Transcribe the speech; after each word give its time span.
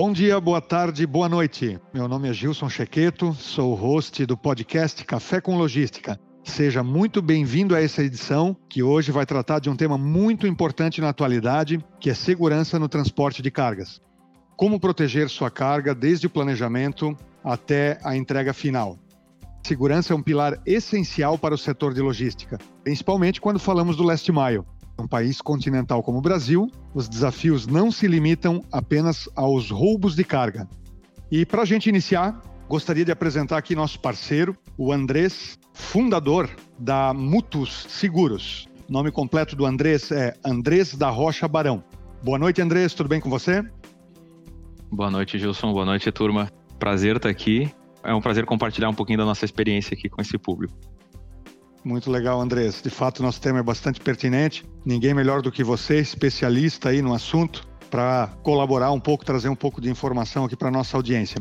Bom 0.00 0.14
dia, 0.14 0.40
boa 0.40 0.62
tarde, 0.62 1.06
boa 1.06 1.28
noite. 1.28 1.78
Meu 1.92 2.08
nome 2.08 2.26
é 2.26 2.32
Gilson 2.32 2.70
Chequeto, 2.70 3.34
sou 3.34 3.74
host 3.74 4.24
do 4.24 4.34
podcast 4.34 5.04
Café 5.04 5.42
com 5.42 5.58
Logística. 5.58 6.18
Seja 6.42 6.82
muito 6.82 7.20
bem-vindo 7.20 7.74
a 7.74 7.82
essa 7.82 8.02
edição, 8.02 8.56
que 8.66 8.82
hoje 8.82 9.12
vai 9.12 9.26
tratar 9.26 9.58
de 9.58 9.68
um 9.68 9.76
tema 9.76 9.98
muito 9.98 10.46
importante 10.46 11.02
na 11.02 11.10
atualidade, 11.10 11.84
que 12.00 12.08
é 12.08 12.14
segurança 12.14 12.78
no 12.78 12.88
transporte 12.88 13.42
de 13.42 13.50
cargas. 13.50 14.00
Como 14.56 14.80
proteger 14.80 15.28
sua 15.28 15.50
carga 15.50 15.94
desde 15.94 16.26
o 16.26 16.30
planejamento 16.30 17.14
até 17.44 17.98
a 18.02 18.16
entrega 18.16 18.54
final. 18.54 18.98
Segurança 19.62 20.14
é 20.14 20.16
um 20.16 20.22
pilar 20.22 20.58
essencial 20.64 21.36
para 21.36 21.54
o 21.54 21.58
setor 21.58 21.92
de 21.92 22.00
logística, 22.00 22.56
principalmente 22.82 23.38
quando 23.38 23.58
falamos 23.58 23.98
do 23.98 24.02
last 24.02 24.32
mile. 24.32 24.64
Um 25.00 25.08
país 25.08 25.40
continental 25.40 26.02
como 26.02 26.18
o 26.18 26.20
Brasil, 26.20 26.70
os 26.94 27.08
desafios 27.08 27.66
não 27.66 27.90
se 27.90 28.06
limitam 28.06 28.62
apenas 28.70 29.28
aos 29.34 29.70
roubos 29.70 30.14
de 30.14 30.22
carga. 30.22 30.68
E 31.30 31.46
para 31.46 31.62
a 31.62 31.64
gente 31.64 31.88
iniciar, 31.88 32.38
gostaria 32.68 33.04
de 33.04 33.10
apresentar 33.10 33.56
aqui 33.56 33.74
nosso 33.74 33.98
parceiro, 33.98 34.54
o 34.76 34.92
Andrés, 34.92 35.58
fundador 35.72 36.50
da 36.78 37.14
Mutus 37.14 37.86
Seguros. 37.88 38.68
O 38.88 38.92
nome 38.92 39.10
completo 39.10 39.56
do 39.56 39.64
Andrés 39.64 40.12
é 40.12 40.34
Andrés 40.44 40.94
da 40.94 41.08
Rocha 41.08 41.48
Barão. 41.48 41.82
Boa 42.22 42.38
noite, 42.38 42.60
Andrés, 42.60 42.92
tudo 42.92 43.08
bem 43.08 43.20
com 43.20 43.30
você? 43.30 43.64
Boa 44.92 45.10
noite, 45.10 45.38
Gilson. 45.38 45.72
Boa 45.72 45.86
noite, 45.86 46.12
turma. 46.12 46.50
Prazer 46.78 47.16
estar 47.16 47.30
aqui. 47.30 47.72
É 48.04 48.12
um 48.12 48.20
prazer 48.20 48.44
compartilhar 48.44 48.90
um 48.90 48.94
pouquinho 48.94 49.18
da 49.18 49.24
nossa 49.24 49.46
experiência 49.46 49.94
aqui 49.94 50.10
com 50.10 50.20
esse 50.20 50.36
público. 50.36 50.74
Muito 51.82 52.10
legal, 52.10 52.40
Andrés. 52.40 52.82
De 52.82 52.90
fato, 52.90 53.22
nosso 53.22 53.40
tema 53.40 53.58
é 53.58 53.62
bastante 53.62 54.00
pertinente. 54.00 54.64
Ninguém 54.84 55.14
melhor 55.14 55.40
do 55.40 55.50
que 55.50 55.64
você, 55.64 55.98
especialista 55.98 56.90
aí 56.90 57.00
no 57.00 57.14
assunto, 57.14 57.66
para 57.90 58.28
colaborar 58.42 58.92
um 58.92 59.00
pouco, 59.00 59.24
trazer 59.24 59.48
um 59.48 59.56
pouco 59.56 59.80
de 59.80 59.88
informação 59.88 60.44
aqui 60.44 60.54
para 60.54 60.70
nossa 60.70 60.96
audiência. 60.96 61.40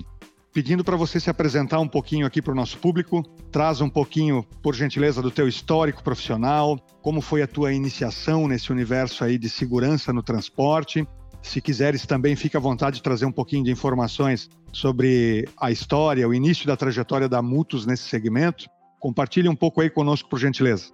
Pedindo 0.53 0.83
para 0.83 0.95
você 0.95 1.19
se 1.19 1.29
apresentar 1.29 1.79
um 1.79 1.87
pouquinho 1.87 2.25
aqui 2.25 2.41
para 2.41 2.53
o 2.53 2.55
nosso 2.55 2.77
público, 2.79 3.21
traz 3.51 3.81
um 3.81 3.89
pouquinho, 3.89 4.43
por 4.63 4.73
gentileza, 4.73 5.21
do 5.21 5.29
teu 5.29 5.47
histórico 5.47 6.01
profissional, 6.01 6.79
como 7.01 7.21
foi 7.21 7.41
a 7.41 7.47
tua 7.47 7.73
iniciação 7.73 8.47
nesse 8.47 8.71
universo 8.71 9.23
aí 9.23 9.37
de 9.37 9.49
segurança 9.49 10.11
no 10.11 10.23
transporte. 10.23 11.05
Se 11.41 11.61
quiseres 11.61 12.05
também, 12.05 12.35
fica 12.35 12.57
à 12.57 12.61
vontade 12.61 12.97
de 12.97 13.03
trazer 13.03 13.25
um 13.25 13.31
pouquinho 13.31 13.63
de 13.63 13.71
informações 13.71 14.49
sobre 14.73 15.47
a 15.59 15.69
história, 15.69 16.27
o 16.27 16.33
início 16.33 16.65
da 16.65 16.75
trajetória 16.75 17.29
da 17.29 17.41
Mutus 17.41 17.85
nesse 17.85 18.03
segmento 18.03 18.67
Compartilhe 18.99 19.47
um 19.47 19.55
pouco 19.55 19.81
aí 19.81 19.89
conosco, 19.89 20.29
por 20.29 20.39
gentileza. 20.39 20.91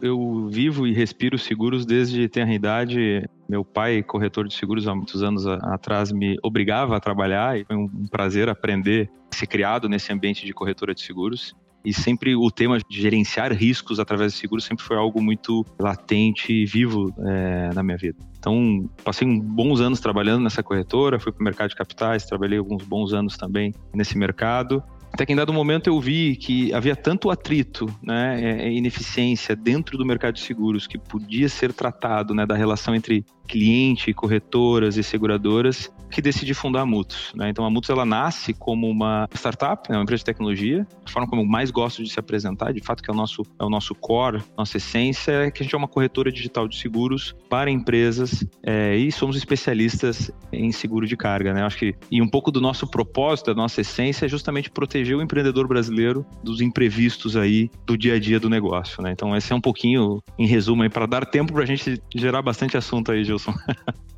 Eu 0.00 0.48
vivo 0.50 0.86
e 0.86 0.94
respiro 0.94 1.38
seguros 1.38 1.84
desde 1.84 2.28
tenra 2.28 2.54
idade. 2.54 3.28
Meu 3.48 3.64
pai, 3.64 4.02
corretor 4.02 4.48
de 4.48 4.54
seguros 4.54 4.88
há 4.88 4.94
muitos 4.94 5.22
anos 5.22 5.46
atrás, 5.46 6.10
me 6.10 6.38
obrigava 6.42 6.96
a 6.96 7.00
trabalhar 7.00 7.58
e 7.58 7.64
foi 7.64 7.76
um 7.76 8.06
prazer 8.10 8.48
aprender 8.48 9.10
ser 9.30 9.46
criado 9.46 9.88
nesse 9.88 10.12
ambiente 10.12 10.44
de 10.46 10.52
corretora 10.52 10.94
de 10.94 11.00
seguros. 11.00 11.54
E 11.82 11.94
sempre 11.94 12.36
o 12.36 12.50
tema 12.50 12.78
de 12.78 13.00
gerenciar 13.00 13.52
riscos 13.54 13.98
através 13.98 14.34
de 14.34 14.38
seguros 14.38 14.64
sempre 14.64 14.84
foi 14.84 14.98
algo 14.98 15.22
muito 15.22 15.64
latente 15.78 16.52
e 16.52 16.66
vivo 16.66 17.12
é, 17.26 17.70
na 17.74 17.82
minha 17.82 17.96
vida. 17.96 18.18
Então, 18.38 18.88
passei 19.02 19.26
bons 19.40 19.80
anos 19.80 19.98
trabalhando 19.98 20.42
nessa 20.42 20.62
corretora, 20.62 21.18
fui 21.18 21.32
para 21.32 21.40
o 21.40 21.44
mercado 21.44 21.70
de 21.70 21.76
capitais, 21.76 22.26
trabalhei 22.26 22.58
alguns 22.58 22.84
bons 22.84 23.14
anos 23.14 23.36
também 23.38 23.74
nesse 23.94 24.16
mercado. 24.18 24.82
Até 25.12 25.26
que 25.26 25.32
em 25.32 25.36
dado 25.36 25.52
momento 25.52 25.88
eu 25.88 26.00
vi 26.00 26.36
que 26.36 26.72
havia 26.72 26.94
tanto 26.94 27.30
atrito, 27.30 27.86
né, 28.02 28.40
é, 28.40 28.68
é 28.68 28.72
ineficiência 28.72 29.56
dentro 29.56 29.98
do 29.98 30.06
mercado 30.06 30.34
de 30.34 30.40
seguros 30.40 30.86
que 30.86 30.98
podia 30.98 31.48
ser 31.48 31.72
tratado, 31.72 32.34
né, 32.34 32.46
da 32.46 32.54
relação 32.54 32.94
entre 32.94 33.24
cliente, 33.46 34.14
corretoras 34.14 34.96
e 34.96 35.02
seguradoras, 35.02 35.92
que 36.10 36.20
decidi 36.20 36.52
fundar 36.54 36.82
a 36.82 36.86
Mutus. 36.86 37.32
Né? 37.34 37.50
Então 37.50 37.64
a 37.64 37.70
Mutus 37.70 37.90
ela 37.90 38.04
nasce 38.04 38.52
como 38.52 38.88
uma 38.88 39.28
startup, 39.34 39.88
né, 39.90 39.96
uma 39.96 40.02
empresa 40.02 40.20
de 40.20 40.24
tecnologia. 40.24 40.86
A 41.04 41.10
forma 41.10 41.28
como 41.28 41.42
eu 41.42 41.46
mais 41.46 41.70
gosto 41.70 42.02
de 42.02 42.10
se 42.10 42.18
apresentar, 42.18 42.72
de 42.72 42.80
fato 42.80 43.02
que 43.02 43.10
é 43.10 43.14
o 43.14 43.16
nosso 43.16 43.42
é 43.58 43.64
o 43.64 43.70
nosso 43.70 43.94
core, 43.94 44.42
nossa 44.56 44.76
essência 44.76 45.32
é 45.32 45.50
que 45.50 45.62
a 45.62 45.64
gente 45.64 45.74
é 45.74 45.78
uma 45.78 45.88
corretora 45.88 46.30
digital 46.32 46.68
de 46.68 46.76
seguros 46.76 47.34
para 47.48 47.70
empresas 47.70 48.44
é, 48.62 48.96
e 48.96 49.10
somos 49.12 49.36
especialistas 49.36 50.30
em 50.52 50.72
seguro 50.72 51.06
de 51.06 51.16
carga. 51.16 51.54
Né? 51.54 51.62
Acho 51.62 51.78
que 51.78 51.94
e 52.10 52.20
um 52.20 52.28
pouco 52.28 52.50
do 52.50 52.60
nosso 52.60 52.86
propósito, 52.86 53.46
da 53.46 53.54
nossa 53.54 53.80
essência 53.80 54.26
é 54.26 54.28
justamente 54.28 54.70
proteger 54.70 55.16
o 55.16 55.22
empreendedor 55.22 55.68
brasileiro 55.68 56.26
dos 56.42 56.60
imprevistos 56.60 57.36
aí 57.36 57.70
do 57.86 57.96
dia 57.96 58.14
a 58.14 58.18
dia 58.18 58.40
do 58.40 58.50
negócio. 58.50 59.02
Né? 59.02 59.12
Então 59.12 59.36
esse 59.36 59.52
é 59.52 59.56
um 59.56 59.60
pouquinho 59.60 60.22
em 60.38 60.46
resumo 60.46 60.80
para 60.88 61.06
dar 61.06 61.26
tempo 61.26 61.52
para 61.52 61.62
a 61.62 61.66
gente 61.66 62.00
gerar 62.14 62.42
bastante 62.42 62.76
assunto 62.76 63.12
aí, 63.12 63.24
Gilson. 63.24 63.54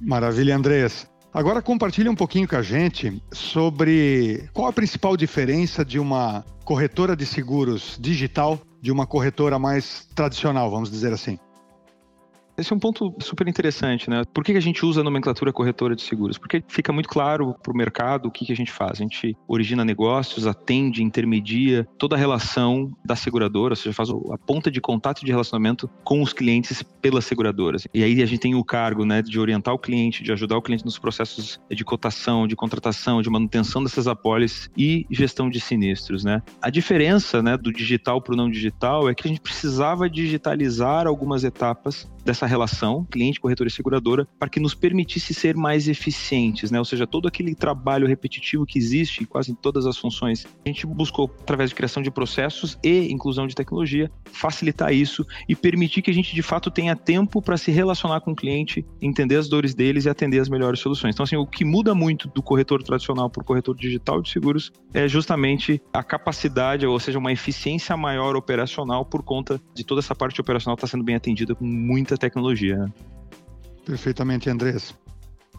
Maravilha, 0.00 0.56
Andrés. 0.56 1.08
Agora 1.32 1.62
compartilhe 1.62 2.08
um 2.08 2.14
pouquinho 2.14 2.48
com 2.48 2.56
a 2.56 2.62
gente 2.62 3.22
sobre 3.32 4.48
qual 4.52 4.68
a 4.68 4.72
principal 4.72 5.16
diferença 5.16 5.84
de 5.84 5.98
uma 5.98 6.44
corretora 6.64 7.14
de 7.14 7.24
seguros 7.24 7.96
digital 8.00 8.60
de 8.80 8.90
uma 8.90 9.06
corretora 9.06 9.58
mais 9.58 10.08
tradicional, 10.14 10.70
vamos 10.70 10.90
dizer 10.90 11.12
assim. 11.12 11.38
Esse 12.60 12.72
é 12.74 12.76
um 12.76 12.78
ponto 12.78 13.14
super 13.20 13.48
interessante, 13.48 14.10
né? 14.10 14.22
Por 14.34 14.44
que 14.44 14.52
a 14.52 14.60
gente 14.60 14.84
usa 14.84 15.00
a 15.00 15.04
nomenclatura 15.04 15.50
corretora 15.50 15.96
de 15.96 16.02
seguros? 16.02 16.36
Porque 16.36 16.62
fica 16.68 16.92
muito 16.92 17.08
claro 17.08 17.54
para 17.62 17.72
o 17.72 17.76
mercado 17.76 18.26
o 18.26 18.30
que 18.30 18.52
a 18.52 18.56
gente 18.56 18.70
faz. 18.70 18.92
A 18.92 19.02
gente 19.02 19.34
origina 19.48 19.82
negócios, 19.82 20.46
atende, 20.46 21.02
intermedia 21.02 21.88
toda 21.96 22.16
a 22.16 22.18
relação 22.18 22.92
da 23.02 23.16
seguradora, 23.16 23.72
ou 23.72 23.76
seja, 23.76 23.94
faz 23.94 24.10
a 24.10 24.38
ponta 24.38 24.70
de 24.70 24.78
contato 24.78 25.22
e 25.22 25.24
de 25.24 25.30
relacionamento 25.30 25.88
com 26.04 26.20
os 26.22 26.34
clientes 26.34 26.82
pelas 27.00 27.24
seguradoras. 27.24 27.86
E 27.94 28.04
aí 28.04 28.22
a 28.22 28.26
gente 28.26 28.40
tem 28.40 28.54
o 28.54 28.62
cargo 28.62 29.06
né, 29.06 29.22
de 29.22 29.40
orientar 29.40 29.72
o 29.72 29.78
cliente, 29.78 30.22
de 30.22 30.30
ajudar 30.30 30.58
o 30.58 30.62
cliente 30.62 30.84
nos 30.84 30.98
processos 30.98 31.58
de 31.70 31.84
cotação, 31.84 32.46
de 32.46 32.54
contratação, 32.54 33.22
de 33.22 33.30
manutenção 33.30 33.82
dessas 33.82 34.06
apólices 34.06 34.70
e 34.76 35.06
gestão 35.10 35.48
de 35.48 35.60
sinistros, 35.60 36.24
né? 36.24 36.42
A 36.60 36.68
diferença 36.68 37.42
né, 37.42 37.56
do 37.56 37.72
digital 37.72 38.20
para 38.20 38.34
o 38.34 38.36
não 38.36 38.50
digital 38.50 39.08
é 39.08 39.14
que 39.14 39.26
a 39.26 39.28
gente 39.28 39.40
precisava 39.40 40.10
digitalizar 40.10 41.06
algumas 41.06 41.42
etapas 41.42 42.06
dessa 42.24 42.46
relação 42.46 43.04
cliente, 43.04 43.40
corretora 43.40 43.68
e 43.68 43.72
seguradora 43.72 44.26
para 44.38 44.48
que 44.48 44.60
nos 44.60 44.74
permitisse 44.74 45.34
ser 45.34 45.56
mais 45.56 45.88
eficientes, 45.88 46.70
né? 46.70 46.78
Ou 46.78 46.84
seja, 46.84 47.06
todo 47.06 47.28
aquele 47.28 47.54
trabalho 47.54 48.06
repetitivo 48.06 48.66
que 48.66 48.78
existe 48.78 49.22
em 49.22 49.26
quase 49.26 49.54
todas 49.54 49.86
as 49.86 49.98
funções, 49.98 50.46
a 50.64 50.68
gente 50.68 50.86
buscou 50.86 51.30
através 51.40 51.70
de 51.70 51.76
criação 51.76 52.02
de 52.02 52.10
processos 52.10 52.78
e 52.82 53.12
inclusão 53.12 53.46
de 53.46 53.54
tecnologia 53.54 54.10
facilitar 54.32 54.92
isso 54.92 55.26
e 55.48 55.54
permitir 55.54 56.02
que 56.02 56.10
a 56.10 56.14
gente 56.14 56.34
de 56.34 56.42
fato 56.42 56.70
tenha 56.70 56.94
tempo 56.94 57.42
para 57.42 57.56
se 57.56 57.70
relacionar 57.70 58.20
com 58.20 58.32
o 58.32 58.36
cliente, 58.36 58.84
entender 59.00 59.36
as 59.36 59.48
dores 59.48 59.74
deles 59.74 60.04
e 60.04 60.08
atender 60.08 60.40
as 60.40 60.48
melhores 60.48 60.80
soluções. 60.80 61.14
Então 61.14 61.24
assim, 61.24 61.36
o 61.36 61.46
que 61.46 61.64
muda 61.64 61.94
muito 61.94 62.28
do 62.28 62.42
corretor 62.42 62.82
tradicional 62.82 63.28
para 63.28 63.42
o 63.42 63.44
corretor 63.44 63.76
digital 63.76 64.22
de 64.22 64.30
seguros 64.30 64.72
é 64.92 65.08
justamente 65.08 65.80
a 65.92 66.02
capacidade, 66.02 66.86
ou 66.86 66.98
seja, 66.98 67.18
uma 67.18 67.32
eficiência 67.32 67.96
maior 67.96 68.36
operacional 68.36 69.04
por 69.04 69.22
conta 69.22 69.60
de 69.74 69.84
toda 69.84 70.00
essa 70.00 70.14
parte 70.14 70.40
operacional 70.40 70.74
estar 70.74 70.86
sendo 70.86 71.04
bem 71.04 71.14
atendida 71.14 71.54
com 71.54 71.64
muita 71.64 72.09
tecnologia 72.16 72.40
tecnologia. 72.40 72.76
Né? 72.76 72.92
Perfeitamente, 73.84 74.50
Andrés. 74.50 74.94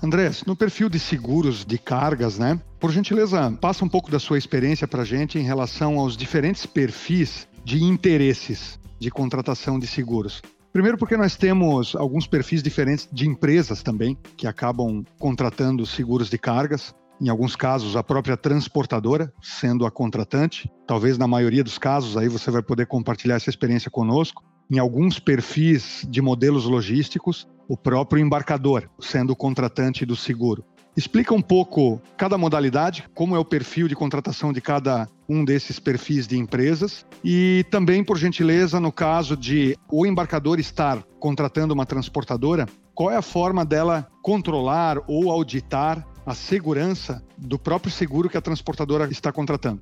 Andrés, 0.04 0.44
no 0.46 0.56
perfil 0.56 0.90
de 0.90 0.98
seguros 0.98 1.64
de 1.64 1.78
cargas, 1.78 2.40
né? 2.40 2.60
Por 2.80 2.92
gentileza, 2.92 3.52
passa 3.62 3.86
um 3.86 3.90
pouco 3.90 4.10
da 4.10 4.20
sua 4.20 4.38
experiência 4.38 4.88
para 4.88 5.04
a 5.04 5.06
gente 5.06 5.38
em 5.38 5.44
relação 5.44 6.00
aos 6.00 6.18
diferentes 6.18 6.66
perfis 6.66 7.48
de 7.64 7.84
interesses 7.84 8.80
de 9.00 9.12
contratação 9.12 9.78
de 9.78 9.86
seguros. 9.86 10.42
Primeiro, 10.74 10.98
porque 10.98 11.18
nós 11.18 11.36
temos 11.36 11.96
alguns 11.96 12.26
perfis 12.26 12.64
diferentes 12.64 13.08
de 13.12 13.28
empresas 13.28 13.84
também 13.84 14.18
que 14.38 14.48
acabam 14.48 15.04
contratando 15.20 15.86
seguros 15.86 16.30
de 16.30 16.38
cargas. 16.38 16.96
Em 17.20 17.30
alguns 17.30 17.56
casos, 17.56 17.96
a 17.96 18.02
própria 18.02 18.36
transportadora 18.36 19.32
sendo 19.42 19.86
a 19.86 19.92
contratante. 19.92 20.72
Talvez 20.88 21.18
na 21.18 21.28
maioria 21.28 21.64
dos 21.64 21.78
casos, 21.78 22.18
aí 22.18 22.28
você 22.28 22.50
vai 22.50 22.64
poder 22.64 22.88
compartilhar 22.88 23.36
essa 23.36 23.50
experiência 23.50 23.92
conosco 23.92 24.44
em 24.72 24.80
alguns 24.80 25.20
perfis 25.20 26.08
de 26.10 26.22
modelos 26.22 26.64
logísticos, 26.64 27.46
o 27.68 27.76
próprio 27.76 28.22
embarcador 28.22 28.90
sendo 29.00 29.32
o 29.32 29.36
contratante 29.36 30.06
do 30.06 30.16
seguro. 30.16 30.64
Explica 30.96 31.34
um 31.34 31.42
pouco 31.42 32.02
cada 32.18 32.38
modalidade, 32.38 33.06
como 33.14 33.36
é 33.36 33.40
o 33.40 33.46
perfil 33.46 33.88
de 33.88 33.96
contratação 33.96 34.54
de 34.54 34.62
cada 34.62 35.10
um 35.28 35.44
desses 35.44 35.78
perfis 35.78 36.26
de 36.26 36.38
empresas 36.38 37.06
e 37.24 37.66
também, 37.70 38.04
por 38.04 38.18
gentileza, 38.18 38.80
no 38.80 38.92
caso 38.92 39.36
de 39.36 39.78
o 39.90 40.06
embarcador 40.06 40.60
estar 40.60 41.04
contratando 41.20 41.74
uma 41.74 41.86
transportadora, 41.86 42.66
qual 42.94 43.12
é 43.12 43.18
a 43.18 43.22
forma 43.22 43.66
dela 43.66 44.08
controlar 44.22 45.00
ou 45.08 45.32
auditar 45.32 46.06
a 46.26 46.34
segurança 46.34 47.24
do 47.38 47.58
próprio 47.58 47.92
seguro 47.92 48.30
que 48.30 48.38
a 48.38 48.42
transportadora 48.42 49.10
está 49.10 49.32
contratando? 49.32 49.82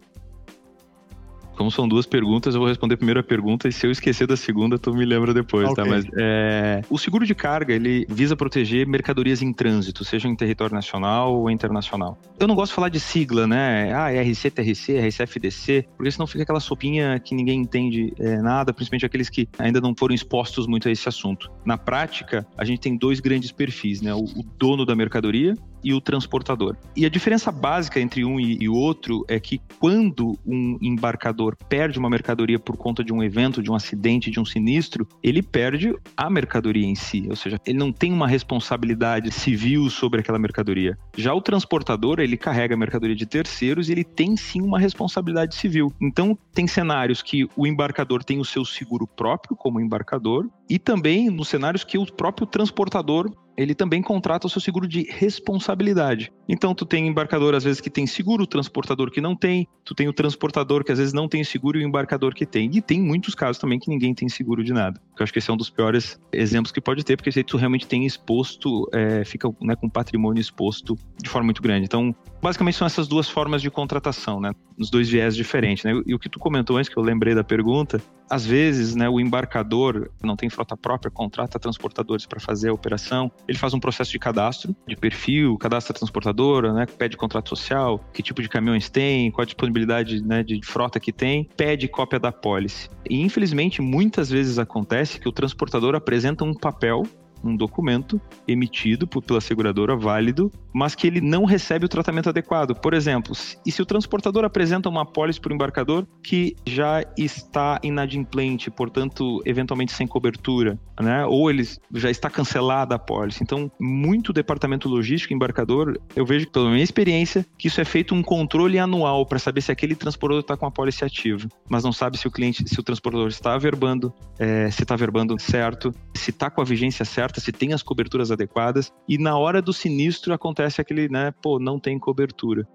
Como 1.60 1.70
são 1.70 1.90
duas 1.90 2.06
perguntas, 2.06 2.56
eu 2.56 2.62
vou 2.62 2.70
responder 2.70 2.94
a 2.94 2.98
primeira 2.98 3.22
pergunta 3.22 3.68
e 3.68 3.72
se 3.74 3.86
eu 3.86 3.92
esquecer 3.92 4.26
da 4.26 4.38
segunda, 4.38 4.80
tu 4.80 4.94
me 4.94 5.04
lembra 5.04 5.34
depois, 5.34 5.66
tá? 5.74 5.84
okay. 5.84 5.84
tá? 5.84 5.90
Mas 5.90 6.06
é, 6.18 6.82
o 6.90 6.98
seguro 6.98 7.26
de 7.26 7.36
carga, 7.36 7.74
ele 7.74 8.06
visa 8.08 8.34
proteger 8.34 8.88
mercadorias 8.88 9.42
em 9.42 9.52
trânsito, 9.52 10.06
seja 10.06 10.30
em 10.30 10.36
território 10.38 10.74
nacional 10.74 11.36
ou 11.36 11.52
internacional. 11.52 12.18
Eu 12.40 12.48
não 12.48 12.56
gosto 12.56 12.72
de 12.72 12.76
falar 12.76 12.88
de 12.88 13.02
sigla, 13.02 13.46
né? 13.46 13.92
Ah, 13.92 14.10
RC, 14.10 14.52
TRC, 14.52 15.06
RCFDC, 15.10 15.86
porque 15.98 16.10
senão 16.10 16.26
fica 16.26 16.44
aquela 16.44 16.62
sopinha 16.62 17.20
que 17.20 17.36
ninguém 17.36 17.60
entende 17.60 18.14
é, 18.18 18.38
nada, 18.38 18.72
principalmente 18.72 19.06
aqueles 19.06 19.30
que 19.30 19.50
ainda 19.60 19.82
não 19.82 19.94
foram 19.94 20.16
expostos 20.16 20.66
muito 20.66 20.88
a 20.88 20.92
esse 20.92 21.10
assunto. 21.10 21.52
Na 21.66 21.78
prática, 21.78 22.48
a 22.58 22.64
gente 22.64 22.80
tem 22.80 22.96
dois 22.96 23.20
grandes 23.20 23.52
perfis, 23.52 24.02
né? 24.02 24.14
O, 24.14 24.24
o 24.24 24.44
dono 24.58 24.86
da 24.86 24.96
mercadoria 24.96 25.56
e 25.84 25.94
o 25.94 26.02
transportador. 26.02 26.76
E 26.96 27.06
a 27.06 27.10
diferença 27.10 27.52
básica 27.52 28.00
entre 28.00 28.24
um 28.26 28.40
e, 28.40 28.68
outro 28.70 29.26
é 29.28 29.40
que 29.40 29.62
quando 29.80 30.38
um 30.46 30.78
embarcador 30.82 31.56
perde 31.68 31.98
uma 31.98 32.10
mercadoria 32.10 32.60
por 32.60 32.78
conta 32.78 33.04
de 33.04 33.14
um 33.14 33.24
evento, 33.24 33.62
de 33.62 33.72
um 33.72 33.76
acidente, 33.76 34.32
de 34.32 34.40
um 34.40 34.46
sinistro, 34.46 35.08
ele 35.24 35.42
perde 35.42 35.96
a 36.16 36.30
mercadoria 36.30 36.86
em 36.86 36.96
si, 36.96 37.26
ou 37.30 37.36
seja, 37.36 37.60
ele 37.66 37.78
não 37.78 37.92
tem 37.92 38.12
uma 38.12 38.28
responsabilidade 38.28 39.32
civil 39.32 39.90
sobre 39.90 40.20
aquela 40.20 40.40
mercadoria. 40.40 40.98
Já 41.18 41.34
o 41.34 41.42
transportador, 41.42 42.20
ele 42.20 42.38
carrega 42.38 42.76
a 42.76 42.78
mercadoria 42.78 43.16
de 43.16 43.26
terceiros 43.26 43.90
e 43.90 43.92
ele 43.92 44.04
tem 44.04 44.36
sim 44.38 44.62
uma 44.62 44.80
responsabilidade 44.80 45.56
civil. 45.56 45.94
Então, 46.02 46.38
tem 46.54 46.68
cenários 46.68 47.22
que 47.22 47.48
o 47.56 47.66
embarcador 47.66 48.24
tem 48.24 48.40
o 48.40 48.46
seu 48.46 48.64
seguro 48.66 49.08
próprio 49.08 49.56
como 49.56 49.80
embarcador 49.80 50.50
e 50.70 50.78
também 50.78 51.30
nos 51.30 51.48
cenários 51.48 51.84
que 51.84 51.98
o 51.98 52.06
próprio 52.06 52.46
transportador 52.46 53.32
ele 53.60 53.76
também 53.76 54.02
contrata 54.02 54.48
o 54.48 54.50
seu 54.50 54.62
seguro 54.62 54.88
de 54.88 55.04
responsabilidade. 55.10 56.32
Então, 56.48 56.74
tu 56.74 56.86
tem 56.86 57.08
embarcador, 57.08 57.54
às 57.54 57.64
vezes, 57.64 57.82
que 57.82 57.90
tem 57.90 58.08
seguro, 58.08 58.44
o 58.44 58.48
transportador 58.48 59.12
que 59.12 59.20
não 59.20 59.36
tem, 59.36 59.68
tu 59.84 59.94
tem 59.94 60.08
o 60.08 60.14
transportador 60.14 60.84
que 60.84 60.94
às 60.94 60.98
vezes 60.98 61.14
não 61.14 61.28
tem 61.28 61.44
seguro 61.44 61.78
e 61.78 61.84
o 61.84 61.88
embarcador 61.88 62.34
que 62.34 62.46
tem. 62.46 62.70
E 62.74 62.82
tem 62.82 63.02
muitos 63.02 63.36
casos 63.36 63.58
também 63.58 63.78
que 63.78 63.90
ninguém 63.90 64.14
tem 64.14 64.30
seguro 64.30 64.64
de 64.64 64.72
nada. 64.72 65.02
Eu 65.20 65.24
acho 65.24 65.34
que 65.34 65.40
esse 65.40 65.50
é 65.50 65.54
um 65.54 65.58
dos 65.58 65.70
piores 65.70 66.18
exemplos 66.32 66.72
que 66.72 66.80
pode 66.80 67.04
ter, 67.04 67.18
porque 67.18 67.32
se 67.32 67.44
tu 67.44 67.58
realmente 67.58 67.86
tem 67.86 68.06
exposto, 68.06 68.88
é, 68.94 69.26
fica 69.26 69.50
né, 69.62 69.76
com 69.76 69.90
patrimônio 69.90 70.40
exposto 70.40 70.96
de 71.22 71.30
forma 71.30 71.46
muito 71.46 71.62
grande. 71.62 71.84
Então, 71.84 72.16
basicamente 72.42 72.78
são 72.78 72.88
essas 72.88 73.08
duas 73.08 73.30
formas 73.30 73.62
de 73.62 73.70
contratação, 73.70 74.40
né? 74.40 74.52
Nos 74.78 74.90
dois 74.90 75.10
viés 75.10 75.36
diferentes, 75.36 75.84
né? 75.84 75.94
E 76.06 76.14
o 76.14 76.20
que 76.20 76.30
tu 76.30 76.40
comentou 76.40 76.78
antes, 76.78 76.90
que 76.90 76.98
eu 76.98 77.04
lembrei 77.04 77.36
da 77.36 77.44
pergunta, 77.44 78.02
às 78.30 78.46
vezes, 78.46 78.96
né, 78.96 79.10
o 79.10 79.20
embarcador 79.20 80.12
não 80.24 80.36
tem 80.36 80.50
frota 80.50 80.78
própria, 80.78 81.10
contrata 81.10 81.58
transportadores 81.58 82.28
para 82.28 82.40
fazer 82.40 82.70
a 82.70 82.74
operação, 82.74 83.32
ele 83.48 83.58
faz 83.58 83.74
um 83.74 83.80
processo 83.80 84.12
de 84.12 84.20
cadastro, 84.20 84.76
de 84.88 84.96
perfil, 84.96 85.58
cadastra 85.58 85.96
transportadora, 85.96 86.72
né, 86.72 86.86
pede 86.86 87.18
contrato 87.18 87.50
social, 87.50 88.00
que 88.14 88.22
tipo 88.22 88.42
de 88.42 88.48
caminhões 88.48 88.88
tem, 88.88 89.32
qual 89.32 89.42
a 89.42 89.46
disponibilidade 89.46 90.22
né, 90.22 90.44
de 90.44 90.60
frota 90.64 91.00
que 91.00 91.12
tem, 91.12 91.50
pede 91.58 91.88
cópia 91.88 92.20
da 92.20 92.32
pólice. 92.32 92.90
E 93.10 93.20
infelizmente, 93.20 93.82
muitas 93.82 94.30
vezes 94.30 94.60
acontece 94.60 95.20
que 95.20 95.28
o 95.28 95.32
transportador 95.32 95.96
apresenta 95.96 96.44
um 96.44 96.54
papel 96.54 97.04
um 97.44 97.56
documento 97.56 98.20
emitido 98.48 99.08
pela 99.08 99.42
seguradora 99.42 99.96
válido, 99.96 100.52
mas 100.74 100.96
que 100.96 101.08
ele 101.08 101.22
não 101.22 101.46
recebe 101.46 101.86
o 101.86 101.90
tratamento 101.90 102.30
adequado. 102.30 102.76
Por 102.76 102.94
exemplo, 102.94 103.34
e 103.66 103.72
se 103.72 103.82
o 103.82 103.86
transportador 103.86 104.44
apresenta 104.46 104.90
uma 104.90 105.02
apólice 105.02 105.40
para 105.40 105.52
o 105.52 105.56
embarcador 105.56 106.06
que 106.24 106.56
já 106.66 107.04
está 107.18 107.80
inadimplente, 107.84 108.70
portanto, 108.70 109.42
eventualmente 109.46 109.92
sem 109.92 110.08
cobertura, 110.08 110.80
né? 111.00 111.26
Ou 111.26 111.50
ele 111.50 111.68
já 111.94 112.10
está 112.10 112.30
cancelada 112.30 112.96
a 112.96 112.98
apólice. 112.98 113.44
Então, 113.44 113.72
muito 113.80 114.34
departamento 114.34 114.88
logístico 114.88 115.34
embarcador, 115.34 116.00
eu 116.16 116.26
vejo 116.26 116.50
pela 116.50 116.70
minha 116.70 116.84
experiência 116.84 117.46
que 117.58 117.68
isso 117.68 117.82
é 117.82 117.86
feito 117.86 118.14
um 118.14 118.22
controle 118.22 118.78
anual 118.78 119.26
para 119.26 119.40
saber 119.40 119.62
se 119.62 119.72
aquele 119.72 119.96
transportador 119.96 120.42
está 120.42 120.56
com 120.56 120.66
a 120.66 120.70
apólice 120.70 121.04
ativa, 121.04 121.48
mas 121.70 121.84
não 121.84 121.92
sabe 121.92 122.18
se 122.18 122.28
o 122.28 122.32
cliente, 122.32 122.68
se 122.68 122.80
o 122.80 122.84
transportador 122.84 123.28
está 123.28 123.54
averbando, 123.54 124.14
é, 124.38 124.70
se 124.70 124.84
está 124.84 124.94
averbando 124.94 125.40
certo, 125.40 125.94
se 126.14 126.30
está 126.30 126.50
com 126.50 126.62
a 126.62 126.66
vigência 126.66 127.06
certa 127.06 127.40
se 127.40 127.52
tem 127.52 127.74
as 127.74 127.84
coberturas 127.84 128.32
adequadas, 128.32 128.92
e 129.08 129.18
na 129.18 129.38
hora 129.38 129.62
do 129.62 129.74
sinistro 129.74 130.34
acontece 130.34 130.59
aquele, 130.64 131.10
né, 131.10 131.32
pô, 131.42 131.60
não 131.60 131.80
tem 131.80 131.98
cobertura. 131.98 132.68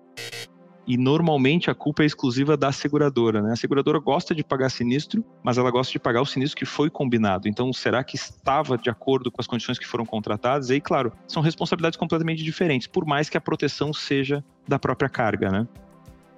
E 0.87 0.99
normalmente 0.99 1.71
a 1.71 1.75
culpa 1.75 2.03
é 2.03 2.07
exclusiva 2.07 2.57
da 2.57 2.71
seguradora, 2.71 3.41
né? 3.41 3.53
A 3.53 3.57
seguradora 3.57 3.99
gosta 3.99 4.35
de 4.35 4.45
pagar 4.45 4.71
sinistro, 4.71 5.25
mas 5.43 5.57
ela 5.57 5.71
gosta 5.71 5.91
de 5.91 5.99
pagar 5.99 6.21
o 6.21 6.27
sinistro 6.27 6.59
que 6.59 6.67
foi 6.67 6.91
combinado. 6.91 7.49
Então, 7.49 7.73
será 7.73 8.05
que 8.05 8.17
estava 8.17 8.77
de 8.77 8.91
acordo 8.91 9.31
com 9.31 9.41
as 9.41 9.47
condições 9.47 9.79
que 9.79 9.87
foram 9.87 10.05
contratadas? 10.05 10.69
E 10.69 10.75
aí, 10.75 10.81
claro, 10.83 11.11
são 11.27 11.43
responsabilidades 11.43 11.97
completamente 11.97 12.45
diferentes, 12.45 12.87
por 12.87 13.07
mais 13.07 13.31
que 13.31 13.37
a 13.39 13.41
proteção 13.41 13.95
seja 13.95 14.45
da 14.69 14.79
própria 14.79 15.09
carga, 15.09 15.51
né? 15.51 15.67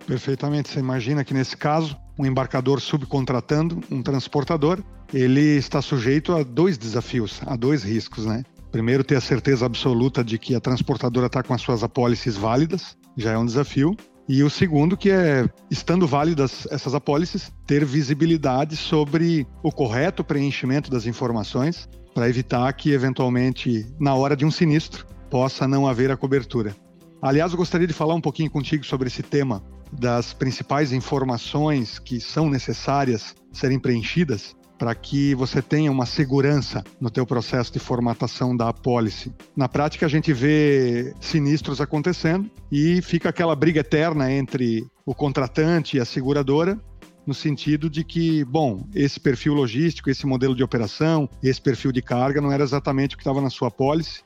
Perfeitamente. 0.06 0.68
Você 0.68 0.78
imagina 0.78 1.24
que 1.24 1.34
nesse 1.34 1.56
caso, 1.56 1.96
um 2.16 2.24
embarcador 2.24 2.80
subcontratando 2.80 3.80
um 3.90 4.00
transportador, 4.00 4.80
ele 5.12 5.56
está 5.56 5.82
sujeito 5.82 6.32
a 6.32 6.44
dois 6.44 6.78
desafios, 6.78 7.40
a 7.44 7.56
dois 7.56 7.82
riscos, 7.82 8.24
né? 8.24 8.44
Primeiro, 8.76 9.02
ter 9.02 9.16
a 9.16 9.22
certeza 9.22 9.64
absoluta 9.64 10.22
de 10.22 10.38
que 10.38 10.54
a 10.54 10.60
transportadora 10.60 11.28
está 11.28 11.42
com 11.42 11.54
as 11.54 11.62
suas 11.62 11.82
apólices 11.82 12.36
válidas, 12.36 12.94
já 13.16 13.32
é 13.32 13.38
um 13.38 13.46
desafio. 13.46 13.96
E 14.28 14.42
o 14.42 14.50
segundo, 14.50 14.98
que 14.98 15.10
é, 15.10 15.48
estando 15.70 16.06
válidas 16.06 16.68
essas 16.70 16.94
apólices, 16.94 17.50
ter 17.66 17.86
visibilidade 17.86 18.76
sobre 18.76 19.46
o 19.62 19.72
correto 19.72 20.22
preenchimento 20.22 20.90
das 20.90 21.06
informações 21.06 21.88
para 22.12 22.28
evitar 22.28 22.70
que, 22.74 22.90
eventualmente, 22.90 23.86
na 23.98 24.14
hora 24.14 24.36
de 24.36 24.44
um 24.44 24.50
sinistro, 24.50 25.06
possa 25.30 25.66
não 25.66 25.88
haver 25.88 26.10
a 26.10 26.16
cobertura. 26.16 26.76
Aliás, 27.22 27.52
eu 27.52 27.56
gostaria 27.56 27.86
de 27.86 27.94
falar 27.94 28.14
um 28.14 28.20
pouquinho 28.20 28.50
contigo 28.50 28.84
sobre 28.84 29.08
esse 29.08 29.22
tema 29.22 29.64
das 29.90 30.34
principais 30.34 30.92
informações 30.92 31.98
que 31.98 32.20
são 32.20 32.50
necessárias 32.50 33.34
serem 33.50 33.78
preenchidas 33.78 34.54
para 34.78 34.94
que 34.94 35.34
você 35.34 35.62
tenha 35.62 35.90
uma 35.90 36.06
segurança 36.06 36.84
no 37.00 37.10
teu 37.10 37.26
processo 37.26 37.72
de 37.72 37.78
formatação 37.78 38.56
da 38.56 38.68
apólice. 38.68 39.32
Na 39.56 39.68
prática, 39.68 40.06
a 40.06 40.08
gente 40.08 40.32
vê 40.32 41.14
sinistros 41.20 41.80
acontecendo 41.80 42.50
e 42.70 43.00
fica 43.02 43.28
aquela 43.28 43.56
briga 43.56 43.80
eterna 43.80 44.30
entre 44.30 44.86
o 45.04 45.14
contratante 45.14 45.96
e 45.96 46.00
a 46.00 46.04
seguradora, 46.04 46.78
no 47.26 47.34
sentido 47.34 47.90
de 47.90 48.04
que, 48.04 48.44
bom, 48.44 48.86
esse 48.94 49.18
perfil 49.18 49.54
logístico, 49.54 50.08
esse 50.08 50.26
modelo 50.26 50.54
de 50.54 50.62
operação, 50.62 51.28
esse 51.42 51.60
perfil 51.60 51.90
de 51.90 52.00
carga 52.00 52.40
não 52.40 52.52
era 52.52 52.62
exatamente 52.62 53.14
o 53.14 53.18
que 53.18 53.22
estava 53.22 53.40
na 53.40 53.50
sua 53.50 53.68
apólice, 53.68 54.22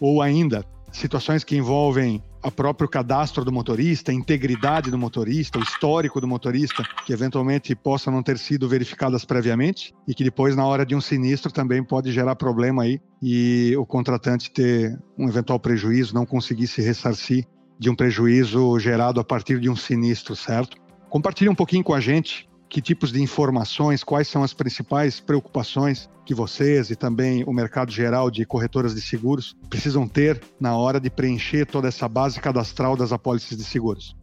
ou 0.00 0.22
ainda 0.22 0.64
situações 0.92 1.42
que 1.42 1.56
envolvem 1.56 2.22
o 2.44 2.50
próprio 2.50 2.88
cadastro 2.88 3.44
do 3.44 3.50
motorista, 3.50 4.12
a 4.12 4.14
integridade 4.14 4.90
do 4.90 4.98
motorista, 4.98 5.58
o 5.58 5.62
histórico 5.62 6.20
do 6.20 6.28
motorista, 6.28 6.82
que 7.06 7.12
eventualmente 7.12 7.74
possa 7.74 8.10
não 8.10 8.22
ter 8.22 8.38
sido 8.38 8.68
verificadas 8.68 9.24
previamente 9.24 9.94
e 10.06 10.14
que 10.14 10.22
depois, 10.22 10.54
na 10.54 10.66
hora 10.66 10.84
de 10.84 10.94
um 10.94 11.00
sinistro, 11.00 11.50
também 11.50 11.82
pode 11.82 12.12
gerar 12.12 12.36
problema 12.36 12.82
aí 12.82 13.00
e 13.22 13.74
o 13.76 13.86
contratante 13.86 14.50
ter 14.50 14.98
um 15.18 15.28
eventual 15.28 15.58
prejuízo, 15.58 16.14
não 16.14 16.26
conseguir 16.26 16.66
se 16.66 16.82
ressarcir 16.82 17.46
de 17.78 17.88
um 17.88 17.94
prejuízo 17.94 18.78
gerado 18.78 19.18
a 19.18 19.24
partir 19.24 19.58
de 19.58 19.70
um 19.70 19.76
sinistro, 19.76 20.36
certo? 20.36 20.76
Compartilhe 21.08 21.48
um 21.48 21.54
pouquinho 21.54 21.82
com 21.82 21.94
a 21.94 22.00
gente 22.00 22.48
que 22.74 22.82
tipos 22.82 23.12
de 23.12 23.22
informações, 23.22 24.02
quais 24.02 24.26
são 24.26 24.42
as 24.42 24.52
principais 24.52 25.20
preocupações 25.20 26.10
que 26.26 26.34
vocês 26.34 26.90
e 26.90 26.96
também 26.96 27.44
o 27.44 27.52
mercado 27.52 27.92
geral 27.92 28.32
de 28.32 28.44
corretoras 28.44 28.96
de 28.96 29.00
seguros 29.00 29.56
precisam 29.70 30.08
ter 30.08 30.42
na 30.58 30.76
hora 30.76 30.98
de 30.98 31.08
preencher 31.08 31.66
toda 31.66 31.86
essa 31.86 32.08
base 32.08 32.40
cadastral 32.40 32.96
das 32.96 33.12
apólices 33.12 33.56
de 33.56 33.62
seguros? 33.62 34.16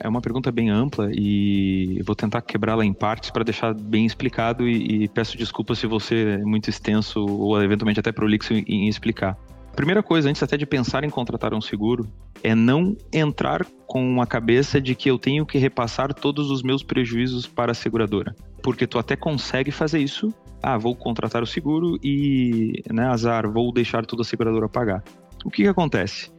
É 0.00 0.08
uma 0.08 0.20
pergunta 0.20 0.50
bem 0.50 0.68
ampla 0.68 1.10
e 1.12 2.02
vou 2.04 2.16
tentar 2.16 2.42
quebrá-la 2.42 2.84
em 2.84 2.92
partes 2.92 3.30
para 3.30 3.44
deixar 3.44 3.72
bem 3.72 4.04
explicado 4.04 4.68
e, 4.68 5.04
e, 5.04 5.08
peço 5.08 5.38
desculpas 5.38 5.78
se 5.78 5.86
você 5.86 6.38
é 6.40 6.44
muito 6.44 6.68
extenso 6.68 7.24
ou 7.24 7.62
eventualmente 7.62 8.00
até 8.00 8.10
prolixo 8.10 8.52
em, 8.52 8.64
em 8.66 8.88
explicar. 8.88 9.38
Primeira 9.74 10.02
coisa, 10.02 10.28
antes 10.28 10.42
até 10.42 10.56
de 10.56 10.66
pensar 10.66 11.02
em 11.02 11.10
contratar 11.10 11.54
um 11.54 11.60
seguro, 11.60 12.06
é 12.42 12.54
não 12.54 12.96
entrar 13.12 13.64
com 13.86 14.20
a 14.20 14.26
cabeça 14.26 14.80
de 14.80 14.94
que 14.94 15.10
eu 15.10 15.18
tenho 15.18 15.46
que 15.46 15.58
repassar 15.58 16.12
todos 16.12 16.50
os 16.50 16.62
meus 16.62 16.82
prejuízos 16.82 17.46
para 17.46 17.72
a 17.72 17.74
seguradora. 17.74 18.34
Porque 18.62 18.86
tu 18.86 18.98
até 18.98 19.16
consegue 19.16 19.70
fazer 19.70 19.98
isso. 19.98 20.32
Ah, 20.62 20.76
vou 20.76 20.94
contratar 20.94 21.42
o 21.42 21.46
seguro 21.46 21.98
e, 22.02 22.82
né, 22.92 23.06
azar, 23.06 23.50
vou 23.50 23.72
deixar 23.72 24.04
toda 24.06 24.22
a 24.22 24.24
seguradora 24.24 24.68
pagar. 24.68 25.02
O 25.44 25.50
que, 25.50 25.62
que 25.62 25.68
acontece? 25.68 26.30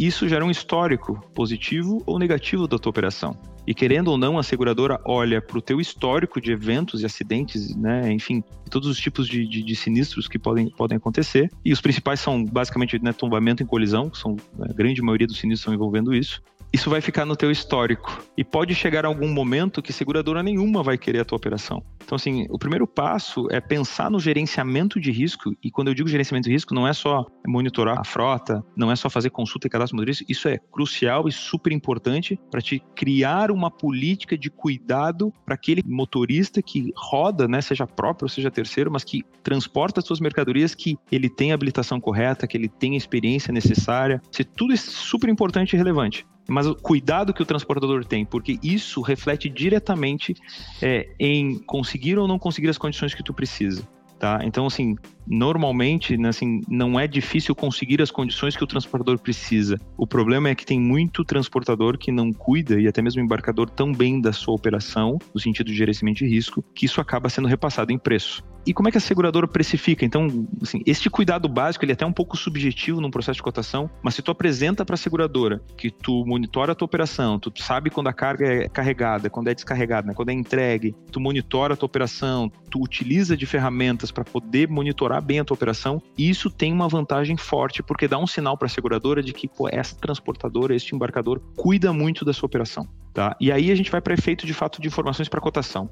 Isso 0.00 0.26
gera 0.26 0.42
um 0.42 0.50
histórico 0.50 1.22
positivo 1.34 2.02
ou 2.06 2.18
negativo 2.18 2.66
da 2.66 2.78
tua 2.78 2.88
operação. 2.88 3.36
E 3.66 3.74
querendo 3.74 4.08
ou 4.08 4.16
não, 4.16 4.38
a 4.38 4.42
seguradora 4.42 4.98
olha 5.04 5.42
para 5.42 5.58
o 5.58 5.60
teu 5.60 5.78
histórico 5.78 6.40
de 6.40 6.52
eventos 6.52 7.02
e 7.02 7.06
acidentes, 7.06 7.76
né? 7.76 8.10
Enfim, 8.10 8.42
todos 8.70 8.88
os 8.88 8.98
tipos 8.98 9.28
de, 9.28 9.46
de, 9.46 9.62
de, 9.62 9.76
sinistros 9.76 10.26
que 10.26 10.38
podem, 10.38 10.70
podem 10.70 10.96
acontecer. 10.96 11.50
E 11.62 11.70
os 11.70 11.82
principais 11.82 12.18
são 12.18 12.42
basicamente 12.42 12.98
né, 12.98 13.12
tombamento 13.12 13.62
em 13.62 13.66
colisão, 13.66 14.08
que 14.08 14.16
são 14.16 14.38
a 14.58 14.72
grande 14.72 15.02
maioria 15.02 15.26
dos 15.26 15.38
sinistros 15.38 15.60
estão 15.60 15.74
envolvendo 15.74 16.14
isso 16.14 16.42
isso 16.72 16.88
vai 16.88 17.00
ficar 17.00 17.24
no 17.24 17.34
teu 17.34 17.50
histórico. 17.50 18.22
E 18.36 18.44
pode 18.44 18.74
chegar 18.74 19.04
algum 19.04 19.28
momento 19.28 19.82
que 19.82 19.92
seguradora 19.92 20.42
nenhuma 20.42 20.82
vai 20.82 20.96
querer 20.96 21.20
a 21.20 21.24
tua 21.24 21.36
operação. 21.36 21.82
Então, 22.04 22.16
assim, 22.16 22.46
o 22.48 22.58
primeiro 22.58 22.86
passo 22.86 23.48
é 23.50 23.60
pensar 23.60 24.10
no 24.10 24.20
gerenciamento 24.20 25.00
de 25.00 25.10
risco. 25.10 25.54
E 25.62 25.70
quando 25.70 25.88
eu 25.88 25.94
digo 25.94 26.08
gerenciamento 26.08 26.48
de 26.48 26.54
risco, 26.54 26.74
não 26.74 26.86
é 26.86 26.92
só 26.92 27.26
monitorar 27.46 27.98
a 27.98 28.04
frota, 28.04 28.64
não 28.76 28.90
é 28.90 28.96
só 28.96 29.08
fazer 29.08 29.30
consulta 29.30 29.66
e 29.66 29.70
cadastro 29.70 29.96
motorista. 29.96 30.24
Isso 30.28 30.48
é 30.48 30.58
crucial 30.58 31.28
e 31.28 31.32
super 31.32 31.72
importante 31.72 32.38
para 32.50 32.60
te 32.60 32.82
criar 32.94 33.50
uma 33.50 33.70
política 33.70 34.36
de 34.36 34.50
cuidado 34.50 35.32
para 35.44 35.54
aquele 35.54 35.82
motorista 35.84 36.62
que 36.62 36.92
roda, 36.96 37.48
né, 37.48 37.60
seja 37.60 37.86
próprio 37.86 38.26
ou 38.26 38.28
seja 38.28 38.50
terceiro, 38.50 38.90
mas 38.90 39.04
que 39.04 39.24
transporta 39.42 40.00
as 40.00 40.06
suas 40.06 40.20
mercadorias, 40.20 40.74
que 40.74 40.96
ele 41.10 41.28
tem 41.28 41.52
a 41.52 41.54
habilitação 41.54 42.00
correta, 42.00 42.46
que 42.46 42.56
ele 42.56 42.68
tem 42.68 42.94
a 42.94 42.96
experiência 42.96 43.52
necessária. 43.52 44.20
Isso 44.30 44.44
tudo 44.44 44.72
é 44.72 44.76
super 44.76 45.28
importante 45.28 45.74
e 45.74 45.76
relevante 45.76 46.26
mas 46.48 46.66
o 46.66 46.74
cuidado 46.74 47.32
que 47.32 47.42
o 47.42 47.46
transportador 47.46 48.04
tem, 48.04 48.24
porque 48.24 48.58
isso 48.60 49.00
reflete 49.02 49.48
diretamente 49.48 50.34
é, 50.82 51.08
em 51.18 51.60
conseguir 51.60 52.18
ou 52.18 52.26
não 52.26 52.40
conseguir 52.40 52.68
as 52.68 52.76
condições 52.76 53.14
que 53.14 53.22
tu 53.22 53.32
precisa. 53.32 53.86
Tá? 54.18 54.40
Então, 54.42 54.66
assim, 54.66 54.96
normalmente, 55.26 56.16
né, 56.16 56.28
assim, 56.28 56.60
não 56.68 56.98
é 56.98 57.06
difícil 57.06 57.54
conseguir 57.54 58.00
as 58.02 58.10
condições 58.10 58.56
que 58.56 58.64
o 58.64 58.66
transportador 58.66 59.18
precisa. 59.18 59.78
O 59.96 60.06
problema 60.06 60.48
é 60.48 60.54
que 60.54 60.66
tem 60.66 60.80
muito 60.80 61.24
transportador 61.24 61.98
que 61.98 62.10
não 62.10 62.32
cuida, 62.32 62.80
e 62.80 62.88
até 62.88 63.02
mesmo 63.02 63.22
embarcador, 63.22 63.68
tão 63.70 63.92
bem 63.92 64.20
da 64.20 64.32
sua 64.32 64.54
operação, 64.54 65.18
no 65.34 65.40
sentido 65.40 65.66
de 65.66 65.76
gerenciamento 65.76 66.18
de 66.18 66.26
risco, 66.26 66.64
que 66.74 66.86
isso 66.86 67.00
acaba 67.00 67.28
sendo 67.28 67.48
repassado 67.48 67.92
em 67.92 67.98
preço. 67.98 68.42
E 68.66 68.74
como 68.74 68.88
é 68.88 68.92
que 68.92 68.98
a 68.98 69.00
seguradora 69.00 69.48
precifica? 69.48 70.04
Então, 70.04 70.46
assim, 70.62 70.82
este 70.84 71.08
cuidado 71.08 71.48
básico 71.48 71.84
ele 71.84 71.92
é 71.92 71.94
até 71.94 72.04
um 72.04 72.12
pouco 72.12 72.36
subjetivo 72.36 73.00
num 73.00 73.10
processo 73.10 73.36
de 73.36 73.42
cotação, 73.42 73.90
mas 74.02 74.14
se 74.14 74.22
tu 74.22 74.30
apresenta 74.30 74.84
para 74.84 74.94
a 74.94 74.98
seguradora 74.98 75.62
que 75.76 75.90
tu 75.90 76.24
monitora 76.26 76.72
a 76.72 76.74
tua 76.74 76.84
operação, 76.84 77.38
tu 77.38 77.52
sabe 77.56 77.90
quando 77.90 78.08
a 78.08 78.12
carga 78.12 78.46
é 78.46 78.68
carregada, 78.68 79.30
quando 79.30 79.48
é 79.48 79.54
descarregada, 79.54 80.08
né? 80.08 80.14
quando 80.14 80.28
é 80.28 80.34
entregue, 80.34 80.94
tu 81.10 81.18
monitora 81.18 81.74
a 81.74 81.76
tua 81.76 81.86
operação, 81.86 82.52
tu 82.70 82.82
utiliza 82.82 83.36
de 83.36 83.46
ferramentas 83.46 84.10
para 84.10 84.24
poder 84.24 84.68
monitorar 84.68 85.19
bem 85.20 85.40
a 85.40 85.44
tua 85.44 85.54
operação, 85.54 86.02
isso 86.16 86.50
tem 86.50 86.72
uma 86.72 86.88
vantagem 86.88 87.36
forte, 87.36 87.82
porque 87.82 88.08
dá 88.08 88.18
um 88.18 88.26
sinal 88.26 88.56
para 88.56 88.66
a 88.66 88.70
seguradora 88.70 89.22
de 89.22 89.32
que 89.32 89.48
pô, 89.48 89.68
essa 89.70 89.94
transportadora, 89.96 90.74
este 90.74 90.94
embarcador, 90.94 91.40
cuida 91.56 91.92
muito 91.92 92.24
da 92.24 92.32
sua 92.32 92.46
operação. 92.46 92.88
Tá? 93.12 93.36
E 93.40 93.50
aí 93.50 93.70
a 93.70 93.74
gente 93.74 93.90
vai 93.90 94.00
para 94.00 94.14
efeito 94.14 94.46
de 94.46 94.54
fato 94.54 94.80
de 94.80 94.88
informações 94.88 95.28
para 95.28 95.40
cotação. 95.40 95.90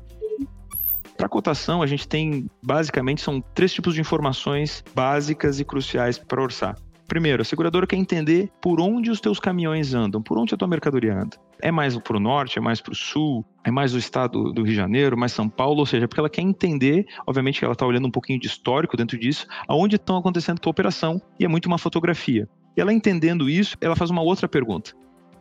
Para 1.16 1.28
cotação, 1.28 1.82
a 1.82 1.86
gente 1.86 2.06
tem 2.06 2.48
basicamente 2.62 3.20
são 3.20 3.40
três 3.40 3.72
tipos 3.72 3.94
de 3.94 4.00
informações 4.00 4.84
básicas 4.94 5.58
e 5.58 5.64
cruciais 5.64 6.16
para 6.16 6.40
orçar. 6.40 6.76
Primeiro, 7.08 7.40
a 7.40 7.44
seguradora 7.44 7.86
quer 7.86 7.96
entender 7.96 8.52
por 8.60 8.82
onde 8.82 9.10
os 9.10 9.18
teus 9.18 9.40
caminhões 9.40 9.94
andam, 9.94 10.22
por 10.22 10.36
onde 10.36 10.54
a 10.54 10.58
tua 10.58 10.68
mercadoria 10.68 11.14
anda. 11.14 11.38
É 11.58 11.72
mais 11.72 11.96
para 11.96 12.18
o 12.18 12.20
norte, 12.20 12.58
é 12.58 12.60
mais 12.60 12.82
para 12.82 12.92
o 12.92 12.94
sul, 12.94 13.42
é 13.64 13.70
mais 13.70 13.94
o 13.94 13.98
estado 13.98 14.52
do 14.52 14.62
Rio 14.62 14.72
de 14.72 14.76
Janeiro, 14.76 15.16
mais 15.16 15.32
São 15.32 15.48
Paulo, 15.48 15.78
ou 15.78 15.86
seja, 15.86 16.06
porque 16.06 16.20
ela 16.20 16.28
quer 16.28 16.42
entender, 16.42 17.06
obviamente 17.26 17.60
que 17.60 17.64
ela 17.64 17.72
está 17.72 17.86
olhando 17.86 18.06
um 18.06 18.10
pouquinho 18.10 18.38
de 18.38 18.46
histórico 18.46 18.94
dentro 18.94 19.18
disso, 19.18 19.46
aonde 19.66 19.96
estão 19.96 20.18
acontecendo 20.18 20.58
a 20.58 20.60
tua 20.60 20.70
operação, 20.70 21.18
e 21.40 21.46
é 21.46 21.48
muito 21.48 21.64
uma 21.64 21.78
fotografia. 21.78 22.46
E 22.76 22.80
ela 22.80 22.92
entendendo 22.92 23.48
isso, 23.48 23.74
ela 23.80 23.96
faz 23.96 24.10
uma 24.10 24.20
outra 24.20 24.46
pergunta. 24.46 24.92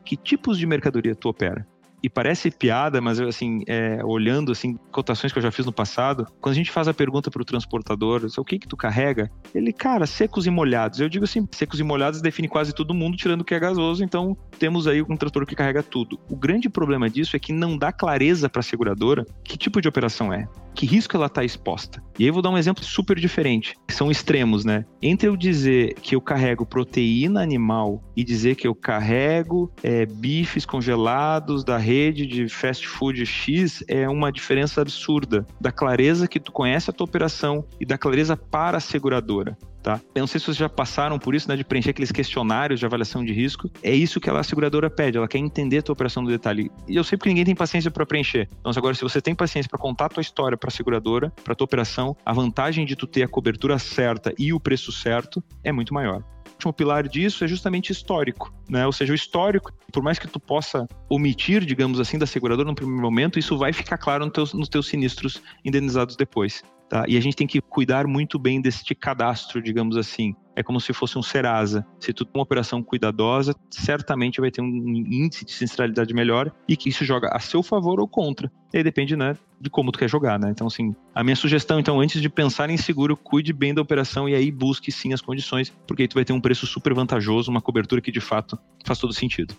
Que 0.05 0.15
tipos 0.15 0.57
de 0.57 0.65
mercadoria 0.65 1.13
tu 1.13 1.27
opera? 1.27 1.67
E 2.01 2.09
parece 2.09 2.51
piada, 2.51 3.01
mas 3.01 3.19
assim, 3.19 3.63
é, 3.67 4.03
olhando 4.03 4.51
assim, 4.51 4.77
cotações 4.91 5.33
que 5.33 5.39
eu 5.39 5.43
já 5.43 5.51
fiz 5.51 5.65
no 5.65 5.71
passado, 5.71 6.27
quando 6.39 6.53
a 6.53 6.55
gente 6.55 6.71
faz 6.71 6.87
a 6.87 6.93
pergunta 6.93 7.31
para 7.31 7.41
o 7.41 7.45
transportador, 7.45 8.25
o 8.37 8.45
que 8.45 8.59
que 8.59 8.67
tu 8.67 8.77
carrega? 8.77 9.31
Ele, 9.53 9.73
cara, 9.73 10.05
secos 10.05 10.45
e 10.45 10.49
molhados. 10.49 10.99
Eu 10.99 11.09
digo 11.09 11.25
assim, 11.25 11.47
secos 11.51 11.79
e 11.79 11.83
molhados 11.83 12.21
define 12.21 12.47
quase 12.47 12.73
todo 12.73 12.93
mundo, 12.93 13.17
tirando 13.17 13.41
o 13.41 13.43
que 13.43 13.55
é 13.55 13.59
gasoso, 13.59 14.03
então 14.03 14.37
temos 14.59 14.87
aí 14.87 15.01
um 15.01 15.17
transportador 15.17 15.47
que 15.47 15.55
carrega 15.55 15.81
tudo. 15.81 16.19
O 16.29 16.35
grande 16.35 16.69
problema 16.69 17.09
disso 17.09 17.35
é 17.35 17.39
que 17.39 17.51
não 17.51 17.77
dá 17.77 17.91
clareza 17.91 18.47
para 18.47 18.59
a 18.59 18.63
seguradora 18.63 19.25
que 19.43 19.57
tipo 19.57 19.81
de 19.81 19.87
operação 19.87 20.31
é, 20.31 20.47
que 20.77 20.85
risco 20.85 21.17
ela 21.17 21.25
está 21.25 21.43
exposta. 21.43 22.03
E 22.19 22.23
aí 22.23 22.29
eu 22.29 22.33
vou 22.33 22.41
dar 22.43 22.51
um 22.51 22.57
exemplo 22.57 22.83
super 22.83 23.19
diferente, 23.19 23.75
que 23.87 23.93
são 23.95 24.11
extremos, 24.11 24.63
né? 24.63 24.85
Entre 25.01 25.27
eu 25.27 25.35
dizer 25.35 25.95
que 25.95 26.15
eu 26.15 26.21
carrego 26.21 26.67
proteína 26.67 27.41
animal 27.41 28.03
e 28.15 28.23
dizer 28.23 28.55
que 28.55 28.67
eu 28.67 28.75
carrego 28.75 29.71
é, 29.81 30.05
bifes 30.05 30.67
congelados 30.67 31.63
da 31.63 31.77
rede 31.77 32.27
de 32.27 32.47
fast 32.47 32.87
food 32.87 33.25
X 33.25 33.83
é 33.87 34.07
uma 34.07 34.31
diferença 34.31 34.79
absurda 34.79 35.47
da 35.59 35.71
clareza 35.71 36.27
que 36.27 36.39
tu 36.39 36.51
conhece 36.51 36.91
a 36.91 36.93
tua 36.93 37.05
operação 37.05 37.65
e 37.79 37.85
da 37.85 37.97
clareza 37.97 38.37
para 38.37 38.77
a 38.77 38.81
seguradora. 38.81 39.57
Tá? 39.87 40.01
Eu 40.13 40.19
não 40.19 40.27
sei 40.27 40.37
se 40.37 40.47
vocês 40.47 40.57
já 40.57 40.67
passaram 40.67 41.17
por 41.17 41.33
isso, 41.33 41.47
né, 41.47 41.55
de 41.55 41.63
preencher 41.63 41.91
aqueles 41.91 42.11
questionários 42.11 42.77
de 42.77 42.85
avaliação 42.85 43.23
de 43.23 43.31
risco. 43.31 43.71
É 43.81 43.95
isso 43.95 44.19
que 44.19 44.29
a 44.29 44.43
seguradora 44.43 44.89
pede, 44.89 45.17
ela 45.17 45.29
quer 45.29 45.37
entender 45.37 45.77
a 45.77 45.81
tua 45.81 45.93
operação 45.93 46.21
no 46.21 46.27
detalhe. 46.27 46.69
E 46.89 46.97
eu 46.97 47.05
sei 47.05 47.17
que 47.17 47.29
ninguém 47.29 47.45
tem 47.45 47.55
paciência 47.55 47.89
para 47.89 48.05
preencher. 48.05 48.49
Então, 48.59 48.73
agora, 48.75 48.93
se 48.93 49.01
você 49.01 49.21
tem 49.21 49.33
paciência 49.33 49.69
para 49.69 49.79
contar 49.79 50.07
a 50.07 50.09
tua 50.09 50.19
história 50.19 50.57
para 50.57 50.67
a 50.67 50.71
seguradora, 50.71 51.31
para 51.41 51.53
a 51.53 51.55
tua 51.55 51.63
operação, 51.63 52.17
a 52.25 52.33
vantagem 52.33 52.85
de 52.85 52.97
tu 52.97 53.07
ter 53.07 53.23
a 53.23 53.29
cobertura 53.29 53.79
certa 53.79 54.33
e 54.37 54.51
o 54.51 54.59
preço 54.59 54.91
certo 54.91 55.41
é 55.63 55.71
muito 55.71 55.93
maior 55.93 56.21
último 56.57 56.73
pilar 56.73 57.07
disso 57.07 57.43
é 57.43 57.47
justamente 57.47 57.91
histórico, 57.91 58.51
né? 58.67 58.85
Ou 58.85 58.91
seja, 58.91 59.13
o 59.13 59.15
histórico, 59.15 59.71
por 59.93 60.01
mais 60.01 60.17
que 60.17 60.27
tu 60.27 60.39
possa 60.39 60.87
omitir, 61.07 61.63
digamos 61.63 61.99
assim, 61.99 62.17
da 62.17 62.25
seguradora 62.25 62.67
no 62.67 62.75
primeiro 62.75 63.01
momento, 63.01 63.37
isso 63.37 63.57
vai 63.57 63.71
ficar 63.71 63.97
claro 63.97 64.27
teus, 64.31 64.53
nos 64.53 64.67
teus 64.67 64.87
sinistros 64.87 65.41
indenizados 65.63 66.15
depois. 66.15 66.63
Tá? 66.89 67.03
E 67.07 67.17
a 67.17 67.19
gente 67.19 67.35
tem 67.35 67.45
que 67.45 67.59
cuidar 67.59 68.07
muito 68.07 68.39
bem 68.39 68.61
deste 68.61 68.95
cadastro, 68.95 69.61
digamos 69.61 69.97
assim. 69.97 70.33
É 70.55 70.63
como 70.63 70.79
se 70.79 70.93
fosse 70.93 71.19
um 71.19 71.21
Serasa. 71.21 71.85
Se 71.99 72.13
tu 72.13 72.23
tem 72.23 72.31
uma 72.35 72.43
operação 72.43 72.81
cuidadosa, 72.81 73.53
certamente 73.69 74.39
vai 74.39 74.49
ter 74.49 74.61
um 74.61 74.65
índice 74.67 75.45
de 75.45 75.51
sinistralidade 75.51 76.13
melhor 76.13 76.51
e 76.67 76.77
que 76.77 76.89
isso 76.89 77.03
joga 77.03 77.29
a 77.31 77.39
seu 77.39 77.61
favor 77.61 77.99
ou 77.99 78.07
contra. 78.07 78.49
E 78.73 78.77
aí 78.77 78.83
depende, 78.83 79.15
né, 79.15 79.37
de 79.59 79.69
como 79.69 79.91
tu 79.91 79.99
quer 79.99 80.09
jogar, 80.09 80.39
né? 80.39 80.49
Então, 80.49 80.65
assim, 80.65 80.95
a 81.13 81.23
minha 81.23 81.35
sugestão, 81.35 81.79
então, 81.79 81.99
antes 81.99 82.21
de 82.21 82.29
pensar 82.29 82.69
em 82.69 82.77
seguro, 82.77 83.17
cuide 83.17 83.51
bem 83.53 83.73
da 83.73 83.81
operação 83.81 84.27
e 84.27 84.33
aí 84.33 84.49
busque 84.49 84.91
sim 84.91 85.13
as 85.13 85.21
condições, 85.21 85.71
porque 85.85 86.03
aí 86.03 86.07
tu 86.07 86.15
vai 86.15 86.25
ter 86.25 86.33
um 86.33 86.41
preço 86.41 86.65
super 86.65 86.93
vantajoso, 86.93 87.51
uma 87.51 87.61
cobertura 87.61 88.01
que 88.01 88.11
de 88.11 88.21
fato 88.21 88.57
faz 88.85 88.97
todo 88.97 89.13
sentido. 89.13 89.53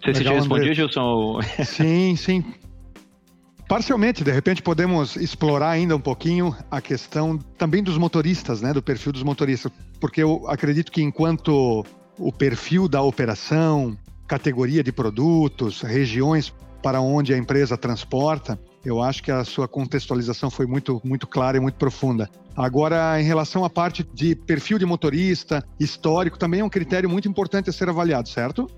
Você, 0.00 0.12
Legal, 0.12 0.14
você 0.14 0.24
já 0.24 0.34
respondia, 0.34 0.74
Gilson? 0.74 1.40
Sim, 1.64 2.16
sim. 2.16 2.44
Parcialmente, 3.68 4.22
de 4.22 4.30
repente 4.30 4.62
podemos 4.62 5.16
explorar 5.16 5.70
ainda 5.70 5.96
um 5.96 6.00
pouquinho 6.00 6.54
a 6.70 6.80
questão 6.80 7.38
também 7.56 7.82
dos 7.82 7.96
motoristas, 7.96 8.60
né, 8.60 8.72
do 8.72 8.82
perfil 8.82 9.12
dos 9.12 9.22
motoristas, 9.22 9.72
porque 9.98 10.22
eu 10.22 10.44
acredito 10.48 10.92
que 10.92 11.02
enquanto 11.02 11.84
o 12.18 12.32
perfil 12.32 12.86
da 12.86 13.00
operação, 13.00 13.96
categoria 14.26 14.82
de 14.82 14.92
produtos, 14.92 15.80
regiões 15.80 16.52
para 16.82 17.00
onde 17.00 17.32
a 17.32 17.38
empresa 17.38 17.76
transporta, 17.76 18.58
eu 18.84 19.00
acho 19.00 19.22
que 19.22 19.30
a 19.30 19.44
sua 19.44 19.68
contextualização 19.68 20.50
foi 20.50 20.66
muito, 20.66 21.00
muito 21.04 21.26
clara 21.26 21.56
e 21.56 21.60
muito 21.60 21.76
profunda. 21.76 22.28
Agora, 22.56 23.20
em 23.20 23.24
relação 23.24 23.64
à 23.64 23.70
parte 23.70 24.06
de 24.12 24.34
perfil 24.34 24.78
de 24.78 24.84
motorista, 24.84 25.64
histórico, 25.78 26.38
também 26.38 26.60
é 26.60 26.64
um 26.64 26.68
critério 26.68 27.08
muito 27.08 27.28
importante 27.28 27.70
a 27.70 27.72
ser 27.72 27.88
avaliado, 27.88 28.28
certo? 28.28 28.68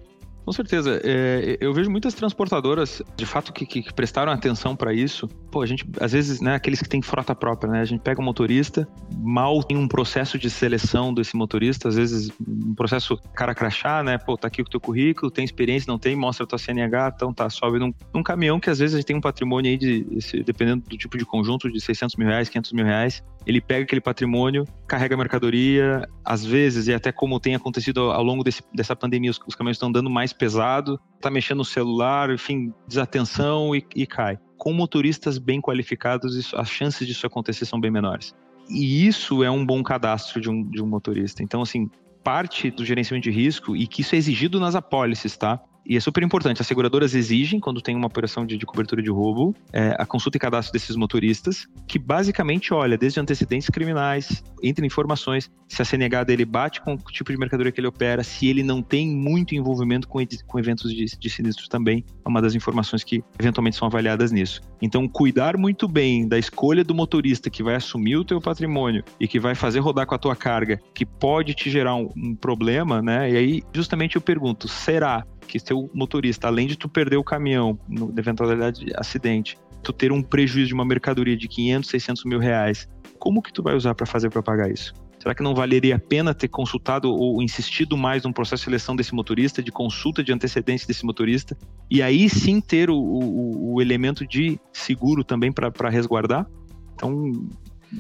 Com 0.45 0.53
certeza. 0.53 1.01
É, 1.03 1.57
eu 1.61 1.73
vejo 1.73 1.91
muitas 1.91 2.13
transportadoras, 2.13 3.03
de 3.17 3.25
fato, 3.25 3.53
que, 3.53 3.65
que 3.65 3.93
prestaram 3.95 4.31
atenção 4.31 4.77
para 4.77 4.93
isso. 4.93 5.27
Pô, 5.51 5.63
a 5.63 5.67
gente, 5.67 5.87
às 6.01 6.13
vezes, 6.13 6.41
né, 6.41 6.55
aqueles 6.55 6.83
que 6.83 6.89
têm 6.89 7.01
frota 7.01 7.35
própria, 7.35 7.73
né? 7.73 7.81
A 7.81 7.85
gente 7.85 8.01
pega 8.01 8.21
um 8.21 8.25
motorista, 8.25 8.87
mal 9.17 9.63
tem 9.63 9.77
um 9.77 9.89
processo 9.89 10.39
de 10.39 10.51
seleção 10.51 11.15
desse 11.15 11.35
motorista, 11.35 11.89
às 11.89 11.97
vezes 11.97 12.31
um 12.47 12.75
processo 12.75 13.17
cara 13.35 13.55
crachá, 13.55 14.03
né? 14.03 14.19
Pô, 14.19 14.37
tá 14.37 14.49
aqui 14.49 14.61
o 14.61 14.65
teu 14.65 14.81
currículo, 14.81 15.31
tem 15.31 15.45
experiência, 15.45 15.91
não 15.91 15.99
tem, 15.99 16.15
mostra 16.15 16.45
a 16.45 16.47
tua 16.47 16.59
CNH, 16.59 17.13
então 17.17 17.33
tá, 17.33 17.49
sobe 17.49 17.79
num, 17.79 17.95
num 18.13 18.23
caminhão 18.23 18.61
que 18.61 18.69
às 18.69 18.79
vezes 18.79 18.95
a 18.95 18.99
gente 18.99 19.07
tem 19.07 19.17
um 19.17 19.21
patrimônio 19.21 19.71
aí 19.71 19.79
de, 19.79 20.05
dependendo 20.45 20.85
do 20.87 20.99
tipo 20.99 21.17
de 21.17 21.25
conjunto, 21.25 21.71
de 21.71 21.81
600 21.81 22.17
mil 22.17 22.29
reais, 22.29 22.49
500 22.51 22.73
mil 22.73 22.85
reais. 22.85 23.23
Ele 23.47 23.61
pega 23.61 23.85
aquele 23.85 24.01
patrimônio, 24.01 24.67
carrega 24.87 25.15
a 25.15 25.19
mercadoria, 25.19 26.09
às 26.25 26.45
vezes, 26.45 26.89
e 26.89 26.95
até 26.95 27.13
como 27.13 27.39
tem 27.39 27.55
acontecido 27.55 28.11
ao 28.11 28.23
longo 28.23 28.43
desse, 28.43 28.63
dessa 28.75 28.97
pandemia, 28.97 29.31
os, 29.31 29.39
os 29.47 29.55
caminhões 29.55 29.77
estão 29.77 29.93
dando 29.93 30.09
mais 30.09 30.33
pesado, 30.37 31.01
tá 31.21 31.31
mexendo 31.31 31.59
no 31.59 31.65
celular, 31.65 32.31
enfim, 32.31 32.73
desatenção 32.87 33.75
e, 33.75 33.85
e 33.95 34.07
cai. 34.07 34.39
Com 34.57 34.73
motoristas 34.73 35.39
bem 35.39 35.61
qualificados, 35.61 36.37
isso, 36.37 36.57
as 36.57 36.69
chances 36.69 37.07
disso 37.07 37.27
acontecer 37.27 37.65
são 37.67 37.81
bem 37.81 37.91
menores. 37.91 38.35
E 38.69 39.07
isso 39.07 39.43
é 39.43 39.51
um 39.51 39.65
bom 39.65 39.83
cadastro 39.83 40.41
de 40.41 40.49
um, 40.49 40.69
de 40.69 40.83
um 40.83 40.87
motorista. 40.87 41.43
Então, 41.43 41.63
assim, 41.63 41.91
parte 42.23 42.71
do 42.71 42.85
gerenciamento 42.85 43.29
de 43.29 43.35
risco 43.35 43.77
e 43.77 43.87
que 43.87 44.01
isso 44.01 44.15
é 44.15 44.19
exigido 44.19 44.59
nas 44.59 44.75
apólices, 44.75 45.37
tá? 45.37 45.61
E 45.87 45.97
é 45.97 46.01
super 46.01 46.23
importante. 46.23 46.61
As 46.61 46.67
seguradoras 46.67 47.15
exigem, 47.15 47.61
quando 47.61 47.81
tem 47.81 47.95
uma 47.95 48.07
operação 48.07 48.47
de, 48.47 48.57
de 48.57 48.65
cobertura 48.65 49.03
de 49.03 49.11
roubo, 49.11 49.55
é, 49.73 49.95
a 49.99 50.07
consulta 50.07 50.39
e 50.39 50.41
cadastro 50.41 50.73
desses 50.73 50.97
motoristas, 50.97 51.67
que 51.87 51.99
basicamente 51.99 52.73
olha 52.73 52.97
desde 52.97 53.21
antecedentes 53.21 53.69
criminais, 53.69 54.43
entra 54.63 54.87
informações, 54.87 55.51
se 55.69 55.83
a 55.83 55.85
CNH 55.85 56.25
dele 56.25 56.45
bate 56.45 56.81
com 56.81 56.95
o 56.95 56.99
tipo 57.13 57.31
de 57.31 57.39
mercadoria 57.39 57.71
que 57.71 57.81
ele 57.81 57.87
opera, 57.87 58.23
se 58.25 58.47
ele 58.47 58.63
não 58.63 58.83
tem 58.83 59.09
muito 59.09 59.55
envolvimento 59.55 60.09
com, 60.09 60.19
com 60.47 60.59
eventos 60.59 60.93
de, 60.93 61.05
de 61.05 61.31
sinistros 61.31 61.69
também, 61.69 62.05
é 62.25 62.29
uma 62.29 62.41
das 62.41 62.55
informações 62.55 63.05
que 63.05 63.23
eventualmente 63.39 63.77
são 63.77 63.87
avaliadas 63.87 64.33
nisso. 64.33 64.63
Então, 64.81 65.07
cuidar 65.07 65.57
muito 65.57 65.87
bem 65.87 66.27
da 66.27 66.39
escolha 66.39 66.85
do 66.85 66.95
motorista 66.95 67.51
que 67.51 67.63
vai 67.63 67.75
assumir 67.75 68.17
o 68.17 68.25
teu 68.25 68.41
patrimônio 68.41 69.05
e 69.21 69.29
que 69.29 69.41
vai 69.41 69.55
fazer 69.55 69.81
rodar 69.81 70.07
com 70.07 70.15
a 70.15 70.19
tua 70.19 70.37
carga, 70.37 70.81
que 70.95 71.05
pode 71.05 71.55
te 71.55 71.71
gerar 71.71 71.95
um, 71.95 72.09
um 72.17 72.35
problema, 72.35 73.03
né? 73.03 73.31
E 73.31 73.37
aí, 73.37 73.63
justamente 73.73 74.17
eu 74.17 74.23
pergunto, 74.23 74.69
será 74.69 75.27
que 75.47 75.59
seu 75.59 75.91
motorista, 75.95 76.49
além 76.49 76.67
de 76.67 76.77
tu 76.77 76.89
perder 76.89 77.17
o 77.17 77.25
caminhão 77.25 77.79
no 77.89 78.13
eventualidade 78.17 78.85
de 78.85 78.93
acidente, 78.97 79.57
tu 79.83 79.93
ter 79.93 80.11
um 80.11 80.23
prejuízo 80.23 80.69
de 80.69 80.75
uma 80.75 80.85
mercadoria 80.85 81.37
de 81.37 81.47
500, 81.47 81.89
600 81.91 82.25
mil 82.25 82.39
reais, 82.39 82.89
como 83.19 83.43
que 83.43 83.53
tu 83.53 83.63
vai 83.63 83.75
usar 83.75 83.95
para 83.95 84.07
fazer 84.07 84.31
para 84.31 84.43
pagar 84.43 84.71
isso? 84.71 84.95
Será 85.19 85.35
que 85.35 85.43
não 85.43 85.55
valeria 85.55 85.97
a 85.97 85.99
pena 85.99 86.35
ter 86.35 86.49
consultado 86.49 87.11
ou 87.11 87.41
insistido 87.41 87.97
mais 87.97 88.25
num 88.25 88.33
processo 88.33 88.61
de 88.61 88.65
seleção 88.65 88.95
desse 88.95 89.15
motorista, 89.15 89.63
de 89.63 89.73
consulta 89.73 90.23
de 90.23 90.31
antecedentes 90.33 90.87
desse 90.87 91.05
motorista, 91.05 91.57
e 91.91 92.03
aí 92.03 92.29
sim 92.29 92.61
ter 92.61 92.91
o, 92.91 92.97
o, 92.97 93.75
o 93.75 93.81
elemento 93.81 94.27
de 94.27 94.61
seguro 94.71 95.25
também 95.25 95.51
para 95.51 95.89
resguardar? 95.89 96.47
Então, 96.95 97.33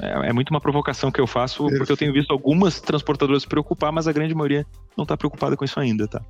é, 0.02 0.28
é, 0.28 0.32
muito 0.32 0.50
uma 0.50 0.60
provocação 0.60 1.10
que 1.10 1.20
eu 1.20 1.26
faço, 1.26 1.66
porque 1.66 1.92
eu 1.92 1.96
tenho 1.96 2.12
visto 2.12 2.30
algumas 2.30 2.80
transportadoras 2.80 3.42
se 3.42 3.48
preocupar, 3.48 3.90
mas 3.90 4.06
a 4.06 4.12
grande 4.12 4.34
maioria 4.34 4.66
não 4.96 5.04
está 5.04 5.16
preocupada 5.16 5.56
com 5.56 5.64
isso 5.64 5.80
ainda, 5.80 6.06
tá? 6.06 6.22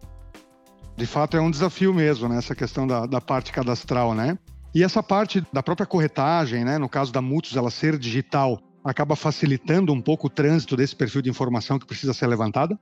De 0.96 1.06
fato, 1.06 1.36
é 1.36 1.40
um 1.40 1.50
desafio 1.50 1.92
mesmo, 1.92 2.28
né? 2.28 2.38
Essa 2.38 2.54
questão 2.54 2.86
da, 2.86 3.06
da 3.06 3.20
parte 3.20 3.52
cadastral, 3.52 4.14
né? 4.14 4.38
E 4.74 4.82
essa 4.82 5.02
parte 5.02 5.42
da 5.52 5.62
própria 5.62 5.86
corretagem, 5.86 6.64
né? 6.64 6.78
No 6.78 6.88
caso 6.88 7.12
da 7.12 7.20
Mutus, 7.20 7.56
ela 7.56 7.70
ser 7.70 7.98
digital, 7.98 8.60
acaba 8.84 9.16
facilitando 9.16 9.92
um 9.92 10.00
pouco 10.00 10.28
o 10.28 10.30
trânsito 10.30 10.76
desse 10.76 10.94
perfil 10.94 11.22
de 11.22 11.30
informação 11.30 11.78
que 11.78 11.86
precisa 11.86 12.12
ser 12.12 12.26
levantada? 12.26 12.78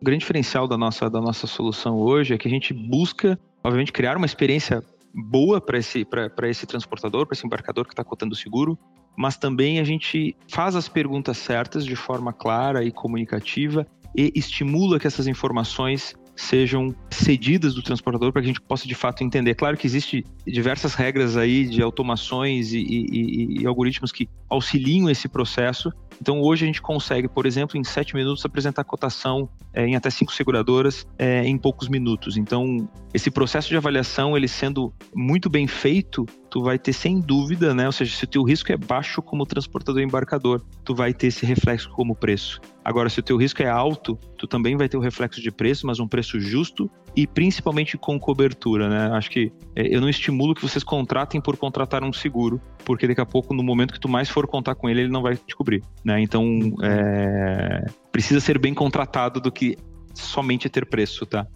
O 0.00 0.04
grande 0.04 0.20
diferencial 0.20 0.66
da 0.66 0.76
nossa, 0.76 1.08
da 1.08 1.20
nossa 1.20 1.46
solução 1.46 1.96
hoje 1.96 2.34
é 2.34 2.38
que 2.38 2.48
a 2.48 2.50
gente 2.50 2.74
busca, 2.74 3.38
obviamente, 3.62 3.92
criar 3.92 4.16
uma 4.16 4.26
experiência 4.26 4.82
boa 5.14 5.60
para 5.60 5.78
esse, 5.78 6.06
esse 6.44 6.66
transportador, 6.66 7.26
para 7.26 7.34
esse 7.34 7.46
embarcador 7.46 7.86
que 7.86 7.92
está 7.92 8.02
cotando 8.02 8.34
o 8.34 8.36
seguro, 8.36 8.78
mas 9.16 9.36
também 9.36 9.78
a 9.78 9.84
gente 9.84 10.36
faz 10.48 10.74
as 10.74 10.88
perguntas 10.88 11.36
certas 11.36 11.84
de 11.84 11.94
forma 11.94 12.32
clara 12.32 12.82
e 12.82 12.90
comunicativa 12.90 13.86
e 14.16 14.32
estimula 14.34 14.98
que 14.98 15.06
essas 15.06 15.26
informações 15.26 16.14
sejam 16.34 16.94
cedidas 17.10 17.74
do 17.74 17.82
transportador 17.82 18.32
para 18.32 18.42
que 18.42 18.46
a 18.46 18.48
gente 18.48 18.60
possa 18.60 18.86
de 18.86 18.94
fato 18.94 19.22
entender. 19.22 19.54
Claro 19.54 19.76
que 19.76 19.86
existe 19.86 20.24
diversas 20.46 20.94
regras 20.94 21.36
aí 21.36 21.66
de 21.66 21.82
automações 21.82 22.72
e, 22.72 22.78
e, 22.78 23.60
e, 23.60 23.66
algoritmos 23.66 24.10
que 24.10 24.28
auxiliam 24.48 25.10
esse 25.10 25.28
processo. 25.28 25.92
Então 26.22 26.40
hoje 26.40 26.64
a 26.64 26.66
gente 26.68 26.80
consegue, 26.80 27.26
por 27.26 27.46
exemplo, 27.46 27.76
em 27.76 27.82
sete 27.82 28.14
minutos 28.14 28.44
apresentar 28.44 28.84
cotação 28.84 29.48
é, 29.74 29.84
em 29.84 29.96
até 29.96 30.08
cinco 30.08 30.32
seguradoras 30.32 31.04
é, 31.18 31.44
em 31.44 31.58
poucos 31.58 31.88
minutos. 31.88 32.36
Então 32.36 32.88
esse 33.12 33.28
processo 33.28 33.68
de 33.68 33.76
avaliação, 33.76 34.36
ele 34.36 34.46
sendo 34.46 34.94
muito 35.12 35.50
bem 35.50 35.66
feito, 35.66 36.24
tu 36.48 36.62
vai 36.62 36.78
ter 36.78 36.92
sem 36.92 37.20
dúvida, 37.20 37.74
né? 37.74 37.86
Ou 37.86 37.92
seja, 37.92 38.14
se 38.14 38.22
o 38.22 38.28
teu 38.28 38.44
risco 38.44 38.70
é 38.70 38.76
baixo 38.76 39.20
como 39.20 39.44
transportador 39.44 40.00
embarcador, 40.00 40.62
tu 40.84 40.94
vai 40.94 41.12
ter 41.12 41.26
esse 41.26 41.44
reflexo 41.44 41.90
como 41.90 42.14
preço. 42.14 42.60
Agora, 42.84 43.08
se 43.08 43.18
o 43.18 43.22
teu 43.22 43.36
risco 43.36 43.60
é 43.60 43.68
alto, 43.68 44.16
tu 44.38 44.46
também 44.46 44.76
vai 44.76 44.88
ter 44.88 44.96
o 44.96 45.00
reflexo 45.00 45.42
de 45.42 45.50
preço, 45.50 45.88
mas 45.88 45.98
um 45.98 46.06
preço 46.06 46.38
justo 46.38 46.88
e 47.14 47.26
principalmente 47.26 47.98
com 47.98 48.18
cobertura, 48.18 48.88
né? 48.88 49.16
Acho 49.16 49.30
que 49.30 49.52
é, 49.76 49.94
eu 49.94 50.00
não 50.00 50.08
estimulo 50.08 50.54
que 50.54 50.62
vocês 50.62 50.82
contratem 50.82 51.40
por 51.40 51.56
contratar 51.56 52.02
um 52.02 52.12
seguro, 52.12 52.60
porque 52.84 53.06
daqui 53.06 53.20
a 53.20 53.26
pouco, 53.26 53.54
no 53.54 53.62
momento 53.62 53.92
que 53.92 54.00
tu 54.00 54.08
mais 54.08 54.28
for 54.28 54.46
contar 54.46 54.74
com 54.74 54.88
ele, 54.88 55.02
ele 55.02 55.12
não 55.12 55.22
vai 55.22 55.36
te 55.36 55.54
cobrir, 55.54 55.82
né? 56.04 56.20
Então, 56.20 56.44
é... 56.82 57.84
precisa 58.10 58.40
ser 58.40 58.58
bem 58.58 58.72
contratado 58.72 59.40
do 59.40 59.52
que 59.52 59.76
somente 60.14 60.68
ter 60.68 60.86
preço, 60.86 61.26
tá? 61.26 61.46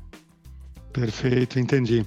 Perfeito, 0.92 1.58
entendi. 1.58 2.06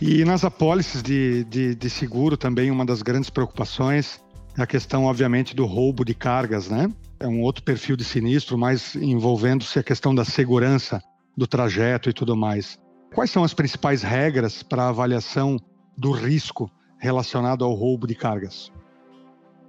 E 0.00 0.24
nas 0.24 0.44
apólices 0.44 1.02
de, 1.02 1.44
de, 1.44 1.74
de 1.74 1.90
seguro 1.90 2.36
também, 2.36 2.70
uma 2.70 2.84
das 2.84 3.00
grandes 3.00 3.30
preocupações 3.30 4.20
é 4.56 4.62
a 4.62 4.66
questão, 4.66 5.04
obviamente, 5.04 5.54
do 5.54 5.64
roubo 5.66 6.04
de 6.04 6.14
cargas, 6.14 6.68
né? 6.68 6.88
É 7.18 7.28
um 7.28 7.42
outro 7.42 7.62
perfil 7.62 7.96
de 7.96 8.04
sinistro, 8.04 8.58
mas 8.58 8.96
envolvendo-se 8.96 9.78
a 9.78 9.82
questão 9.82 10.14
da 10.14 10.24
segurança 10.24 11.00
do 11.36 11.46
trajeto 11.46 12.08
e 12.08 12.12
tudo 12.12 12.36
mais. 12.36 12.78
Quais 13.14 13.30
são 13.30 13.44
as 13.44 13.54
principais 13.54 14.02
regras 14.02 14.64
para 14.64 14.88
avaliação 14.88 15.56
do 15.96 16.10
risco 16.10 16.68
relacionado 16.98 17.64
ao 17.64 17.72
roubo 17.72 18.08
de 18.08 18.14
cargas? 18.16 18.72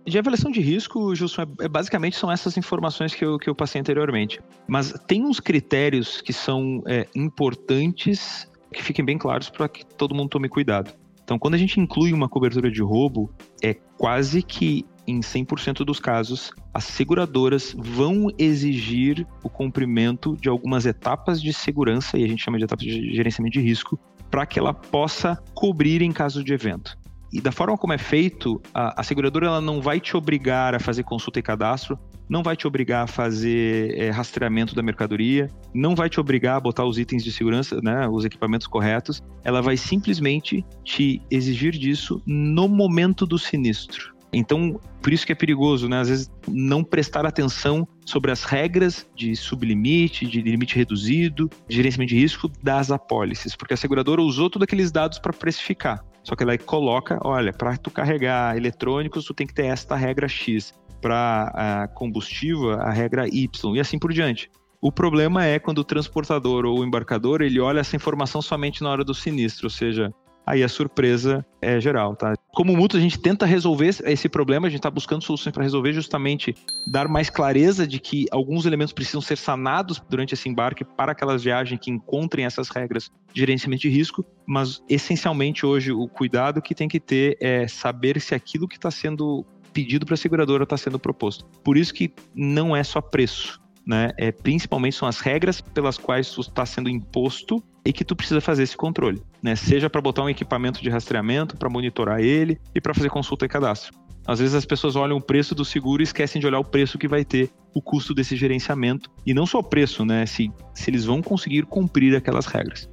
De 0.04 0.18
avaliação 0.18 0.50
de 0.50 0.62
risco, 0.62 1.14
Gilson, 1.14 1.44
é, 1.44 1.66
é, 1.66 1.68
basicamente 1.68 2.16
são 2.16 2.32
essas 2.32 2.58
informações 2.58 3.14
que 3.14 3.24
eu, 3.24 3.38
que 3.38 3.48
eu 3.48 3.54
passei 3.54 3.80
anteriormente. 3.80 4.42
Mas 4.68 4.94
tem 5.08 5.24
uns 5.24 5.40
critérios 5.40 6.22
que 6.22 6.34
são 6.34 6.82
é, 6.88 7.08
importantes 7.16 8.50
que 8.74 8.82
fiquem 8.82 9.06
bem 9.06 9.18
claros 9.18 9.48
para 9.48 9.70
que 9.70 9.86
todo 9.86 10.16
mundo 10.16 10.30
tome 10.30 10.50
cuidado. 10.50 10.92
Então, 11.24 11.38
quando 11.38 11.54
a 11.54 11.58
gente 11.58 11.80
inclui 11.80 12.14
uma 12.14 12.28
cobertura 12.28 12.72
de 12.72 12.82
roubo, 12.82 13.32
é 13.62 13.76
quase 13.98 14.42
que 14.42 14.86
em 15.08 15.20
100% 15.20 15.86
dos 15.86 16.00
casos, 16.00 16.52
as 16.74 16.84
seguradoras 16.84 17.76
vão 17.78 18.28
exigir 18.38 19.26
o 19.44 19.50
cumprimento 19.50 20.36
de 20.36 20.50
algumas 20.50 20.86
etapas 20.86 21.42
de 21.42 21.54
segurança, 21.54 22.18
e 22.18 22.24
a 22.24 22.28
gente 22.28 22.44
chama 22.44 22.58
de 22.58 22.66
etapas 22.66 22.86
de 22.86 23.16
gerenciamento 23.16 23.54
de 23.54 23.62
risco, 23.62 24.00
para 24.30 24.46
que 24.46 24.60
ela 24.60 24.74
possa 24.74 25.42
cobrir 25.54 26.02
em 26.02 26.12
caso 26.12 26.44
de 26.44 26.54
evento. 26.54 26.98
E 27.36 27.42
da 27.42 27.52
forma 27.52 27.78
como 27.78 27.92
é 27.92 27.98
feito, 27.98 28.62
a, 28.74 29.02
a, 29.02 29.04
seguradora 29.04 29.48
ela 29.48 29.62
não 29.62 29.82
vai 29.82 30.00
te 30.00 30.16
obrigar 30.16 30.74
a 30.74 30.80
fazer 30.80 31.04
consulta 31.04 31.38
e 31.38 31.44
cadastro, 31.44 32.00
não 32.30 32.42
vai 32.42 32.56
te 32.56 32.66
obrigar 32.66 33.04
a 33.04 33.08
fazer 33.08 33.94
é, 34.00 34.10
rastreamento 34.10 34.74
da 34.74 34.82
mercadoria, 34.82 35.50
não 35.74 35.96
vai 35.96 36.10
te 36.10 36.18
obrigar 36.20 36.56
a 36.56 36.60
botar 36.62 36.86
os 36.86 36.98
itens 36.98 37.24
de 37.24 37.34
segurança, 37.34 37.80
né, 37.84 38.08
os 38.08 38.24
equipamentos 38.24 38.68
corretos. 38.68 39.22
Ela 39.44 39.62
vai 39.62 39.76
simplesmente 39.76 40.66
te 40.84 41.22
exigir 41.30 41.74
disso 41.74 42.22
no 42.26 42.70
momento 42.70 43.26
do 43.26 43.38
sinistro. 43.38 44.15
Então, 44.34 44.80
por 45.02 45.14
isso 45.14 45.26
que 45.26 45.32
é 45.32 45.36
perigoso, 45.36 45.88
né? 45.88 46.00
Às 46.00 46.10
vezes 46.10 46.32
não 46.48 46.84
prestar 46.84 47.26
atenção 47.26 47.88
sobre 48.06 48.32
as 48.32 48.44
regras 48.44 49.08
de 49.16 49.36
sublimite, 49.36 50.26
de 50.26 50.42
limite 50.42 50.76
reduzido, 50.76 51.50
de 51.68 51.76
gerenciamento 51.76 52.14
de 52.14 52.20
risco 52.20 52.52
das 52.62 52.92
apólices, 52.92 53.56
porque 53.56 53.74
a 53.74 53.78
seguradora 53.78 54.22
usou 54.22 54.50
todos 54.50 54.66
aqueles 54.66 54.92
dados 54.92 55.20
para 55.20 55.32
precificar. 55.32 56.04
Só 56.24 56.36
que 56.36 56.44
ela 56.44 56.58
coloca, 56.58 57.20
olha, 57.24 57.54
para 57.54 57.78
tu 57.78 57.92
carregar 57.92 58.58
eletrônicos, 58.58 59.26
tu 59.26 59.34
tem 59.34 59.46
que 59.48 59.54
ter 59.54 59.68
esta 59.68 59.96
regra 59.96 60.28
X. 60.28 60.74
Para 61.02 61.88
combustível, 61.94 62.72
a 62.72 62.90
regra 62.90 63.28
Y, 63.28 63.76
e 63.76 63.80
assim 63.80 64.00
por 64.00 64.12
diante. 64.12 64.50
O 64.82 64.92
problema 64.92 65.46
é 65.46 65.60
quando 65.60 65.80
o 65.80 65.84
transportador 65.84 66.66
ou 66.66 66.80
o 66.80 66.84
embarcador 66.84 67.42
ele 67.42 67.60
olha 67.60 67.80
essa 67.80 67.96
informação 67.96 68.42
somente 68.42 68.82
na 68.82 68.90
hora 68.90 69.04
do 69.04 69.14
sinistro, 69.14 69.68
ou 69.68 69.70
seja, 69.70 70.12
aí 70.46 70.64
a 70.64 70.70
surpresa 70.70 71.46
é 71.62 71.80
geral, 71.80 72.16
tá? 72.16 72.36
Como 72.54 72.76
mútuo, 72.76 73.00
a 73.00 73.02
gente 73.02 73.20
tenta 73.20 73.46
resolver 73.46 73.96
esse 74.04 74.30
problema, 74.30 74.68
a 74.68 74.70
gente 74.70 74.80
está 74.80 74.92
buscando 74.92 75.24
soluções 75.24 75.54
para 75.54 75.64
resolver 75.64 75.92
justamente 75.94 76.56
dar 76.86 77.08
mais 77.08 77.30
clareza 77.30 77.88
de 77.88 78.00
que 78.00 78.26
alguns 78.32 78.66
elementos 78.66 78.94
precisam 78.94 79.22
ser 79.22 79.38
sanados 79.38 80.02
durante 80.10 80.34
esse 80.34 80.48
embarque 80.48 80.84
para 80.84 81.14
aquelas 81.14 81.44
viagens 81.44 81.80
que 81.80 81.90
encontrem 81.90 82.46
essas 82.46 82.70
regras 82.70 83.10
de 83.34 83.40
gerenciamento 83.40 83.82
de 83.82 83.90
risco, 83.90 84.24
mas 84.46 84.82
essencialmente 84.88 85.66
hoje 85.66 85.92
o 85.92 86.08
cuidado 86.08 86.62
que 86.62 86.76
tem 86.76 86.88
que 86.88 87.00
ter 87.00 87.38
é 87.42 87.68
saber 87.68 88.22
se 88.22 88.36
aquilo 88.36 88.68
que 88.68 88.76
está 88.76 88.92
sendo 88.92 89.46
pedido 89.74 90.06
para 90.06 90.14
a 90.14 90.18
seguradora 90.18 90.64
está 90.64 90.78
sendo 90.78 91.00
proposto. 91.00 91.46
Por 91.64 91.76
isso 91.76 91.94
que 91.94 92.14
não 92.34 92.76
é 92.76 92.84
só 92.84 93.02
preço, 93.02 93.60
né? 93.86 94.12
É, 94.18 94.32
principalmente 94.32 94.96
são 94.96 95.08
as 95.08 95.20
regras 95.20 95.60
pelas 95.60 95.98
quais 95.98 96.34
está 96.38 96.66
sendo 96.66 96.90
imposto 96.90 97.62
e 97.86 97.94
que 97.94 98.04
tu 98.04 98.16
precisa 98.16 98.42
fazer 98.42 98.64
esse 98.64 98.76
controle, 98.76 99.22
né? 99.42 99.56
Seja 99.56 99.90
para 99.90 100.02
botar 100.02 100.24
um 100.24 100.30
equipamento 100.30 100.82
de 100.82 100.90
rastreamento, 100.90 101.56
para 101.56 101.70
monitorar 101.70 102.20
ele 102.20 102.60
e 102.74 102.82
para 102.82 102.94
fazer 102.94 103.10
consulta 103.10 103.46
e 103.46 103.48
cadastro. 103.48 103.94
Às 104.28 104.40
vezes 104.40 104.56
as 104.56 104.66
pessoas 104.66 104.96
olham 104.96 105.18
o 105.18 105.22
preço 105.22 105.54
do 105.54 105.64
seguro 105.64 106.02
e 106.02 106.04
esquecem 106.04 106.42
de 106.42 106.48
olhar 106.48 106.60
o 106.60 106.66
preço 106.66 106.98
que 106.98 107.08
vai 107.08 107.24
ter 107.24 107.52
o 107.76 107.82
custo 107.82 108.14
desse 108.14 108.36
gerenciamento. 108.36 109.12
E 109.24 109.34
não 109.36 109.46
só 109.46 109.60
o 109.60 109.64
preço, 109.64 110.04
né? 110.04 110.26
Se, 110.26 110.52
se 110.74 110.90
eles 110.90 111.06
vão 111.06 111.22
conseguir 111.22 111.64
cumprir 111.66 112.16
aquelas 112.16 112.48
regras. 112.48 112.90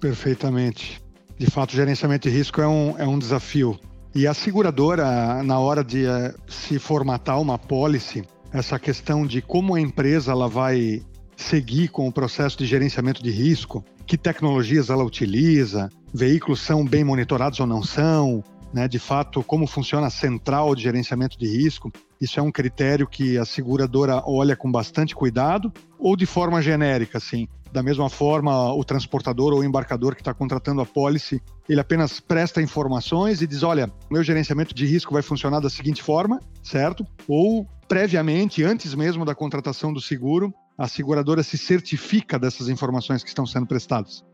Perfeitamente. 0.00 1.00
De 1.38 1.46
fato, 1.46 1.72
gerenciamento 1.72 2.28
de 2.28 2.34
risco 2.34 2.60
é 2.60 2.66
um, 2.66 2.98
é 2.98 3.06
um 3.06 3.18
desafio. 3.18 3.78
E 4.14 4.26
a 4.26 4.34
seguradora, 4.34 5.42
na 5.42 5.58
hora 5.58 5.84
de 5.84 6.04
uh, 6.04 6.34
se 6.48 6.78
formatar 6.78 7.40
uma 7.40 7.56
policy, 7.56 8.24
essa 8.52 8.78
questão 8.78 9.24
de 9.24 9.40
como 9.40 9.74
a 9.74 9.80
empresa 9.80 10.32
ela 10.32 10.48
vai 10.48 11.00
seguir 11.36 11.88
com 11.88 12.06
o 12.06 12.12
processo 12.12 12.58
de 12.58 12.66
gerenciamento 12.66 13.22
de 13.22 13.30
risco, 13.30 13.84
que 14.06 14.18
tecnologias 14.18 14.90
ela 14.90 15.04
utiliza, 15.04 15.88
veículos 16.12 16.60
são 16.60 16.84
bem 16.84 17.04
monitorados 17.04 17.60
ou 17.60 17.66
não 17.66 17.82
são, 17.82 18.42
né, 18.72 18.88
de 18.88 18.98
fato, 18.98 19.42
como 19.42 19.66
funciona 19.66 20.06
a 20.06 20.10
central 20.10 20.74
de 20.74 20.82
gerenciamento 20.82 21.38
de 21.38 21.46
risco. 21.46 21.92
Isso 22.20 22.40
é 22.40 22.42
um 22.42 22.50
critério 22.50 23.06
que 23.06 23.36
a 23.36 23.44
seguradora 23.44 24.22
olha 24.26 24.56
com 24.56 24.70
bastante 24.70 25.14
cuidado, 25.14 25.72
ou 25.98 26.16
de 26.16 26.24
forma 26.24 26.62
genérica, 26.62 27.18
assim. 27.18 27.46
Da 27.70 27.82
mesma 27.82 28.10
forma, 28.10 28.72
o 28.74 28.84
transportador 28.84 29.52
ou 29.54 29.64
embarcador 29.64 30.14
que 30.14 30.20
está 30.20 30.34
contratando 30.34 30.82
a 30.82 30.86
pólice, 30.86 31.40
ele 31.68 31.80
apenas 31.80 32.20
presta 32.20 32.60
informações 32.60 33.40
e 33.40 33.46
diz: 33.46 33.62
olha, 33.62 33.90
meu 34.10 34.22
gerenciamento 34.22 34.74
de 34.74 34.84
risco 34.84 35.14
vai 35.14 35.22
funcionar 35.22 35.60
da 35.60 35.70
seguinte 35.70 36.02
forma, 36.02 36.38
certo? 36.62 37.06
Ou 37.26 37.66
previamente, 37.88 38.62
antes 38.62 38.94
mesmo 38.94 39.24
da 39.24 39.34
contratação 39.34 39.90
do 39.90 40.02
seguro, 40.02 40.52
a 40.76 40.88
seguradora 40.88 41.42
se 41.42 41.58
certifica 41.58 42.38
dessas 42.38 42.68
informações 42.68 43.22
que 43.22 43.28
estão 43.28 43.46
sendo 43.46 43.66
prestadas. 43.66 44.24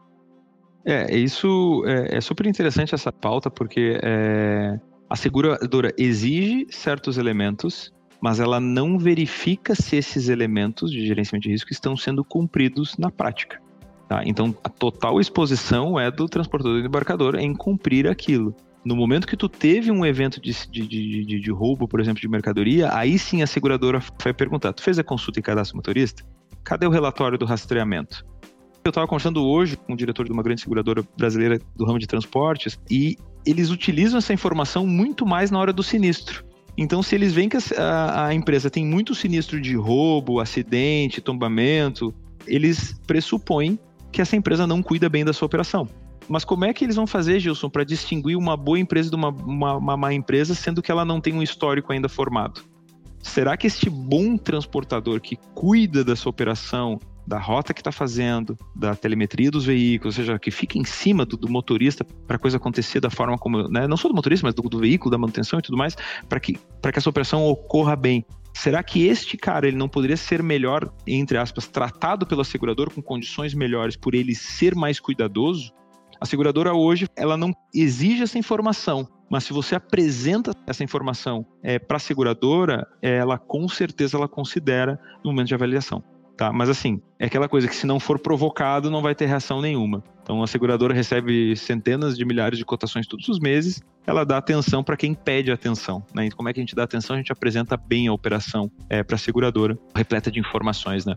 É, 0.84 1.16
isso 1.16 1.82
é, 1.86 2.16
é 2.16 2.20
super 2.20 2.46
interessante 2.46 2.94
essa 2.94 3.12
pauta, 3.12 3.50
porque 3.50 3.98
é, 4.02 4.78
a 5.08 5.16
seguradora 5.16 5.92
exige 5.98 6.66
certos 6.70 7.18
elementos, 7.18 7.92
mas 8.20 8.40
ela 8.40 8.58
não 8.60 8.98
verifica 8.98 9.74
se 9.74 9.96
esses 9.96 10.28
elementos 10.28 10.90
de 10.90 11.06
gerenciamento 11.06 11.46
de 11.46 11.52
risco 11.52 11.72
estão 11.72 11.96
sendo 11.96 12.24
cumpridos 12.24 12.96
na 12.96 13.10
prática. 13.10 13.60
Tá? 14.08 14.22
Então, 14.24 14.54
a 14.64 14.68
total 14.68 15.20
exposição 15.20 16.00
é 16.00 16.10
do 16.10 16.26
transportador 16.26 16.78
e 16.78 16.82
do 16.82 16.88
embarcador 16.88 17.36
em 17.36 17.54
cumprir 17.54 18.08
aquilo. 18.08 18.54
No 18.84 18.94
momento 18.96 19.26
que 19.26 19.36
tu 19.36 19.48
teve 19.48 19.90
um 19.90 20.06
evento 20.06 20.40
de, 20.40 20.52
de, 20.68 20.86
de, 20.86 21.40
de, 21.40 21.50
roubo, 21.50 21.88
por 21.88 22.00
exemplo, 22.00 22.20
de 22.20 22.28
mercadoria, 22.28 22.94
aí 22.94 23.18
sim 23.18 23.42
a 23.42 23.46
seguradora 23.46 24.00
vai 24.22 24.32
perguntar: 24.32 24.72
tu 24.72 24.82
fez 24.82 24.98
a 24.98 25.04
consulta 25.04 25.38
e 25.38 25.42
cadastro 25.42 25.76
motorista? 25.76 26.24
Cadê 26.64 26.86
o 26.86 26.90
relatório 26.90 27.36
do 27.36 27.44
rastreamento? 27.44 28.24
Eu 28.84 28.90
estava 28.90 29.06
conversando 29.06 29.44
hoje 29.44 29.76
com 29.76 29.92
o 29.92 29.96
diretor 29.96 30.24
de 30.24 30.32
uma 30.32 30.42
grande 30.42 30.60
seguradora 30.60 31.02
brasileira 31.16 31.60
do 31.76 31.84
ramo 31.84 31.98
de 31.98 32.06
transportes 32.06 32.78
e 32.90 33.16
eles 33.44 33.70
utilizam 33.70 34.18
essa 34.18 34.32
informação 34.32 34.86
muito 34.86 35.26
mais 35.26 35.50
na 35.50 35.58
hora 35.58 35.72
do 35.72 35.82
sinistro. 35.82 36.44
Então, 36.76 37.02
se 37.02 37.14
eles 37.14 37.32
veem 37.32 37.48
que 37.48 37.58
a, 37.76 38.26
a 38.26 38.34
empresa 38.34 38.70
tem 38.70 38.86
muito 38.86 39.14
sinistro 39.14 39.60
de 39.60 39.74
roubo, 39.74 40.38
acidente, 40.38 41.20
tombamento, 41.20 42.14
eles 42.46 42.98
pressupõem 43.06 43.78
que 44.12 44.22
essa 44.22 44.36
empresa 44.36 44.66
não 44.66 44.82
cuida 44.82 45.08
bem 45.08 45.24
da 45.24 45.32
sua 45.32 45.46
operação. 45.46 45.88
Mas 46.28 46.44
como 46.44 46.64
é 46.64 46.72
que 46.72 46.84
eles 46.84 46.96
vão 46.96 47.06
fazer, 47.06 47.40
Gilson, 47.40 47.70
para 47.70 47.84
distinguir 47.84 48.36
uma 48.36 48.56
boa 48.56 48.78
empresa 48.78 49.08
de 49.08 49.16
uma, 49.16 49.30
uma, 49.30 49.76
uma 49.76 49.96
má 49.96 50.12
empresa, 50.12 50.54
sendo 50.54 50.82
que 50.82 50.90
ela 50.90 51.04
não 51.04 51.20
tem 51.20 51.34
um 51.34 51.42
histórico 51.42 51.92
ainda 51.92 52.08
formado? 52.08 52.62
será 53.22 53.56
que 53.56 53.66
este 53.66 53.90
bom 53.90 54.36
transportador 54.36 55.20
que 55.20 55.36
cuida 55.54 56.04
da 56.04 56.16
sua 56.16 56.30
operação, 56.30 56.98
da 57.26 57.38
rota 57.38 57.74
que 57.74 57.80
está 57.80 57.92
fazendo, 57.92 58.56
da 58.74 58.94
telemetria 58.94 59.50
dos 59.50 59.66
veículos, 59.66 60.16
ou 60.16 60.24
seja, 60.24 60.38
que 60.38 60.50
fica 60.50 60.78
em 60.78 60.84
cima 60.84 61.26
do, 61.26 61.36
do 61.36 61.48
motorista 61.48 62.04
para 62.26 62.36
a 62.36 62.38
coisa 62.38 62.56
acontecer 62.56 63.00
da 63.00 63.10
forma 63.10 63.36
como, 63.36 63.68
né, 63.68 63.86
não 63.86 63.96
só 63.96 64.08
do 64.08 64.14
motorista, 64.14 64.46
mas 64.46 64.54
do, 64.54 64.62
do 64.62 64.78
veículo, 64.78 65.10
da 65.10 65.18
manutenção 65.18 65.58
e 65.58 65.62
tudo 65.62 65.76
mais, 65.76 65.94
para 66.28 66.40
que, 66.40 66.54
que 66.54 66.98
essa 66.98 67.10
operação 67.10 67.46
ocorra 67.46 67.94
bem. 67.94 68.24
Será 68.54 68.82
que 68.82 69.06
este 69.06 69.36
cara 69.36 69.68
ele 69.68 69.76
não 69.76 69.88
poderia 69.88 70.16
ser 70.16 70.42
melhor, 70.42 70.90
entre 71.06 71.36
aspas, 71.36 71.68
tratado 71.68 72.26
pela 72.26 72.42
seguradora 72.44 72.90
com 72.90 73.02
condições 73.02 73.52
melhores 73.54 73.94
por 73.94 74.14
ele 74.14 74.34
ser 74.34 74.74
mais 74.74 74.98
cuidadoso? 74.98 75.72
A 76.20 76.26
seguradora 76.26 76.74
hoje 76.74 77.06
ela 77.16 77.36
não 77.36 77.52
exige 77.74 78.22
essa 78.22 78.38
informação, 78.38 79.08
mas 79.30 79.44
se 79.44 79.52
você 79.52 79.74
apresenta 79.74 80.52
essa 80.66 80.82
informação 80.82 81.46
é, 81.62 81.78
para 81.78 81.96
a 81.96 82.00
seguradora, 82.00 82.86
ela 83.00 83.38
com 83.38 83.68
certeza 83.68 84.16
ela 84.16 84.28
considera 84.28 84.98
no 85.24 85.30
momento 85.30 85.48
de 85.48 85.54
avaliação. 85.54 86.02
Tá? 86.36 86.52
Mas 86.52 86.68
assim, 86.68 87.00
é 87.18 87.26
aquela 87.26 87.48
coisa 87.48 87.66
que 87.66 87.74
se 87.74 87.86
não 87.86 87.98
for 87.98 88.18
provocado, 88.18 88.90
não 88.90 89.02
vai 89.02 89.14
ter 89.14 89.26
reação 89.26 89.60
nenhuma. 89.60 90.02
Então 90.22 90.42
a 90.42 90.46
seguradora 90.46 90.94
recebe 90.94 91.56
centenas 91.56 92.16
de 92.16 92.24
milhares 92.24 92.58
de 92.58 92.64
cotações 92.64 93.06
todos 93.06 93.28
os 93.28 93.40
meses, 93.40 93.80
ela 94.06 94.24
dá 94.24 94.38
atenção 94.38 94.82
para 94.82 94.96
quem 94.96 95.14
pede 95.14 95.50
atenção. 95.50 96.04
Né? 96.14 96.26
E 96.26 96.30
como 96.30 96.48
é 96.48 96.52
que 96.52 96.60
a 96.60 96.62
gente 96.62 96.74
dá 96.74 96.84
atenção? 96.84 97.14
A 97.14 97.18
gente 97.18 97.32
apresenta 97.32 97.76
bem 97.76 98.08
a 98.08 98.12
operação 98.12 98.70
é, 98.88 99.02
para 99.02 99.16
a 99.16 99.18
seguradora, 99.18 99.78
repleta 99.94 100.30
de 100.30 100.38
informações, 100.38 101.04
né? 101.04 101.14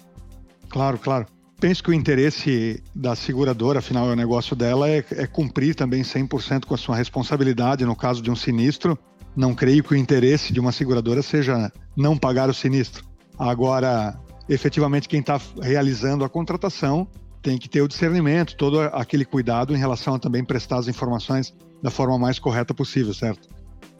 Claro, 0.70 0.98
claro. 0.98 1.26
Penso 1.62 1.84
que 1.84 1.92
o 1.92 1.94
interesse 1.94 2.82
da 2.94 3.16
seguradora, 3.16 3.78
afinal 3.78 4.10
é 4.10 4.14
o 4.14 4.16
negócio 4.16 4.56
dela, 4.56 4.90
é, 4.90 5.06
é 5.12 5.28
cumprir 5.28 5.76
também 5.76 6.02
100% 6.02 6.66
com 6.66 6.74
a 6.74 6.78
sua 6.78 6.96
responsabilidade 6.96 7.86
no 7.86 7.96
caso 7.96 8.20
de 8.20 8.32
um 8.32 8.36
sinistro. 8.36 8.98
Não 9.36 9.54
creio 9.54 9.84
que 9.84 9.94
o 9.94 9.96
interesse 9.96 10.52
de 10.52 10.60
uma 10.60 10.72
seguradora 10.72 11.22
seja 11.22 11.72
não 11.96 12.18
pagar 12.18 12.50
o 12.50 12.54
sinistro. 12.54 13.06
Agora, 13.38 14.20
efetivamente 14.50 15.08
quem 15.08 15.20
está 15.20 15.40
realizando 15.62 16.26
a 16.26 16.30
contratação 16.30 17.08
tem 17.44 17.60
que 17.60 17.70
ter 17.70 17.84
o 17.84 17.88
discernimento, 17.88 18.58
todo 18.58 18.82
aquele 18.82 19.24
cuidado 19.24 19.76
em 19.76 19.78
relação 19.78 20.16
a 20.16 20.20
também 20.20 20.44
prestar 20.44 20.80
as 20.80 20.88
informações 20.88 21.54
da 21.80 21.92
forma 21.92 22.18
mais 22.18 22.40
correta 22.40 22.74
possível, 22.74 23.14
certo? 23.14 23.48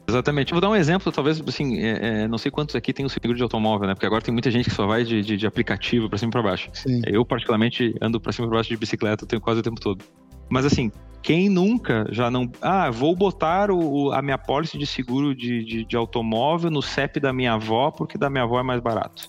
Exatamente. 0.06 0.52
Vou 0.52 0.60
dar 0.60 0.68
um 0.68 0.76
exemplo, 0.76 1.12
talvez, 1.12 1.40
assim, 1.46 1.78
é, 1.78 2.22
é, 2.22 2.28
não 2.28 2.36
sei 2.36 2.50
quantos 2.50 2.74
aqui 2.74 2.92
tem 2.92 3.06
o 3.06 3.08
seguro 3.08 3.34
de 3.34 3.42
automóvel, 3.42 3.86
né? 3.86 3.94
Porque 3.94 4.06
agora 4.06 4.22
tem 4.22 4.32
muita 4.32 4.50
gente 4.50 4.68
que 4.68 4.74
só 4.74 4.86
vai 4.86 5.04
de, 5.04 5.22
de, 5.22 5.36
de 5.36 5.46
aplicativo 5.46 6.08
para 6.08 6.18
cima 6.18 6.30
e 6.30 6.32
para 6.32 6.42
baixo. 6.42 6.68
Sim. 6.72 7.02
Eu, 7.06 7.24
particularmente, 7.24 7.94
ando 8.00 8.20
para 8.20 8.32
cima 8.32 8.46
e 8.46 8.48
para 8.48 8.58
baixo 8.58 8.70
de 8.70 8.76
bicicleta, 8.76 9.24
tenho 9.24 9.40
quase 9.40 9.60
o 9.60 9.62
tempo 9.62 9.80
todo. 9.80 10.04
Mas, 10.48 10.66
assim, 10.66 10.90
quem 11.22 11.48
nunca 11.48 12.06
já 12.10 12.30
não. 12.30 12.50
Ah, 12.60 12.90
vou 12.90 13.14
botar 13.14 13.70
o, 13.70 14.10
a 14.12 14.20
minha 14.20 14.36
pólice 14.36 14.76
de 14.76 14.86
seguro 14.86 15.34
de, 15.34 15.64
de, 15.64 15.84
de 15.84 15.96
automóvel 15.96 16.70
no 16.70 16.82
CEP 16.82 17.20
da 17.20 17.32
minha 17.32 17.54
avó, 17.54 17.90
porque 17.90 18.18
da 18.18 18.28
minha 18.28 18.42
avó 18.42 18.58
é 18.58 18.62
mais 18.62 18.80
barato. 18.80 19.24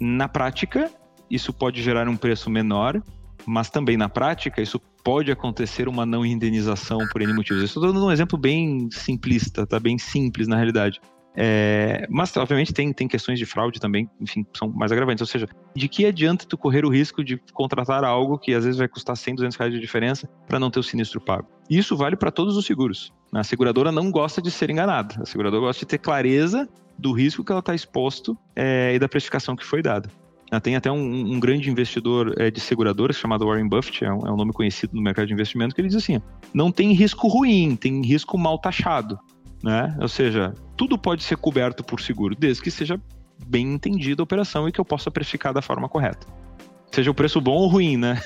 Na 0.00 0.26
prática, 0.26 0.90
isso 1.30 1.52
pode 1.52 1.82
gerar 1.82 2.08
um 2.08 2.16
preço 2.16 2.48
menor, 2.48 3.00
mas 3.46 3.68
também 3.68 3.96
na 3.96 4.08
prática, 4.08 4.62
isso 4.62 4.80
pode 5.04 5.30
acontecer 5.30 5.86
uma 5.86 6.06
não 6.06 6.24
indenização 6.24 6.98
por 7.12 7.20
N 7.20 7.34
motivos. 7.34 7.62
Eu 7.62 7.66
estou 7.66 7.82
dando 7.82 8.04
um 8.04 8.10
exemplo 8.10 8.38
bem 8.38 8.88
simplista, 8.90 9.66
tá? 9.66 9.78
Bem 9.78 9.98
simples 9.98 10.48
na 10.48 10.56
realidade. 10.56 11.00
É, 11.36 12.06
mas, 12.08 12.34
obviamente, 12.36 12.72
tem, 12.72 12.92
tem 12.92 13.08
questões 13.08 13.38
de 13.38 13.44
fraude 13.44 13.80
também, 13.80 14.08
enfim, 14.20 14.46
são 14.56 14.68
mais 14.68 14.92
agravantes. 14.92 15.20
Ou 15.20 15.26
seja, 15.26 15.48
de 15.74 15.88
que 15.88 16.06
adianta 16.06 16.46
tu 16.46 16.56
correr 16.56 16.84
o 16.84 16.88
risco 16.88 17.24
de 17.24 17.36
contratar 17.52 18.04
algo 18.04 18.38
que 18.38 18.54
às 18.54 18.64
vezes 18.64 18.78
vai 18.78 18.88
custar 18.88 19.16
100, 19.16 19.34
200 19.34 19.56
reais 19.58 19.74
de 19.74 19.80
diferença 19.80 20.28
para 20.46 20.58
não 20.58 20.70
ter 20.70 20.78
o 20.78 20.82
sinistro 20.82 21.20
pago? 21.20 21.48
Isso 21.68 21.96
vale 21.96 22.16
para 22.16 22.30
todos 22.30 22.56
os 22.56 22.64
seguros. 22.64 23.12
A 23.32 23.42
seguradora 23.42 23.90
não 23.90 24.10
gosta 24.10 24.40
de 24.40 24.50
ser 24.50 24.70
enganada. 24.70 25.20
A 25.20 25.26
seguradora 25.26 25.60
gosta 25.60 25.80
de 25.80 25.86
ter 25.86 25.98
clareza 25.98 26.68
do 26.96 27.12
risco 27.12 27.44
que 27.44 27.50
ela 27.50 27.58
está 27.58 27.74
exposto 27.74 28.38
é, 28.54 28.94
e 28.94 28.98
da 28.98 29.08
precificação 29.08 29.56
que 29.56 29.64
foi 29.64 29.82
dada. 29.82 30.08
Tem 30.62 30.76
até 30.76 30.90
um, 30.90 31.34
um 31.34 31.40
grande 31.40 31.70
investidor 31.70 32.34
é, 32.38 32.50
de 32.50 32.60
seguradoras 32.60 33.16
chamado 33.16 33.46
Warren 33.46 33.68
Buffett, 33.68 34.04
é 34.04 34.12
um, 34.12 34.26
é 34.26 34.32
um, 34.32 34.36
nome 34.36 34.52
conhecido 34.52 34.94
no 34.94 35.02
mercado 35.02 35.26
de 35.26 35.32
investimento, 35.32 35.74
que 35.74 35.80
ele 35.80 35.88
diz 35.88 35.96
assim: 35.96 36.20
não 36.52 36.70
tem 36.70 36.92
risco 36.92 37.26
ruim, 37.26 37.76
tem 37.76 38.02
risco 38.02 38.38
mal 38.38 38.58
taxado. 38.58 39.18
Né? 39.62 39.96
Ou 40.00 40.08
seja, 40.08 40.54
tudo 40.76 40.98
pode 40.98 41.22
ser 41.22 41.36
coberto 41.36 41.82
por 41.82 42.00
seguro, 42.00 42.36
desde 42.38 42.62
que 42.62 42.70
seja 42.70 43.00
bem 43.46 43.72
entendida 43.74 44.22
a 44.22 44.24
operação 44.24 44.68
e 44.68 44.72
que 44.72 44.80
eu 44.80 44.84
possa 44.84 45.10
precificar 45.10 45.52
da 45.52 45.62
forma 45.62 45.88
correta. 45.88 46.26
Seja 46.92 47.10
o 47.10 47.14
preço 47.14 47.40
bom 47.40 47.54
ou 47.54 47.66
ruim, 47.66 47.96
né? 47.96 48.20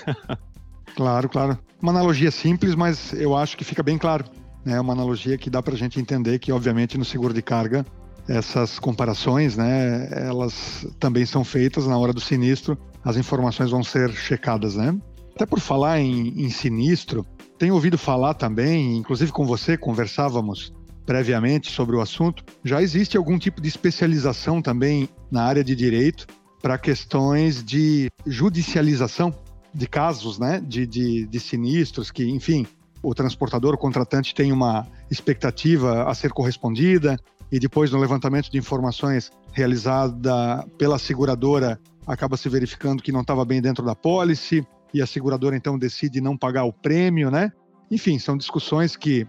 claro, 0.94 1.28
claro. 1.28 1.58
Uma 1.80 1.92
analogia 1.92 2.30
simples, 2.30 2.74
mas 2.74 3.12
eu 3.14 3.36
acho 3.36 3.56
que 3.56 3.64
fica 3.64 3.82
bem 3.82 3.96
claro. 3.96 4.24
É 4.66 4.78
uma 4.80 4.92
analogia 4.92 5.38
que 5.38 5.48
dá 5.48 5.62
para 5.62 5.74
a 5.74 5.78
gente 5.78 5.98
entender 5.98 6.38
que, 6.38 6.52
obviamente, 6.52 6.98
no 6.98 7.04
seguro 7.04 7.32
de 7.32 7.40
carga 7.40 7.86
essas 8.28 8.78
comparações, 8.78 9.56
né, 9.56 10.08
elas 10.12 10.86
também 11.00 11.24
são 11.24 11.42
feitas 11.42 11.86
na 11.86 11.96
hora 11.96 12.12
do 12.12 12.20
sinistro, 12.20 12.78
as 13.02 13.16
informações 13.16 13.70
vão 13.70 13.82
ser 13.82 14.10
checadas, 14.12 14.76
né? 14.76 14.96
Até 15.34 15.46
por 15.46 15.60
falar 15.60 16.00
em, 16.00 16.44
em 16.44 16.50
sinistro, 16.50 17.24
tenho 17.58 17.74
ouvido 17.74 17.96
falar 17.96 18.34
também, 18.34 18.96
inclusive 18.96 19.32
com 19.32 19.46
você 19.46 19.76
conversávamos 19.76 20.72
previamente 21.06 21.70
sobre 21.70 21.96
o 21.96 22.02
assunto, 22.02 22.44
já 22.62 22.82
existe 22.82 23.16
algum 23.16 23.38
tipo 23.38 23.62
de 23.62 23.68
especialização 23.68 24.60
também 24.60 25.08
na 25.30 25.44
área 25.44 25.64
de 25.64 25.74
direito 25.74 26.26
para 26.60 26.76
questões 26.76 27.64
de 27.64 28.10
judicialização 28.26 29.34
de 29.72 29.86
casos, 29.86 30.38
né, 30.38 30.60
de, 30.60 30.86
de, 30.86 31.26
de 31.26 31.40
sinistros 31.40 32.10
que, 32.10 32.28
enfim, 32.28 32.66
o 33.02 33.14
transportador, 33.14 33.74
o 33.74 33.78
contratante 33.78 34.34
tem 34.34 34.52
uma 34.52 34.86
expectativa 35.10 36.04
a 36.04 36.14
ser 36.14 36.32
correspondida, 36.32 37.16
e 37.50 37.58
depois 37.58 37.90
no 37.90 37.98
levantamento 37.98 38.50
de 38.50 38.58
informações 38.58 39.30
realizada 39.52 40.66
pela 40.76 40.98
seguradora 40.98 41.80
acaba 42.06 42.36
se 42.36 42.48
verificando 42.48 43.02
que 43.02 43.12
não 43.12 43.20
estava 43.20 43.44
bem 43.44 43.60
dentro 43.60 43.84
da 43.84 43.94
pólice 43.94 44.66
e 44.92 45.02
a 45.02 45.06
seguradora 45.06 45.56
então 45.56 45.78
decide 45.78 46.20
não 46.20 46.36
pagar 46.36 46.64
o 46.64 46.72
prêmio, 46.72 47.30
né? 47.30 47.52
Enfim, 47.90 48.18
são 48.18 48.36
discussões 48.36 48.96
que 48.96 49.26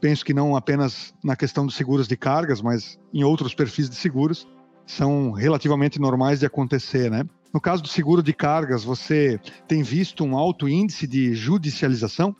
penso 0.00 0.24
que 0.24 0.34
não 0.34 0.56
apenas 0.56 1.14
na 1.24 1.36
questão 1.36 1.64
dos 1.64 1.74
seguros 1.74 2.06
de 2.06 2.16
cargas, 2.16 2.60
mas 2.60 2.98
em 3.12 3.24
outros 3.24 3.54
perfis 3.54 3.88
de 3.88 3.96
seguros 3.96 4.46
são 4.86 5.32
relativamente 5.32 6.00
normais 6.00 6.40
de 6.40 6.46
acontecer, 6.46 7.10
né? 7.10 7.24
No 7.52 7.60
caso 7.60 7.82
do 7.82 7.88
seguro 7.88 8.22
de 8.22 8.32
cargas, 8.32 8.84
você 8.84 9.40
tem 9.66 9.82
visto 9.82 10.24
um 10.24 10.36
alto 10.36 10.68
índice 10.68 11.06
de 11.06 11.34
judicialização? 11.34 12.34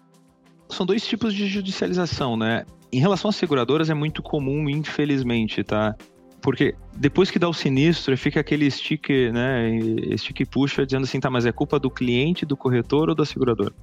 São 0.68 0.84
dois 0.84 1.06
tipos 1.06 1.32
de 1.32 1.46
judicialização, 1.48 2.36
né? 2.36 2.64
Em 2.96 2.98
relação 2.98 3.28
às 3.28 3.36
seguradoras, 3.36 3.90
é 3.90 3.94
muito 3.94 4.22
comum, 4.22 4.70
infelizmente, 4.70 5.62
tá? 5.62 5.94
Porque 6.40 6.74
depois 6.96 7.30
que 7.30 7.38
dá 7.38 7.46
o 7.46 7.52
sinistro, 7.52 8.16
fica 8.16 8.40
aquele 8.40 8.70
stick, 8.70 9.10
né? 9.34 10.16
Stick 10.16 10.46
puxa 10.46 10.86
dizendo 10.86 11.04
assim, 11.04 11.20
tá, 11.20 11.28
mas 11.28 11.44
é 11.44 11.52
culpa 11.52 11.78
do 11.78 11.90
cliente, 11.90 12.46
do 12.46 12.56
corretor 12.56 13.10
ou 13.10 13.14
da 13.14 13.26
seguradora? 13.26 13.74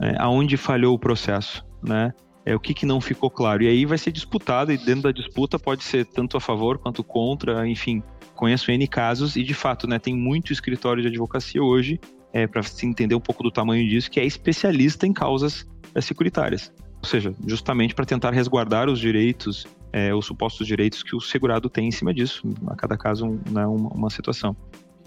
É, 0.00 0.16
aonde 0.18 0.56
falhou 0.56 0.96
o 0.96 0.98
processo, 0.98 1.64
né? 1.80 2.12
É 2.44 2.56
o 2.56 2.58
que, 2.58 2.74
que 2.74 2.84
não 2.84 3.00
ficou 3.00 3.30
claro. 3.30 3.62
E 3.62 3.68
aí 3.68 3.86
vai 3.86 3.98
ser 3.98 4.10
disputado, 4.10 4.72
e 4.72 4.76
dentro 4.76 5.02
da 5.02 5.12
disputa 5.12 5.60
pode 5.60 5.84
ser 5.84 6.04
tanto 6.04 6.36
a 6.36 6.40
favor 6.40 6.76
quanto 6.76 7.04
contra, 7.04 7.68
enfim. 7.68 8.02
Conheço 8.34 8.72
N 8.72 8.88
casos, 8.88 9.36
e 9.36 9.44
de 9.44 9.54
fato, 9.54 9.86
né, 9.86 10.00
tem 10.00 10.16
muito 10.16 10.52
escritório 10.52 11.00
de 11.02 11.08
advocacia 11.08 11.62
hoje, 11.62 12.00
é, 12.32 12.48
para 12.48 12.64
se 12.64 12.84
entender 12.84 13.14
um 13.14 13.20
pouco 13.20 13.44
do 13.44 13.50
tamanho 13.52 13.88
disso, 13.88 14.10
que 14.10 14.18
é 14.18 14.26
especialista 14.26 15.06
em 15.06 15.12
causas 15.12 15.64
é, 15.94 16.00
securitárias. 16.00 16.72
Ou 17.02 17.08
seja, 17.08 17.34
justamente 17.46 17.94
para 17.94 18.04
tentar 18.04 18.30
resguardar 18.32 18.88
os 18.88 18.98
direitos, 18.98 19.66
é, 19.92 20.14
os 20.14 20.26
supostos 20.26 20.66
direitos 20.66 21.02
que 21.02 21.14
o 21.14 21.20
segurado 21.20 21.68
tem 21.68 21.88
em 21.88 21.90
cima 21.90 22.12
disso, 22.12 22.42
a 22.66 22.74
cada 22.74 22.96
caso 22.96 23.38
né, 23.50 23.66
uma, 23.66 23.88
uma 23.90 24.10
situação. 24.10 24.56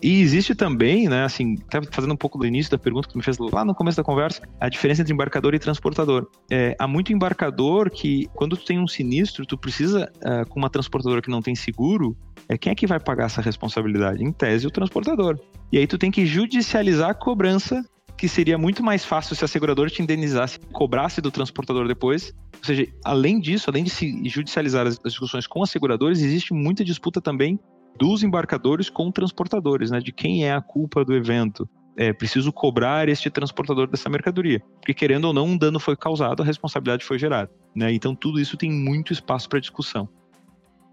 E 0.01 0.21
existe 0.21 0.55
também, 0.55 1.09
né, 1.09 1.25
assim, 1.25 1.57
até 1.67 1.81
fazendo 1.91 2.13
um 2.13 2.17
pouco 2.17 2.37
do 2.37 2.45
início 2.45 2.71
da 2.71 2.77
pergunta 2.77 3.07
que 3.07 3.13
tu 3.13 3.17
me 3.17 3.23
fez 3.23 3.37
lá 3.37 3.65
no 3.65 3.75
começo 3.75 3.97
da 3.97 4.03
conversa, 4.03 4.41
a 4.59 4.69
diferença 4.69 5.01
entre 5.01 5.13
embarcador 5.13 5.53
e 5.53 5.59
transportador. 5.59 6.27
É, 6.49 6.75
há 6.79 6.87
muito 6.87 7.11
embarcador 7.11 7.89
que, 7.89 8.27
quando 8.33 8.55
tu 8.55 8.65
tem 8.65 8.79
um 8.79 8.87
sinistro, 8.87 9.45
tu 9.45 9.57
precisa, 9.57 10.09
é, 10.23 10.45
com 10.45 10.57
uma 10.57 10.69
transportadora 10.69 11.21
que 11.21 11.29
não 11.29 11.41
tem 11.41 11.53
seguro, 11.53 12.15
é 12.47 12.57
quem 12.57 12.71
é 12.71 12.75
que 12.75 12.87
vai 12.87 12.99
pagar 12.99 13.25
essa 13.25 13.41
responsabilidade? 13.41 14.23
Em 14.23 14.31
tese, 14.31 14.65
o 14.65 14.71
transportador. 14.71 15.37
E 15.71 15.77
aí 15.77 15.85
tu 15.85 15.97
tem 15.97 16.09
que 16.09 16.25
judicializar 16.25 17.09
a 17.09 17.13
cobrança 17.13 17.83
que 18.19 18.27
seria 18.27 18.57
muito 18.57 18.83
mais 18.83 19.05
fácil 19.05 19.33
se 19.33 19.45
a 19.45 19.47
seguradora 19.47 19.89
te 19.89 20.01
indenizasse, 20.01 20.59
cobrasse 20.73 21.21
do 21.21 21.31
transportador 21.31 21.87
depois. 21.87 22.33
Ou 22.57 22.65
seja, 22.65 22.85
além 23.03 23.39
disso, 23.39 23.69
além 23.69 23.85
de 23.85 23.89
se 23.89 24.27
judicializar 24.27 24.85
as 24.85 24.99
discussões 24.99 25.47
com 25.47 25.63
as 25.63 25.69
seguradoras, 25.69 26.21
existe 26.21 26.53
muita 26.53 26.83
disputa 26.83 27.21
também 27.21 27.57
dos 27.97 28.21
embarcadores 28.21 28.89
com 28.89 29.09
transportadores, 29.09 29.89
né? 29.89 29.99
De 29.99 30.11
quem 30.11 30.45
é 30.45 30.53
a 30.53 30.61
culpa 30.61 31.05
do 31.05 31.15
evento. 31.15 31.67
É 31.95 32.11
preciso 32.11 32.51
cobrar 32.51 33.07
este 33.07 33.29
transportador 33.29 33.87
dessa 33.87 34.09
mercadoria. 34.09 34.61
Porque, 34.81 34.93
querendo 34.93 35.25
ou 35.25 35.33
não, 35.33 35.45
um 35.45 35.57
dano 35.57 35.79
foi 35.79 35.95
causado, 35.95 36.43
a 36.43 36.45
responsabilidade 36.45 37.05
foi 37.05 37.17
gerada. 37.17 37.49
Né? 37.73 37.93
Então, 37.93 38.13
tudo 38.13 38.39
isso 38.39 38.57
tem 38.57 38.69
muito 38.69 39.13
espaço 39.13 39.47
para 39.47 39.59
discussão. 39.59 40.09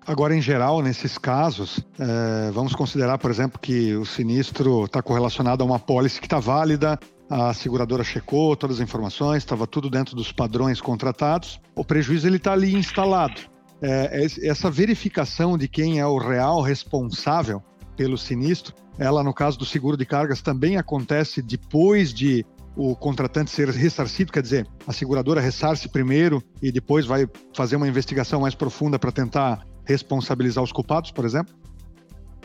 Agora, 0.07 0.37
em 0.37 0.41
geral, 0.41 0.81
nesses 0.81 1.19
casos, 1.19 1.85
é, 1.99 2.51
vamos 2.53 2.73
considerar, 2.75 3.19
por 3.19 3.29
exemplo, 3.29 3.59
que 3.61 3.95
o 3.97 4.05
sinistro 4.05 4.85
está 4.85 5.03
correlacionado 5.03 5.65
a 5.65 5.67
uma 5.67 5.81
pólice 5.81 6.21
que 6.21 6.27
está 6.27 6.39
válida, 6.39 6.97
a 7.29 7.53
seguradora 7.53 8.05
checou 8.05 8.57
todas 8.57 8.77
as 8.77 8.83
informações, 8.83 9.39
estava 9.39 9.67
tudo 9.67 9.91
dentro 9.91 10.15
dos 10.15 10.33
padrões 10.33 10.81
contratados. 10.81 11.61
O 11.75 11.85
prejuízo 11.85 12.27
ele 12.27 12.37
está 12.37 12.53
ali 12.53 12.75
instalado. 12.75 13.41
é, 13.83 14.25
é 14.25 14.49
essa 14.49 14.71
verificação 14.71 15.59
de 15.59 15.69
quem 15.69 15.99
é 15.99 16.07
o 16.07 16.19
real 16.19 16.61
responsável 16.63 17.63
pelo 17.97 18.17
sinistro, 18.17 18.75
ela 18.99 19.23
no 19.23 19.33
caso 19.33 19.59
do 19.59 19.65
seguro 19.65 19.97
de 19.97 20.07
cargas 20.07 20.41
também 20.41 20.77
acontece 20.77 21.43
depois 21.43 22.13
de 22.13 22.45
o 22.77 22.95
contratante 22.95 23.51
ser 23.51 23.69
ressarcido, 23.71 24.31
quer 24.31 24.43
dizer, 24.43 24.69
a 24.87 24.93
seguradora 24.93 25.41
ressarce 25.41 25.89
primeiro 25.89 26.43
e 26.63 26.71
depois 26.71 27.07
vai 27.07 27.27
fazer 27.55 27.77
uma 27.77 27.89
investigação 27.89 28.41
mais 28.41 28.55
profunda 28.55 28.99
para 28.99 29.11
tentar 29.11 29.67
responsabilizar 29.85 30.63
os 30.63 30.73
culpados, 30.73 31.11
por 31.11 31.25
exemplo? 31.25 31.55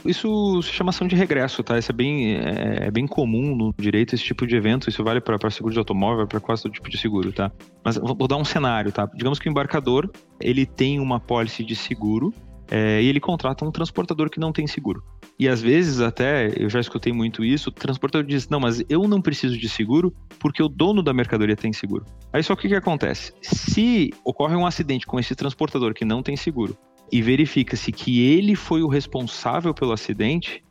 Isso 0.05 0.61
se 0.63 0.71
chama 0.71 0.89
ação 0.89 1.07
de 1.07 1.15
regresso, 1.15 1.63
tá? 1.63 1.77
Isso 1.77 1.91
é 1.91 1.93
bem, 1.93 2.35
é, 2.35 2.87
é 2.87 2.91
bem 2.91 3.05
comum 3.05 3.55
no 3.55 3.73
direito, 3.77 4.15
esse 4.15 4.23
tipo 4.23 4.47
de 4.47 4.55
evento. 4.55 4.89
Isso 4.89 5.03
vale 5.03 5.21
para 5.21 5.49
seguro 5.49 5.73
de 5.73 5.79
automóvel, 5.79 6.27
para 6.27 6.39
quase 6.39 6.63
todo 6.63 6.71
tipo 6.71 6.89
de 6.89 6.97
seguro, 6.97 7.31
tá? 7.31 7.51
Mas 7.83 7.97
vou 7.97 8.27
dar 8.27 8.37
um 8.37 8.45
cenário, 8.45 8.91
tá? 8.91 9.09
Digamos 9.13 9.39
que 9.39 9.47
o 9.47 9.51
embarcador, 9.51 10.09
ele 10.39 10.65
tem 10.65 10.99
uma 10.99 11.19
pólice 11.19 11.63
de 11.63 11.75
seguro 11.75 12.33
é, 12.69 13.01
e 13.01 13.07
ele 13.07 13.19
contrata 13.19 13.65
um 13.65 13.71
transportador 13.71 14.29
que 14.29 14.39
não 14.39 14.53
tem 14.53 14.65
seguro. 14.65 15.03
E 15.37 15.49
às 15.49 15.61
vezes, 15.61 15.99
até, 15.99 16.53
eu 16.55 16.69
já 16.69 16.79
escutei 16.79 17.11
muito 17.11 17.43
isso, 17.43 17.69
o 17.69 17.73
transportador 17.73 18.25
diz: 18.25 18.47
Não, 18.47 18.59
mas 18.59 18.83
eu 18.87 19.07
não 19.07 19.21
preciso 19.21 19.57
de 19.57 19.67
seguro 19.67 20.13
porque 20.39 20.63
o 20.63 20.69
dono 20.69 21.03
da 21.03 21.13
mercadoria 21.13 21.55
tem 21.55 21.73
seguro. 21.73 22.05
Aí 22.31 22.41
só 22.41 22.53
o 22.53 22.57
que, 22.57 22.67
que 22.67 22.75
acontece? 22.75 23.33
Se 23.41 24.11
ocorre 24.23 24.55
um 24.55 24.65
acidente 24.65 25.05
com 25.05 25.19
esse 25.19 25.35
transportador 25.35 25.93
que 25.93 26.05
não 26.05 26.23
tem 26.23 26.37
seguro 26.37 26.77
e 27.11 27.21
verifica-se 27.21 27.91
que 27.91 28.25
ele 28.25 28.55
foi 28.55 28.81
o 28.81 28.87
responsável 28.87 29.73
pelo 29.73 29.91
acidente, 29.91 30.63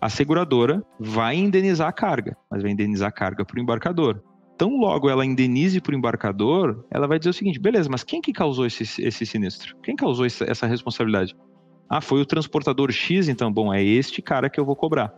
a 0.00 0.08
seguradora 0.08 0.84
vai 1.00 1.36
indenizar 1.36 1.88
a 1.88 1.92
carga, 1.92 2.36
mas 2.50 2.62
vai 2.62 2.70
indenizar 2.70 3.08
a 3.08 3.12
carga 3.12 3.44
para 3.44 3.58
o 3.58 3.62
embarcador. 3.62 4.22
Tão 4.58 4.78
logo 4.78 5.08
ela 5.08 5.24
indenize 5.24 5.80
para 5.80 5.94
o 5.94 5.98
embarcador, 5.98 6.84
ela 6.90 7.06
vai 7.06 7.18
dizer 7.18 7.30
o 7.30 7.34
seguinte: 7.34 7.58
beleza, 7.58 7.88
mas 7.90 8.04
quem 8.04 8.20
que 8.20 8.32
causou 8.32 8.66
esse, 8.66 9.02
esse 9.02 9.26
sinistro? 9.26 9.76
Quem 9.82 9.96
causou 9.96 10.26
essa, 10.26 10.44
essa 10.44 10.66
responsabilidade? 10.66 11.34
Ah, 11.88 12.00
foi 12.00 12.20
o 12.20 12.26
transportador 12.26 12.90
X, 12.90 13.28
então, 13.28 13.52
bom, 13.52 13.72
é 13.72 13.82
este 13.82 14.20
cara 14.20 14.50
que 14.50 14.58
eu 14.58 14.64
vou 14.64 14.76
cobrar. 14.76 15.14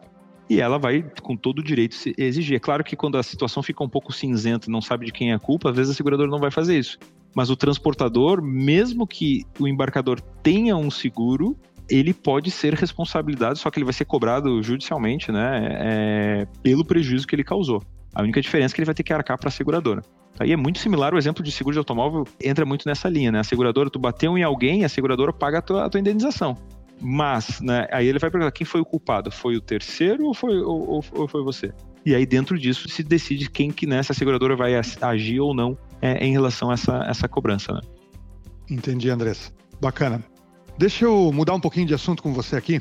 E 0.50 0.60
ela 0.60 0.78
vai, 0.78 1.04
com 1.22 1.36
todo 1.36 1.58
o 1.58 1.62
direito, 1.62 1.96
exigir. 2.16 2.56
É 2.56 2.60
claro 2.60 2.82
que 2.82 2.96
quando 2.96 3.18
a 3.18 3.22
situação 3.22 3.62
fica 3.62 3.84
um 3.84 3.88
pouco 3.88 4.12
cinzenta 4.12 4.68
e 4.68 4.72
não 4.72 4.80
sabe 4.80 5.06
de 5.06 5.12
quem 5.12 5.30
é 5.30 5.34
a 5.34 5.38
culpa, 5.38 5.70
às 5.70 5.76
vezes 5.76 5.92
a 5.92 5.94
seguradora 5.94 6.30
não 6.30 6.38
vai 6.38 6.50
fazer 6.50 6.78
isso. 6.78 6.98
Mas 7.34 7.50
o 7.50 7.56
transportador, 7.56 8.42
mesmo 8.42 9.06
que 9.06 9.44
o 9.58 9.68
embarcador 9.68 10.20
tenha 10.42 10.76
um 10.76 10.90
seguro, 10.90 11.56
ele 11.88 12.12
pode 12.12 12.50
ser 12.50 12.74
responsabilizado, 12.74 13.58
só 13.58 13.70
que 13.70 13.78
ele 13.78 13.84
vai 13.84 13.94
ser 13.94 14.04
cobrado 14.04 14.62
judicialmente, 14.62 15.32
né, 15.32 15.68
é, 15.80 16.46
pelo 16.62 16.84
prejuízo 16.84 17.26
que 17.26 17.34
ele 17.34 17.44
causou. 17.44 17.82
A 18.14 18.22
única 18.22 18.40
diferença 18.40 18.72
é 18.72 18.74
que 18.74 18.80
ele 18.80 18.86
vai 18.86 18.94
ter 18.94 19.02
que 19.02 19.12
arcar 19.12 19.38
para 19.38 19.48
a 19.48 19.52
seguradora. 19.52 20.02
Aí 20.38 20.52
é 20.52 20.56
muito 20.56 20.78
similar 20.78 21.14
o 21.14 21.18
exemplo 21.18 21.42
de 21.42 21.50
seguro 21.50 21.74
de 21.74 21.78
automóvel, 21.78 22.24
entra 22.42 22.64
muito 22.64 22.86
nessa 22.86 23.08
linha, 23.08 23.32
né? 23.32 23.40
A 23.40 23.44
seguradora, 23.44 23.90
tu 23.90 23.98
bateu 23.98 24.36
em 24.38 24.42
alguém, 24.42 24.84
a 24.84 24.88
seguradora 24.88 25.32
paga 25.32 25.58
a 25.58 25.62
tua, 25.62 25.84
a 25.84 25.90
tua 25.90 26.00
indenização. 26.00 26.56
Mas, 27.00 27.60
né, 27.60 27.86
aí 27.92 28.06
ele 28.06 28.18
vai 28.18 28.30
perguntar 28.30 28.52
quem 28.52 28.66
foi 28.66 28.80
o 28.80 28.84
culpado? 28.84 29.30
Foi 29.30 29.56
o 29.56 29.60
terceiro 29.60 30.26
ou 30.26 30.34
foi, 30.34 30.58
ou, 30.60 31.02
ou 31.12 31.28
foi 31.28 31.42
você? 31.42 31.72
E 32.04 32.14
aí, 32.14 32.24
dentro 32.24 32.58
disso, 32.58 32.88
se 32.88 33.02
decide 33.02 33.50
quem 33.50 33.70
que 33.70 33.86
nessa 33.86 34.12
né, 34.12 34.18
seguradora 34.18 34.56
vai 34.56 34.74
agir 35.00 35.40
ou 35.40 35.54
não 35.54 35.76
é, 36.00 36.24
em 36.24 36.32
relação 36.32 36.70
a 36.70 36.74
essa, 36.74 37.04
essa 37.08 37.28
cobrança. 37.28 37.72
Né? 37.72 37.80
Entendi, 38.70 39.10
Andressa. 39.10 39.52
Bacana. 39.80 40.22
Deixa 40.76 41.04
eu 41.04 41.32
mudar 41.32 41.54
um 41.54 41.60
pouquinho 41.60 41.86
de 41.86 41.94
assunto 41.94 42.22
com 42.22 42.32
você 42.32 42.56
aqui. 42.56 42.80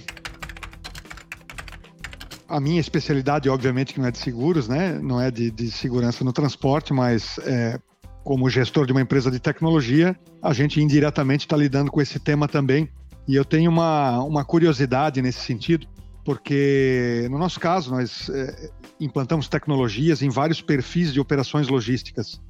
A 2.47 2.59
minha 2.59 2.79
especialidade, 2.79 3.49
obviamente, 3.49 3.93
que 3.93 3.99
não 3.99 4.07
é 4.07 4.11
de 4.11 4.19
seguros, 4.19 4.67
né? 4.67 4.97
Não 4.99 5.19
é 5.19 5.29
de, 5.29 5.51
de 5.51 5.69
segurança 5.69 6.23
no 6.23 6.31
transporte, 6.31 6.93
mas 6.93 7.37
é, 7.39 7.79
como 8.23 8.49
gestor 8.49 8.85
de 8.85 8.91
uma 8.91 9.01
empresa 9.01 9.31
de 9.31 9.39
tecnologia, 9.39 10.15
a 10.41 10.53
gente 10.53 10.81
indiretamente 10.81 11.45
está 11.45 11.57
lidando 11.57 11.91
com 11.91 12.01
esse 12.01 12.19
tema 12.19 12.47
também. 12.47 12.89
E 13.27 13.35
eu 13.35 13.43
tenho 13.43 13.69
uma, 13.69 14.21
uma 14.23 14.45
curiosidade 14.45 15.21
nesse 15.21 15.39
sentido, 15.39 15.87
porque 16.23 17.27
no 17.31 17.37
nosso 17.37 17.59
caso 17.59 17.91
nós 17.91 18.29
é, 18.29 18.69
implantamos 18.99 19.49
tecnologias 19.49 20.21
em 20.21 20.29
vários 20.29 20.61
perfis 20.61 21.11
de 21.11 21.19
operações 21.19 21.67
logísticas, 21.67 22.41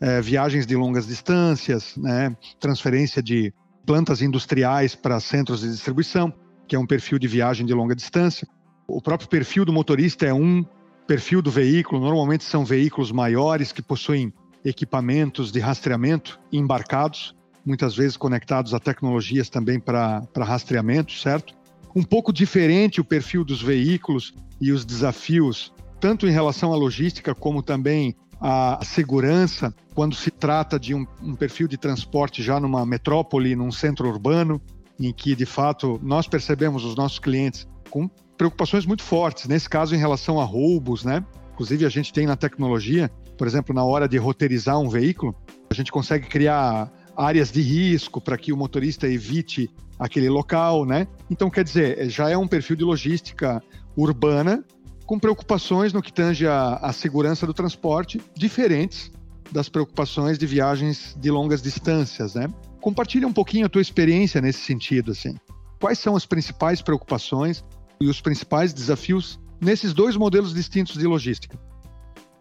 é, 0.00 0.20
viagens 0.20 0.66
de 0.66 0.76
longas 0.76 1.06
distâncias, 1.06 1.96
né, 1.96 2.36
transferência 2.60 3.22
de 3.22 3.52
plantas 3.84 4.20
industriais 4.20 4.94
para 4.94 5.20
centros 5.20 5.60
de 5.60 5.70
distribuição, 5.70 6.32
que 6.66 6.74
é 6.74 6.78
um 6.78 6.86
perfil 6.86 7.18
de 7.18 7.28
viagem 7.28 7.64
de 7.64 7.72
longa 7.72 7.94
distância. 7.94 8.46
O 8.86 9.00
próprio 9.00 9.28
perfil 9.28 9.64
do 9.64 9.72
motorista 9.72 10.26
é 10.26 10.34
um 10.34 10.64
perfil 11.06 11.40
do 11.40 11.50
veículo, 11.50 12.00
normalmente 12.00 12.44
são 12.44 12.64
veículos 12.64 13.12
maiores 13.12 13.70
que 13.72 13.80
possuem 13.80 14.32
equipamentos 14.64 15.52
de 15.52 15.60
rastreamento 15.60 16.40
embarcados, 16.52 17.36
muitas 17.64 17.94
vezes 17.94 18.16
conectados 18.16 18.74
a 18.74 18.80
tecnologias 18.80 19.48
também 19.48 19.78
para 19.78 20.26
rastreamento, 20.36 21.12
certo? 21.12 21.54
Um 21.94 22.02
pouco 22.02 22.32
diferente 22.32 23.00
o 23.00 23.04
perfil 23.04 23.44
dos 23.44 23.62
veículos 23.62 24.34
e 24.60 24.72
os 24.72 24.84
desafios, 24.84 25.72
tanto 26.00 26.26
em 26.26 26.30
relação 26.30 26.72
à 26.72 26.76
logística 26.76 27.34
como 27.34 27.62
também 27.62 28.14
à 28.40 28.78
segurança, 28.84 29.74
quando 29.94 30.14
se 30.14 30.30
trata 30.30 30.78
de 30.78 30.94
um, 30.94 31.06
um 31.22 31.34
perfil 31.34 31.66
de 31.66 31.76
transporte 31.76 32.42
já 32.42 32.60
numa 32.60 32.84
metrópole, 32.84 33.56
num 33.56 33.72
centro 33.72 34.08
urbano, 34.08 34.60
em 34.98 35.12
que 35.12 35.34
de 35.34 35.46
fato 35.46 35.98
nós 36.02 36.26
percebemos 36.26 36.84
os 36.84 36.94
nossos 36.94 37.18
clientes 37.18 37.66
com 37.90 38.08
preocupações 38.36 38.84
muito 38.84 39.02
fortes, 39.02 39.46
nesse 39.46 39.68
caso 39.68 39.94
em 39.94 39.98
relação 39.98 40.40
a 40.40 40.44
roubos, 40.44 41.04
né? 41.04 41.24
Inclusive 41.54 41.86
a 41.86 41.88
gente 41.88 42.12
tem 42.12 42.26
na 42.26 42.36
tecnologia, 42.36 43.10
por 43.38 43.46
exemplo, 43.46 43.74
na 43.74 43.84
hora 43.84 44.06
de 44.06 44.18
roteirizar 44.18 44.78
um 44.78 44.88
veículo, 44.88 45.34
a 45.70 45.74
gente 45.74 45.90
consegue 45.90 46.26
criar 46.26 46.92
áreas 47.16 47.50
de 47.50 47.62
risco 47.62 48.20
para 48.20 48.36
que 48.36 48.52
o 48.52 48.56
motorista 48.56 49.08
evite 49.08 49.70
aquele 49.98 50.28
local, 50.28 50.84
né? 50.84 51.08
Então, 51.30 51.48
quer 51.48 51.64
dizer, 51.64 52.10
já 52.10 52.28
é 52.28 52.36
um 52.36 52.46
perfil 52.46 52.76
de 52.76 52.84
logística 52.84 53.62
urbana 53.96 54.62
com 55.06 55.18
preocupações 55.18 55.92
no 55.92 56.02
que 56.02 56.12
tange 56.12 56.46
a 56.46 56.92
segurança 56.92 57.46
do 57.46 57.54
transporte 57.54 58.20
diferentes 58.34 59.10
das 59.52 59.68
preocupações 59.68 60.38
de 60.38 60.46
viagens 60.46 61.16
de 61.18 61.30
longas 61.30 61.62
distâncias, 61.62 62.34
né? 62.34 62.48
Compartilha 62.80 63.26
um 63.26 63.32
pouquinho 63.32 63.66
a 63.66 63.68
tua 63.68 63.80
experiência 63.80 64.40
nesse 64.40 64.60
sentido, 64.60 65.12
assim. 65.12 65.36
Quais 65.80 65.98
são 65.98 66.16
as 66.16 66.26
principais 66.26 66.82
preocupações 66.82 67.64
e 68.00 68.08
os 68.08 68.20
principais 68.20 68.72
desafios 68.72 69.38
nesses 69.60 69.92
dois 69.92 70.16
modelos 70.16 70.52
distintos 70.52 70.94
de 70.94 71.06
logística? 71.06 71.58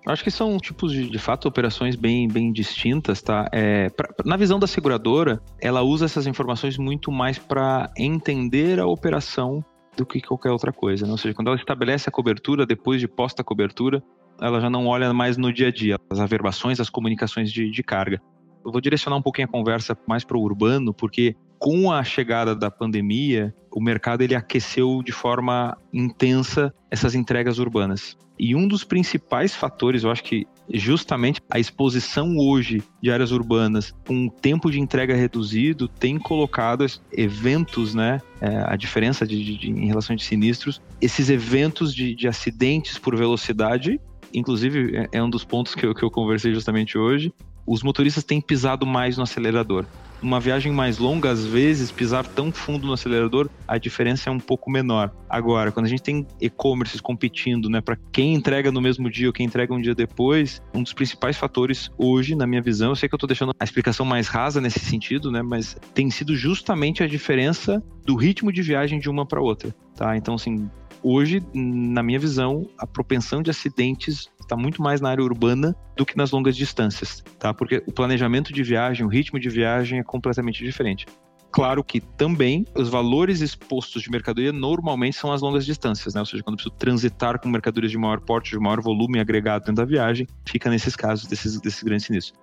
Acho 0.07 0.23
que 0.23 0.29
são 0.29 0.57
tipos 0.57 0.91
de, 0.91 1.09
de 1.09 1.17
fato, 1.17 1.47
operações 1.47 1.95
bem, 1.95 2.27
bem 2.27 2.51
distintas, 2.51 3.21
tá? 3.21 3.49
É, 3.51 3.89
pra, 3.89 4.09
na 4.23 4.37
visão 4.37 4.59
da 4.59 4.67
seguradora, 4.67 5.41
ela 5.59 5.81
usa 5.81 6.05
essas 6.05 6.27
informações 6.27 6.77
muito 6.77 7.11
mais 7.11 7.39
para 7.39 7.91
entender 7.97 8.79
a 8.79 8.85
operação 8.85 9.65
do 9.95 10.05
que 10.05 10.21
qualquer 10.21 10.51
outra 10.51 10.71
coisa. 10.71 11.05
Né? 11.05 11.11
Ou 11.11 11.17
seja, 11.17 11.33
quando 11.33 11.47
ela 11.47 11.57
estabelece 11.57 12.09
a 12.09 12.11
cobertura, 12.11 12.65
depois 12.65 12.99
de 12.99 13.07
posta 13.07 13.41
a 13.41 13.45
cobertura, 13.45 14.03
ela 14.41 14.59
já 14.59 14.69
não 14.69 14.87
olha 14.87 15.13
mais 15.13 15.37
no 15.37 15.51
dia 15.51 15.67
a 15.67 15.71
dia, 15.71 15.97
as 16.09 16.19
averbações, 16.19 16.79
as 16.79 16.89
comunicações 16.89 17.51
de, 17.51 17.69
de 17.69 17.83
carga. 17.83 18.21
Eu 18.65 18.71
vou 18.71 18.81
direcionar 18.81 19.17
um 19.17 19.21
pouquinho 19.21 19.47
a 19.47 19.51
conversa 19.51 19.97
mais 20.07 20.23
para 20.23 20.37
o 20.37 20.41
urbano, 20.41 20.93
porque 20.93 21.35
com 21.59 21.91
a 21.91 22.03
chegada 22.03 22.55
da 22.55 22.69
pandemia, 22.69 23.55
o 23.71 23.81
mercado 23.81 24.21
ele 24.21 24.35
aqueceu 24.35 25.01
de 25.03 25.11
forma 25.11 25.77
intensa 25.93 26.73
essas 26.91 27.15
entregas 27.15 27.59
urbanas. 27.59 28.17
E 28.37 28.55
um 28.55 28.67
dos 28.67 28.83
principais 28.83 29.55
fatores, 29.55 30.03
eu 30.03 30.11
acho 30.11 30.23
que 30.23 30.45
justamente 30.73 31.41
a 31.49 31.59
exposição 31.59 32.37
hoje 32.37 32.83
de 33.01 33.11
áreas 33.11 33.31
urbanas 33.31 33.93
com 34.07 34.13
um 34.13 34.29
tempo 34.29 34.71
de 34.71 34.79
entrega 34.79 35.15
reduzido 35.15 35.87
tem 35.87 36.17
colocado 36.17 36.85
eventos, 37.11 37.93
né? 37.93 38.21
É, 38.41 38.63
a 38.67 38.75
diferença 38.75 39.25
de, 39.25 39.43
de, 39.43 39.57
de, 39.57 39.69
em 39.69 39.87
relação 39.87 40.15
de 40.15 40.23
sinistros, 40.23 40.81
esses 41.01 41.29
eventos 41.29 41.93
de, 41.93 42.13
de 42.13 42.27
acidentes 42.27 42.97
por 42.97 43.15
velocidade, 43.15 43.99
inclusive 44.33 44.97
é, 44.97 45.09
é 45.13 45.23
um 45.23 45.29
dos 45.29 45.45
pontos 45.45 45.73
que 45.73 45.85
eu, 45.85 45.93
que 45.93 46.03
eu 46.03 46.11
conversei 46.11 46.53
justamente 46.53 46.97
hoje, 46.97 47.33
os 47.65 47.83
motoristas 47.83 48.23
têm 48.23 48.41
pisado 48.41 48.85
mais 48.85 49.17
no 49.17 49.23
acelerador 49.23 49.85
uma 50.21 50.39
viagem 50.39 50.71
mais 50.71 50.97
longa, 50.97 51.29
às 51.29 51.45
vezes, 51.45 51.91
pisar 51.91 52.25
tão 52.25 52.51
fundo 52.51 52.87
no 52.87 52.93
acelerador, 52.93 53.49
a 53.67 53.77
diferença 53.77 54.29
é 54.29 54.33
um 54.33 54.39
pouco 54.39 54.71
menor. 54.71 55.11
Agora, 55.29 55.71
quando 55.71 55.85
a 55.85 55.89
gente 55.89 56.01
tem 56.01 56.25
e-commerces 56.41 56.99
competindo, 56.99 57.69
né, 57.69 57.81
para 57.81 57.97
quem 58.11 58.33
entrega 58.33 58.71
no 58.71 58.81
mesmo 58.81 59.09
dia 59.09 59.27
ou 59.27 59.33
quem 59.33 59.45
entrega 59.45 59.73
um 59.73 59.81
dia 59.81 59.93
depois, 59.93 60.61
um 60.73 60.81
dos 60.81 60.93
principais 60.93 61.37
fatores 61.37 61.89
hoje, 61.97 62.35
na 62.35 62.47
minha 62.47 62.61
visão, 62.61 62.89
eu 62.89 62.95
sei 62.95 63.07
que 63.07 63.15
eu 63.15 63.17
estou 63.17 63.27
deixando 63.27 63.51
a 63.59 63.63
explicação 63.63 64.05
mais 64.05 64.27
rasa 64.27 64.59
nesse 64.59 64.79
sentido, 64.79 65.31
né, 65.31 65.41
mas 65.41 65.77
tem 65.93 66.09
sido 66.09 66.35
justamente 66.35 67.03
a 67.03 67.07
diferença 67.07 67.83
do 68.05 68.15
ritmo 68.15 68.51
de 68.51 68.61
viagem 68.61 68.99
de 68.99 69.09
uma 69.09 69.25
para 69.25 69.41
outra, 69.41 69.75
tá? 69.95 70.15
Então, 70.15 70.35
assim, 70.35 70.69
hoje, 71.03 71.41
na 71.53 72.01
minha 72.01 72.19
visão, 72.19 72.67
a 72.77 72.87
propensão 72.87 73.41
de 73.41 73.51
acidentes 73.51 74.27
está 74.45 74.55
muito 74.55 74.81
mais 74.81 75.01
na 75.01 75.09
área 75.09 75.23
urbana 75.23 75.75
do 75.95 76.05
que 76.05 76.15
nas 76.15 76.31
longas 76.31 76.55
distâncias, 76.55 77.23
tá? 77.37 77.53
Porque 77.53 77.83
o 77.85 77.91
planejamento 77.91 78.53
de 78.53 78.63
viagem, 78.63 79.05
o 79.05 79.09
ritmo 79.09 79.39
de 79.39 79.49
viagem 79.49 79.99
é 79.99 80.03
completamente 80.03 80.63
diferente. 80.63 81.05
Claro 81.51 81.83
que 81.83 82.01
também 82.01 82.65
os 82.75 82.89
valores 82.89 83.39
expostos 83.39 84.01
de 84.01 84.11
mercadoria 84.11 84.51
normalmente 84.51 85.15
são 85.15 85.31
as 85.31 85.41
longas 85.41 85.65
distâncias, 85.65 86.13
né? 86.13 86.19
Ou 86.19 86.25
seja, 86.25 86.43
quando 86.43 86.55
eu 86.55 86.57
preciso 86.57 86.75
transitar 86.75 87.39
com 87.39 87.47
mercadorias 87.47 87.91
de 87.91 87.97
maior 87.97 88.19
porte, 88.19 88.51
de 88.51 88.59
maior 88.59 88.81
volume 88.81 89.19
agregado 89.19 89.65
dentro 89.65 89.75
da 89.75 89.85
viagem, 89.85 90.27
fica 90.45 90.69
nesses 90.69 90.95
casos 90.95 91.27
desses, 91.27 91.59
desses 91.61 91.81
grandes 91.81 92.07
sinistros. 92.07 92.37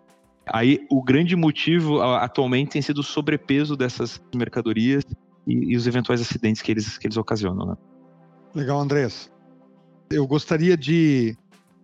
Aí 0.46 0.86
o 0.90 1.02
grande 1.02 1.36
motivo 1.36 2.00
atualmente 2.00 2.70
tem 2.70 2.82
sido 2.82 2.98
o 2.98 3.02
sobrepeso 3.02 3.76
dessas 3.76 4.20
mercadorias 4.34 5.04
e, 5.46 5.72
e 5.72 5.76
os 5.76 5.86
eventuais 5.86 6.20
acidentes 6.20 6.62
que 6.62 6.72
eles, 6.72 6.96
que 6.96 7.06
eles 7.06 7.16
ocasionam. 7.16 7.66
Né? 7.66 7.76
Legal, 8.54 8.80
Andrés. 8.80 9.30
Eu 10.10 10.26
gostaria 10.26 10.76
de 10.76 11.36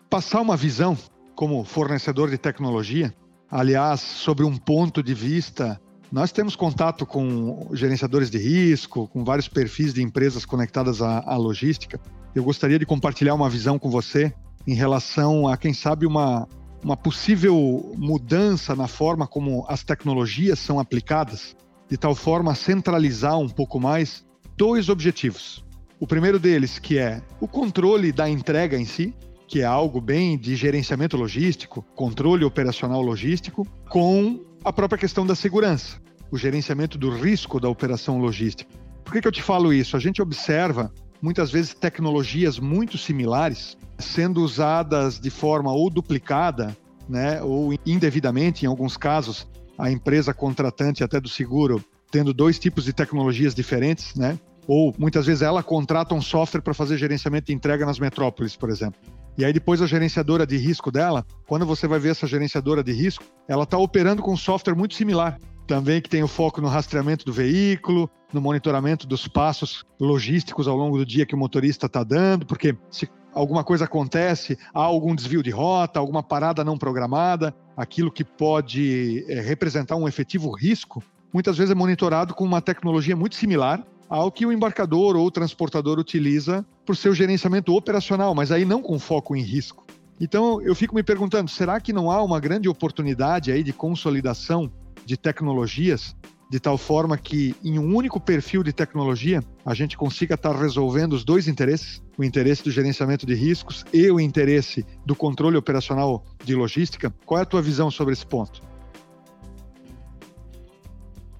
passar 0.09 0.41
uma 0.41 0.57
visão 0.57 0.97
como 1.35 1.63
fornecedor 1.65 2.31
de 2.31 2.39
tecnologia, 2.39 3.15
aliás, 3.51 4.01
sobre 4.01 4.45
um 4.45 4.57
ponto 4.57 5.03
de 5.03 5.15
vista. 5.15 5.81
Nós 6.11 6.33
temos 6.33 6.57
contato 6.57 7.05
com 7.05 7.69
gerenciadores 7.73 8.31
de 8.31 8.39
risco, 8.39 9.07
com 9.09 9.23
vários 9.23 9.49
perfis 9.49 9.93
de 9.93 10.03
empresas 10.03 10.45
conectadas 10.45 11.03
à, 11.03 11.21
à 11.21 11.37
logística. 11.37 12.01
Eu 12.35 12.43
gostaria 12.43 12.79
de 12.79 12.87
compartilhar 12.87 13.35
uma 13.35 13.51
visão 13.51 13.79
com 13.79 13.91
você 13.91 14.33
em 14.67 14.75
relação 14.75 15.47
a, 15.47 15.57
quem 15.57 15.73
sabe, 15.75 16.07
uma, 16.07 16.49
uma 16.83 16.97
possível 16.97 17.93
mudança 17.97 18.75
na 18.75 18.89
forma 18.89 19.27
como 19.27 19.65
as 19.69 19.85
tecnologias 19.85 20.59
são 20.59 20.81
aplicadas, 20.81 21.55
de 21.89 21.97
tal 21.97 22.15
forma 22.15 22.53
a 22.53 22.55
centralizar 22.55 23.39
um 23.39 23.49
pouco 23.49 23.79
mais 23.79 24.25
dois 24.57 24.89
objetivos. 24.89 25.65
O 26.01 26.07
primeiro 26.07 26.39
deles, 26.39 26.79
que 26.79 26.99
é 26.99 27.23
o 27.41 27.49
controle 27.49 28.13
da 28.13 28.29
entrega 28.29 28.79
em 28.79 28.85
si, 28.85 29.15
que 29.49 29.63
é 29.63 29.65
algo 29.65 29.99
bem 29.99 30.37
de 30.37 30.55
gerenciamento 30.55 31.17
logístico, 31.17 31.83
controle 31.95 32.45
operacional 32.45 33.01
logístico, 33.01 33.67
com 33.89 34.45
a 34.63 34.71
própria 34.71 34.99
questão 34.99 35.27
da 35.27 35.35
segurança, 35.35 35.97
o 36.31 36.37
gerenciamento 36.37 36.99
do 36.99 37.11
risco 37.11 37.59
da 37.59 37.69
operação 37.69 38.19
logística. 38.19 38.71
Por 39.03 39.15
que, 39.15 39.23
que 39.23 39.27
eu 39.27 39.33
te 39.33 39.43
falo 39.43 39.73
isso? 39.73 39.97
A 39.97 40.01
gente 40.01 40.21
observa 40.21 40.93
muitas 41.23 41.51
vezes 41.51 41.73
tecnologias 41.73 42.59
muito 42.59 42.99
similares 42.99 43.77
sendo 43.99 44.43
usadas 44.43 45.19
de 45.19 45.31
forma 45.31 45.73
ou 45.73 45.89
duplicada, 45.89 46.77
né, 47.09 47.43
ou 47.43 47.73
indevidamente, 47.87 48.67
em 48.67 48.69
alguns 48.69 48.99
casos, 48.99 49.49
a 49.79 49.91
empresa 49.91 50.35
contratante 50.35 51.03
até 51.03 51.19
do 51.19 51.29
seguro 51.29 51.83
tendo 52.11 52.35
dois 52.35 52.59
tipos 52.59 52.85
de 52.85 52.93
tecnologias 52.93 53.55
diferentes, 53.55 54.15
né? 54.15 54.39
Ou 54.67 54.95
muitas 54.99 55.27
vezes 55.27 55.43
ela 55.43 55.63
contrata 55.63 56.15
um 56.15 56.21
software 56.21 56.61
para 56.61 56.75
fazer 56.75 56.99
gerenciamento 56.99 57.47
de 57.47 57.55
entrega 57.55 57.87
nas 57.87 57.99
metrópoles, 57.99 58.57
por 58.57 58.69
exemplo. 58.71 59.01
E 59.39 59.45
aí 59.45 59.53
depois 59.53 59.81
a 59.81 59.87
gerenciadora 59.87 60.45
de 60.45 60.57
risco 60.57 60.91
dela, 60.91 61.25
quando 61.47 61.65
você 61.65 61.87
vai 61.87 62.01
ver 62.01 62.09
essa 62.09 62.27
gerenciadora 62.27 62.83
de 62.83 62.91
risco, 62.91 63.23
ela 63.47 63.63
está 63.63 63.79
operando 63.79 64.21
com 64.21 64.33
um 64.33 64.37
software 64.37 64.75
muito 64.75 64.95
similar. 64.95 65.39
Também 65.65 66.03
que 66.03 66.11
tem 66.11 66.25
o 66.25 66.29
foco 66.29 66.61
no 66.61 66.67
rastreamento 66.67 67.25
do 67.25 67.33
veículo, 67.33 68.11
no 68.33 68.41
monitoramento 68.41 69.07
dos 69.07 69.29
passos 69.29 69.85
logísticos 70.01 70.67
ao 70.67 70.77
longo 70.77 70.99
do 70.99 71.07
dia 71.07 71.25
que 71.25 71.37
o 71.37 71.39
motorista 71.39 71.87
está 71.87 72.03
dando, 72.03 72.47
porque 72.47 72.77
se 72.91 73.09
alguma 73.33 73.63
coisa 73.63 73.85
acontece, 73.85 74.59
há 74.75 74.81
algum 74.81 75.15
desvio 75.15 75.41
de 75.41 75.51
rota, 75.51 76.01
alguma 76.01 76.23
parada 76.23 76.65
não 76.65 76.77
programada, 76.77 77.55
aquilo 77.77 78.11
que 78.11 78.25
pode 78.25 79.25
é, 79.29 79.41
representar 79.41 79.95
um 79.95 80.09
efetivo 80.09 80.51
risco, 80.51 81.01
muitas 81.33 81.57
vezes 81.57 81.71
é 81.71 81.77
monitorado 81.77 82.35
com 82.35 82.43
uma 82.43 82.61
tecnologia 82.61 83.15
muito 83.15 83.37
similar 83.37 83.87
ao 84.09 84.33
que 84.33 84.47
o 84.47 84.53
embarcador 84.53 85.17
ou 85.17 85.27
o 85.27 85.31
transportador 85.31 85.99
utiliza 85.99 86.65
para 86.85 86.93
o 86.93 86.97
seu 86.97 87.15
gerenciamento 87.15 87.75
operacional, 87.75 88.35
mas 88.35 88.51
aí 88.51 88.65
não 88.65 88.83
com 88.83 88.99
foco 88.99 89.37
em 89.37 89.43
risco. 89.43 89.87
Então 90.21 90.61
eu 90.63 90.75
fico 90.75 90.95
me 90.95 91.03
perguntando, 91.03 91.51
será 91.51 91.81
que 91.81 91.93
não 91.93 92.11
há 92.11 92.23
uma 92.23 92.41
grande 92.41 92.69
oportunidade 92.69 93.53
aí 93.53 93.63
de 93.63 93.73
consolidação 93.73 94.71
de 95.05 95.17
tecnologias, 95.17 96.17
de 96.51 96.59
tal 96.59 96.79
forma 96.79 97.17
que 97.17 97.55
em 97.63 97.79
um 97.79 97.95
único 97.95 98.19
perfil 98.19 98.63
de 98.63 98.73
tecnologia 98.73 99.45
a 99.65 99.75
gente 99.75 99.97
consiga 99.97 100.35
estar 100.35 100.57
resolvendo 100.57 101.13
os 101.13 101.25
dois 101.25 101.47
interesses, 101.47 102.03
o 102.17 102.25
interesse 102.25 102.65
do 102.65 102.71
gerenciamento 102.71 103.27
de 103.27 103.35
riscos 103.35 103.85
e 103.93 104.11
o 104.11 104.19
interesse 104.19 104.85
do 105.05 105.15
controle 105.15 105.57
operacional 105.57 106.25
de 106.43 106.55
logística. 106.55 107.15
Qual 107.27 107.39
é 107.39 107.43
a 107.43 107.47
tua 107.47 107.63
visão 107.63 107.91
sobre 107.91 108.15
esse 108.15 108.27
ponto? 108.27 108.68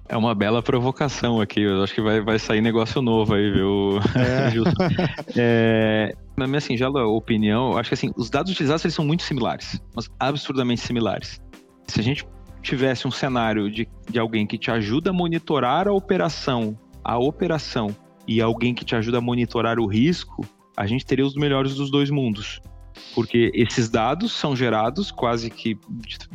É 0.09 0.17
uma 0.17 0.33
bela 0.33 0.61
provocação 0.61 1.39
aqui. 1.39 1.61
Eu 1.61 1.83
acho 1.83 1.93
que 1.93 2.01
vai, 2.01 2.19
vai 2.19 2.39
sair 2.39 2.61
negócio 2.61 3.01
novo 3.01 3.35
aí, 3.35 3.51
viu, 3.51 3.99
é. 4.15 4.49
é, 5.37 6.13
na 6.35 6.47
minha 6.47 6.59
singela 6.59 7.05
opinião, 7.05 7.77
acho 7.77 7.89
que 7.89 7.93
assim, 7.93 8.11
os 8.17 8.29
dados 8.29 8.51
utilizados 8.51 8.83
eles 8.83 8.95
são 8.95 9.05
muito 9.05 9.21
similares, 9.21 9.79
mas 9.95 10.09
absurdamente 10.19 10.81
similares. 10.81 11.39
Se 11.87 11.99
a 11.99 12.03
gente 12.03 12.25
tivesse 12.61 13.07
um 13.07 13.11
cenário 13.11 13.71
de, 13.71 13.87
de 14.09 14.19
alguém 14.19 14.47
que 14.47 14.57
te 14.57 14.71
ajuda 14.71 15.11
a 15.11 15.13
monitorar 15.13 15.87
a 15.87 15.93
operação, 15.93 16.77
a 17.03 17.17
operação, 17.17 17.95
e 18.27 18.41
alguém 18.41 18.73
que 18.75 18.85
te 18.85 18.95
ajuda 18.95 19.17
a 19.17 19.21
monitorar 19.21 19.79
o 19.79 19.87
risco, 19.87 20.45
a 20.77 20.85
gente 20.85 21.05
teria 21.05 21.25
os 21.25 21.35
melhores 21.35 21.75
dos 21.75 21.89
dois 21.89 22.09
mundos. 22.09 22.61
Porque 23.13 23.51
esses 23.53 23.89
dados 23.89 24.31
são 24.31 24.55
gerados 24.55 25.11
quase 25.11 25.49
que 25.49 25.77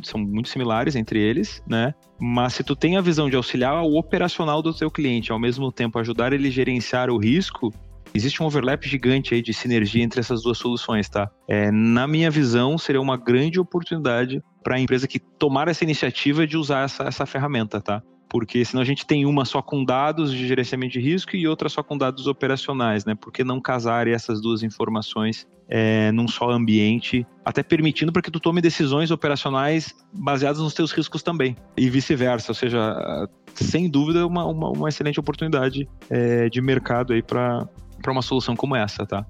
são 0.03 0.19
muito 0.19 0.49
similares 0.49 0.95
entre 0.95 1.19
eles, 1.19 1.63
né? 1.67 1.93
Mas 2.19 2.53
se 2.53 2.63
tu 2.63 2.75
tem 2.75 2.97
a 2.97 3.01
visão 3.01 3.29
de 3.29 3.35
auxiliar 3.35 3.83
o 3.83 3.97
operacional 3.97 4.61
do 4.61 4.73
teu 4.73 4.89
cliente, 4.89 5.31
ao 5.31 5.39
mesmo 5.39 5.71
tempo 5.71 5.99
ajudar 5.99 6.33
ele 6.33 6.47
a 6.47 6.51
gerenciar 6.51 7.09
o 7.09 7.17
risco, 7.17 7.73
existe 8.13 8.41
um 8.41 8.45
overlap 8.45 8.83
gigante 8.87 9.33
aí 9.33 9.41
de 9.41 9.53
sinergia 9.53 10.03
entre 10.03 10.19
essas 10.19 10.43
duas 10.43 10.57
soluções, 10.57 11.09
tá? 11.09 11.29
É, 11.47 11.69
na 11.71 12.07
minha 12.07 12.31
visão, 12.31 12.77
seria 12.77 13.01
uma 13.01 13.17
grande 13.17 13.59
oportunidade 13.59 14.41
para 14.63 14.77
a 14.77 14.79
empresa 14.79 15.07
que 15.07 15.19
tomar 15.19 15.67
essa 15.67 15.83
iniciativa 15.83 16.47
de 16.47 16.57
usar 16.57 16.85
essa, 16.85 17.03
essa 17.03 17.25
ferramenta, 17.25 17.81
tá? 17.81 18.01
Porque 18.29 18.63
senão 18.65 18.81
a 18.81 18.85
gente 18.85 19.05
tem 19.05 19.25
uma 19.25 19.45
só 19.45 19.61
com 19.61 19.83
dados 19.83 20.31
de 20.31 20.47
gerenciamento 20.47 20.93
de 20.93 20.99
risco 20.99 21.35
e 21.35 21.47
outra 21.47 21.69
só 21.69 21.83
com 21.83 21.97
dados 21.97 22.27
operacionais, 22.27 23.05
né? 23.05 23.15
Por 23.15 23.31
que 23.31 23.43
não 23.43 23.61
casar 23.61 24.07
essas 24.07 24.41
duas 24.41 24.63
informações 24.63 25.47
é, 25.67 26.11
num 26.11 26.27
só 26.27 26.49
ambiente, 26.49 27.25
até 27.43 27.63
permitindo 27.63 28.11
para 28.11 28.21
que 28.21 28.31
tu 28.31 28.39
tome 28.39 28.61
decisões 28.61 29.11
operacionais 29.11 29.95
baseadas 30.13 30.59
nos 30.59 30.73
teus 30.73 30.91
riscos 30.91 31.23
também, 31.23 31.55
e 31.75 31.89
vice-versa, 31.89 32.51
ou 32.51 32.55
seja, 32.55 33.27
sem 33.53 33.89
dúvida 33.89 34.25
uma, 34.25 34.45
uma, 34.45 34.69
uma 34.69 34.89
excelente 34.89 35.19
oportunidade 35.19 35.87
é, 36.09 36.49
de 36.49 36.61
mercado 36.61 37.13
aí 37.13 37.21
para 37.21 37.67
uma 38.07 38.21
solução 38.21 38.55
como 38.55 38.75
essa, 38.75 39.05
tá? 39.05 39.25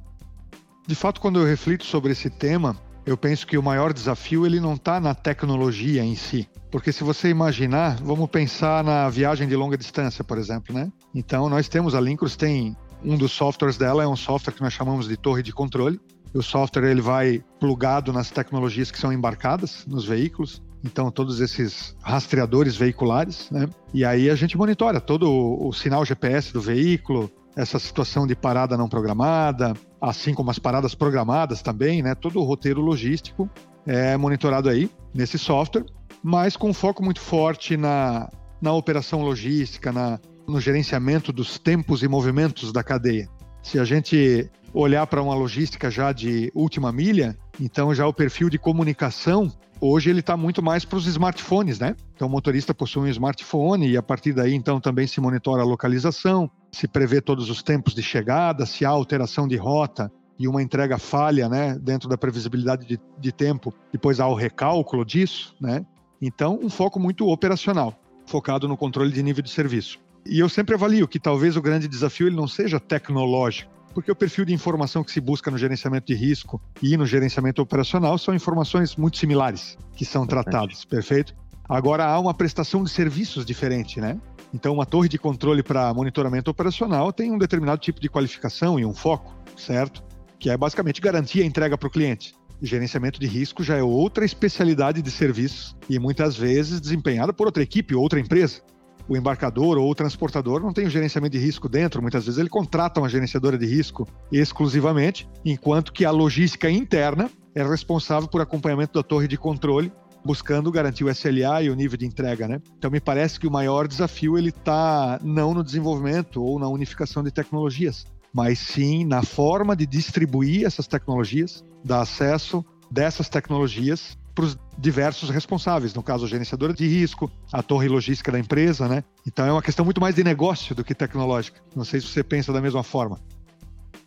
De 0.87 0.93
fato, 0.93 1.19
quando 1.19 1.39
eu 1.39 1.45
reflito 1.45 1.83
sobre 1.83 2.11
esse 2.11 2.29
tema, 2.29 2.75
eu 3.05 3.15
penso 3.15 3.45
que 3.45 3.57
o 3.57 3.63
maior 3.63 3.93
desafio 3.93 4.45
ele 4.45 4.59
não 4.59 4.73
está 4.73 4.99
na 4.99 5.13
tecnologia 5.13 6.03
em 6.03 6.15
si. 6.15 6.49
Porque 6.71 6.91
se 6.91 7.03
você 7.03 7.29
imaginar, 7.29 7.97
vamos 8.01 8.29
pensar 8.29 8.83
na 8.83 9.07
viagem 9.09 9.47
de 9.47 9.55
longa 9.55 9.77
distância, 9.77 10.23
por 10.23 10.37
exemplo, 10.37 10.73
né? 10.73 10.91
Então, 11.13 11.47
nós 11.47 11.69
temos, 11.69 11.93
a 11.93 12.01
Lincros 12.01 12.35
tem, 12.35 12.75
um 13.03 13.15
dos 13.15 13.31
softwares 13.31 13.77
dela 13.77 14.03
é 14.03 14.07
um 14.07 14.15
software 14.15 14.53
que 14.53 14.61
nós 14.61 14.73
chamamos 14.73 15.07
de 15.07 15.15
torre 15.15 15.43
de 15.43 15.53
controle. 15.53 15.99
O 16.33 16.41
software 16.41 16.89
ele 16.89 16.99
vai 16.99 17.41
plugado 17.59 18.11
nas 18.11 18.31
tecnologias 18.31 18.91
que 18.91 18.99
são 18.99 19.13
embarcadas 19.13 19.85
nos 19.87 20.05
veículos. 20.05 20.61
Então, 20.83 21.09
todos 21.09 21.39
esses 21.39 21.95
rastreadores 22.01 22.75
veiculares, 22.75 23.49
né? 23.51 23.69
E 23.93 24.03
aí 24.03 24.29
a 24.29 24.35
gente 24.35 24.57
monitora 24.57 24.99
todo 24.99 25.29
o, 25.29 25.69
o 25.69 25.73
sinal 25.73 26.03
GPS 26.03 26.51
do 26.51 26.59
veículo, 26.59 27.31
essa 27.55 27.79
situação 27.79 28.27
de 28.27 28.35
parada 28.35 28.75
não 28.75 28.89
programada, 28.89 29.73
assim 30.09 30.33
como 30.33 30.51
as 30.51 30.59
paradas 30.59 30.93
programadas 30.93 31.61
também, 31.61 32.01
né? 32.01 32.13
Todo 32.13 32.39
o 32.39 32.43
roteiro 32.43 32.81
logístico 32.81 33.49
é 33.85 34.15
monitorado 34.15 34.69
aí 34.69 34.89
nesse 35.13 35.37
software, 35.37 35.85
mas 36.23 36.55
com 36.55 36.73
foco 36.73 37.03
muito 37.03 37.19
forte 37.19 37.75
na, 37.75 38.29
na 38.61 38.73
operação 38.73 39.21
logística, 39.21 39.91
na, 39.91 40.19
no 40.47 40.59
gerenciamento 40.59 41.33
dos 41.33 41.57
tempos 41.57 42.03
e 42.03 42.07
movimentos 42.07 42.71
da 42.71 42.83
cadeia. 42.83 43.27
Se 43.63 43.79
a 43.79 43.83
gente 43.83 44.49
olhar 44.73 45.07
para 45.07 45.21
uma 45.21 45.33
logística 45.33 45.89
já 45.89 46.11
de 46.11 46.51
última 46.53 46.91
milha, 46.91 47.37
então 47.59 47.93
já 47.93 48.07
o 48.07 48.13
perfil 48.13 48.49
de 48.49 48.57
comunicação 48.57 49.51
hoje 49.79 50.09
ele 50.09 50.19
está 50.19 50.37
muito 50.37 50.61
mais 50.61 50.85
para 50.85 50.97
os 50.97 51.05
smartphones, 51.05 51.79
né? 51.79 51.95
Então 52.15 52.27
o 52.27 52.31
motorista 52.31 52.73
possui 52.73 53.03
um 53.03 53.07
smartphone 53.07 53.89
e 53.89 53.97
a 53.97 54.03
partir 54.03 54.33
daí 54.33 54.53
então 54.53 54.79
também 54.79 55.07
se 55.07 55.19
monitora 55.19 55.61
a 55.61 55.65
localização, 55.65 56.49
se 56.71 56.87
prevê 56.87 57.21
todos 57.21 57.49
os 57.49 57.61
tempos 57.61 57.93
de 57.93 58.01
chegada, 58.01 58.65
se 58.65 58.85
há 58.85 58.89
alteração 58.89 59.47
de 59.47 59.55
rota 59.55 60.11
e 60.37 60.47
uma 60.47 60.61
entrega 60.61 60.97
falha, 60.97 61.47
né, 61.47 61.77
dentro 61.79 62.09
da 62.09 62.17
previsibilidade 62.17 62.85
de, 62.85 62.99
de 63.17 63.31
tempo, 63.31 63.73
depois 63.91 64.19
há 64.19 64.27
o 64.27 64.35
recálculo 64.35 65.05
disso, 65.05 65.55
né? 65.59 65.85
Então 66.21 66.59
um 66.61 66.69
foco 66.69 66.99
muito 66.99 67.27
operacional, 67.27 67.97
focado 68.25 68.67
no 68.67 68.77
controle 68.77 69.11
de 69.11 69.23
nível 69.23 69.43
de 69.43 69.49
serviço. 69.49 69.99
E 70.25 70.39
eu 70.39 70.49
sempre 70.49 70.73
avalio 70.73 71.07
que 71.07 71.19
talvez 71.19 71.55
o 71.55 71.61
grande 71.61 71.87
desafio 71.87 72.27
ele 72.27 72.35
não 72.35 72.47
seja 72.47 72.79
tecnológico, 72.79 73.71
porque 73.95 74.11
o 74.11 74.15
perfil 74.15 74.43
de 74.43 74.53
informação 74.53 75.05
que 75.05 75.11
se 75.11 75.21
busca 75.21 75.49
no 75.49 75.57
gerenciamento 75.57 76.05
de 76.07 76.13
risco 76.13 76.61
e 76.83 76.97
no 76.97 77.05
gerenciamento 77.05 77.61
operacional 77.61 78.17
são 78.17 78.35
informações 78.35 78.97
muito 78.97 79.17
similares 79.17 79.77
que 79.95 80.03
são 80.03 80.27
tratadas, 80.27 80.83
perfeito? 80.83 81.33
Agora 81.67 82.05
há 82.05 82.19
uma 82.19 82.33
prestação 82.33 82.83
de 82.83 82.89
serviços 82.89 83.45
diferente, 83.45 84.01
né? 84.01 84.19
Então, 84.53 84.73
uma 84.73 84.85
torre 84.85 85.07
de 85.07 85.17
controle 85.17 85.63
para 85.63 85.93
monitoramento 85.93 86.51
operacional 86.51 87.13
tem 87.13 87.31
um 87.31 87.37
determinado 87.37 87.79
tipo 87.79 88.01
de 88.01 88.09
qualificação 88.09 88.77
e 88.77 88.85
um 88.85 88.93
foco, 88.93 89.33
certo? 89.57 90.03
Que 90.37 90.49
é 90.49 90.57
basicamente 90.57 90.99
garantir 90.99 91.41
a 91.41 91.45
entrega 91.45 91.77
para 91.77 91.87
o 91.87 91.91
cliente. 91.91 92.35
O 92.61 92.65
gerenciamento 92.65 93.17
de 93.17 93.27
risco 93.27 93.63
já 93.63 93.77
é 93.77 93.83
outra 93.83 94.25
especialidade 94.25 95.01
de 95.01 95.09
serviços 95.09 95.75
e 95.89 95.97
muitas 95.97 96.35
vezes 96.35 96.81
desempenhada 96.81 97.31
por 97.31 97.47
outra 97.47 97.63
equipe 97.63 97.95
ou 97.95 98.03
outra 98.03 98.19
empresa 98.19 98.61
o 99.07 99.15
embarcador 99.15 99.77
ou 99.77 99.89
o 99.89 99.95
transportador 99.95 100.61
não 100.61 100.73
tem 100.73 100.87
o 100.87 100.89
gerenciamento 100.89 101.37
de 101.37 101.43
risco 101.43 101.69
dentro, 101.69 102.01
muitas 102.01 102.25
vezes 102.25 102.39
ele 102.39 102.49
contrata 102.49 102.99
uma 102.99 103.09
gerenciadora 103.09 103.57
de 103.57 103.65
risco 103.65 104.07
exclusivamente, 104.31 105.27
enquanto 105.43 105.93
que 105.93 106.05
a 106.05 106.11
logística 106.11 106.69
interna 106.69 107.29
é 107.53 107.63
responsável 107.63 108.27
por 108.27 108.41
acompanhamento 108.41 108.93
da 108.93 109.03
torre 109.03 109.27
de 109.27 109.37
controle 109.37 109.91
buscando 110.25 110.71
garantir 110.71 111.03
o 111.03 111.09
SLA 111.09 111.61
e 111.61 111.69
o 111.69 111.75
nível 111.75 111.97
de 111.97 112.05
entrega, 112.05 112.47
né? 112.47 112.59
Então 112.79 112.89
me 112.89 112.99
parece 112.99 113.39
que 113.39 113.47
o 113.47 113.51
maior 113.51 113.87
desafio 113.87 114.37
ele 114.37 114.49
está 114.49 115.19
não 115.21 115.53
no 115.53 115.63
desenvolvimento 115.63 116.43
ou 116.43 116.57
na 116.57 116.67
unificação 116.67 117.23
de 117.23 117.29
tecnologias, 117.29 118.07
mas 118.33 118.57
sim 118.57 119.05
na 119.05 119.21
forma 119.21 119.75
de 119.75 119.85
distribuir 119.85 120.65
essas 120.65 120.87
tecnologias, 120.87 121.63
dar 121.83 122.01
acesso 122.01 122.65
dessas 122.89 123.29
tecnologias 123.29 124.17
para 124.35 124.45
os 124.45 124.59
diversos 124.77 125.29
responsáveis, 125.29 125.93
no 125.93 126.03
caso 126.03 126.25
a 126.25 126.27
gerenciadora 126.27 126.73
de 126.73 126.85
risco, 126.85 127.31
a 127.51 127.63
torre 127.63 127.87
logística 127.87 128.31
da 128.31 128.37
empresa, 128.37 128.87
né? 128.87 129.03
Então 129.25 129.45
é 129.45 129.51
uma 129.51 129.61
questão 129.61 129.85
muito 129.85 130.01
mais 130.01 130.13
de 130.13 130.23
negócio 130.23 130.75
do 130.75 130.83
que 130.83 130.93
tecnológica. 130.93 131.61
Não 131.73 131.85
sei 131.85 132.01
se 132.01 132.07
você 132.07 132.23
pensa 132.23 132.51
da 132.51 132.61
mesma 132.61 132.83
forma. 132.83 133.19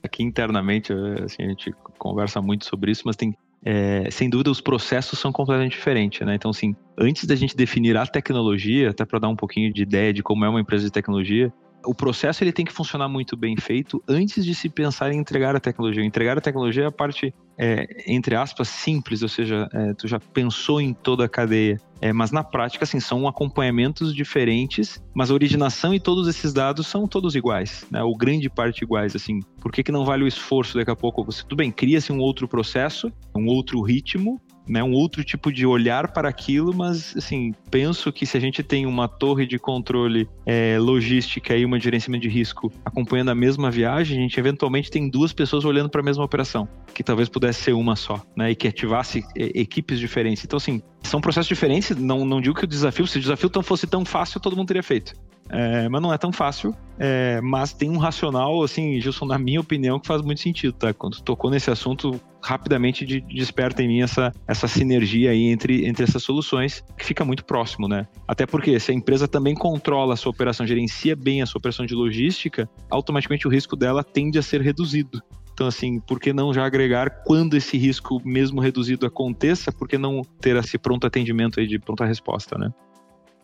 Aqui 0.02 0.22
internamente, 0.22 0.92
assim, 1.24 1.42
a 1.42 1.48
gente 1.48 1.74
conversa 1.98 2.40
muito 2.42 2.66
sobre 2.66 2.92
isso, 2.92 3.02
mas 3.06 3.16
tem 3.16 3.34
é, 3.64 4.08
sem 4.10 4.30
dúvida, 4.30 4.50
os 4.50 4.60
processos 4.60 5.18
são 5.18 5.32
completamente 5.32 5.72
diferentes, 5.72 6.24
né? 6.24 6.34
Então, 6.34 6.50
assim, 6.50 6.76
antes 6.96 7.24
da 7.24 7.34
gente 7.34 7.56
definir 7.56 7.96
a 7.96 8.06
tecnologia, 8.06 8.90
até 8.90 9.04
para 9.04 9.18
dar 9.18 9.28
um 9.28 9.34
pouquinho 9.34 9.72
de 9.72 9.82
ideia 9.82 10.12
de 10.12 10.22
como 10.22 10.44
é 10.44 10.48
uma 10.48 10.60
empresa 10.60 10.84
de 10.84 10.92
tecnologia, 10.92 11.52
o 11.84 11.94
processo 11.94 12.42
ele 12.42 12.52
tem 12.52 12.64
que 12.64 12.72
funcionar 12.72 13.08
muito 13.08 13.36
bem 13.36 13.56
feito 13.56 14.02
antes 14.08 14.44
de 14.44 14.54
se 14.54 14.68
pensar 14.68 15.12
em 15.12 15.18
entregar 15.18 15.54
a 15.56 15.60
tecnologia. 15.60 16.04
Entregar 16.04 16.36
a 16.38 16.40
tecnologia 16.40 16.84
é 16.84 16.86
a 16.86 16.92
parte, 16.92 17.34
é, 17.56 18.04
entre 18.06 18.34
aspas, 18.34 18.68
simples, 18.68 19.22
ou 19.22 19.28
seja, 19.28 19.68
é, 19.72 19.94
tu 19.94 20.06
já 20.06 20.18
pensou 20.18 20.80
em 20.80 20.92
toda 20.92 21.24
a 21.24 21.28
cadeia. 21.28 21.80
É, 22.00 22.12
mas 22.12 22.30
na 22.30 22.44
prática, 22.44 22.84
assim, 22.84 23.00
são 23.00 23.26
acompanhamentos 23.26 24.14
diferentes, 24.14 25.02
mas 25.12 25.30
a 25.30 25.34
originação 25.34 25.92
e 25.92 25.98
todos 25.98 26.28
esses 26.28 26.52
dados 26.52 26.86
são 26.86 27.08
todos 27.08 27.34
iguais, 27.34 27.84
né? 27.90 28.02
Ou 28.02 28.16
grande 28.16 28.48
parte 28.48 28.82
iguais, 28.82 29.16
assim. 29.16 29.40
Por 29.60 29.72
que, 29.72 29.82
que 29.82 29.90
não 29.90 30.04
vale 30.04 30.22
o 30.22 30.28
esforço 30.28 30.78
daqui 30.78 30.90
a 30.90 30.96
pouco? 30.96 31.24
Você, 31.24 31.42
tudo 31.42 31.56
bem, 31.56 31.72
cria-se 31.72 32.12
um 32.12 32.20
outro 32.20 32.46
processo, 32.46 33.12
um 33.34 33.46
outro 33.46 33.80
ritmo, 33.82 34.40
né, 34.68 34.82
um 34.82 34.92
outro 34.92 35.24
tipo 35.24 35.52
de 35.52 35.66
olhar 35.66 36.12
para 36.12 36.28
aquilo, 36.28 36.74
mas 36.74 37.16
assim, 37.16 37.54
penso 37.70 38.12
que 38.12 38.26
se 38.26 38.36
a 38.36 38.40
gente 38.40 38.62
tem 38.62 38.86
uma 38.86 39.08
torre 39.08 39.46
de 39.46 39.58
controle 39.58 40.28
é, 40.44 40.78
logística 40.78 41.56
e 41.56 41.64
uma 41.64 41.80
gerenciamento 41.80 42.22
de 42.22 42.28
risco 42.28 42.72
acompanhando 42.84 43.30
a 43.30 43.34
mesma 43.34 43.70
viagem, 43.70 44.18
a 44.18 44.22
gente 44.22 44.38
eventualmente 44.38 44.90
tem 44.90 45.08
duas 45.08 45.32
pessoas 45.32 45.64
olhando 45.64 45.88
para 45.88 46.00
a 46.00 46.04
mesma 46.04 46.24
operação, 46.24 46.68
que 46.94 47.02
talvez 47.02 47.28
pudesse 47.28 47.62
ser 47.62 47.72
uma 47.72 47.96
só, 47.96 48.20
né, 48.36 48.50
e 48.50 48.54
que 48.54 48.68
ativasse 48.68 49.24
é, 49.36 49.60
equipes 49.60 49.98
diferentes. 49.98 50.44
Então, 50.44 50.56
assim, 50.56 50.82
são 51.02 51.20
processos 51.20 51.48
diferentes, 51.48 51.96
não, 51.96 52.24
não 52.24 52.40
digo 52.40 52.54
que 52.54 52.64
o 52.64 52.68
desafio, 52.68 53.06
se 53.06 53.18
o 53.18 53.20
desafio 53.20 53.48
tão 53.48 53.62
fosse 53.62 53.86
tão 53.86 54.04
fácil, 54.04 54.40
todo 54.40 54.56
mundo 54.56 54.68
teria 54.68 54.82
feito. 54.82 55.14
É, 55.50 55.88
mas 55.88 56.02
não 56.02 56.12
é 56.12 56.18
tão 56.18 56.32
fácil. 56.32 56.74
É, 56.98 57.40
mas 57.40 57.72
tem 57.72 57.88
um 57.88 57.96
racional, 57.96 58.62
assim, 58.62 59.00
Gilson, 59.00 59.24
na 59.24 59.38
minha 59.38 59.60
opinião, 59.60 59.98
que 59.98 60.06
faz 60.06 60.20
muito 60.20 60.40
sentido, 60.40 60.72
tá? 60.74 60.92
Quando 60.92 61.20
tocou 61.20 61.50
nesse 61.50 61.70
assunto, 61.70 62.20
rapidamente 62.42 63.04
de, 63.04 63.20
desperta 63.20 63.82
em 63.82 63.88
mim 63.88 64.02
essa, 64.02 64.32
essa 64.46 64.68
sinergia 64.68 65.30
aí 65.30 65.46
entre, 65.46 65.86
entre 65.86 66.04
essas 66.04 66.22
soluções, 66.22 66.84
que 66.96 67.04
fica 67.04 67.24
muito 67.24 67.44
próximo, 67.44 67.88
né? 67.88 68.06
Até 68.26 68.46
porque 68.46 68.78
se 68.78 68.90
a 68.90 68.94
empresa 68.94 69.26
também 69.26 69.54
controla 69.54 70.14
a 70.14 70.16
sua 70.16 70.30
operação, 70.30 70.66
gerencia 70.66 71.16
bem 71.16 71.42
a 71.42 71.46
sua 71.46 71.58
operação 71.58 71.86
de 71.86 71.94
logística, 71.94 72.68
automaticamente 72.90 73.46
o 73.46 73.50
risco 73.50 73.76
dela 73.76 74.04
tende 74.04 74.38
a 74.38 74.42
ser 74.42 74.60
reduzido. 74.60 75.22
Então, 75.52 75.66
assim, 75.66 75.98
por 75.98 76.20
que 76.20 76.32
não 76.32 76.54
já 76.54 76.64
agregar 76.64 77.24
quando 77.24 77.56
esse 77.56 77.76
risco, 77.76 78.22
mesmo 78.24 78.60
reduzido, 78.60 79.04
aconteça? 79.04 79.72
Por 79.72 79.88
que 79.88 79.98
não 79.98 80.22
ter 80.40 80.54
esse 80.54 80.78
pronto 80.78 81.04
atendimento 81.04 81.58
aí 81.58 81.66
de 81.66 81.80
pronta 81.80 82.04
resposta, 82.04 82.56
né? 82.56 82.72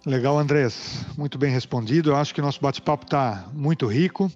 Legal, 0.07 0.39
Andrés. 0.39 1.05
Muito 1.19 1.37
bem 1.37 1.51
respondido. 1.51 2.11
Eu 2.11 2.17
acho 2.17 2.33
que 2.33 2.41
nosso 2.41 2.61
bate-papo 2.61 3.05
está 3.05 3.49
muito 3.53 3.87
rico. 3.87 4.31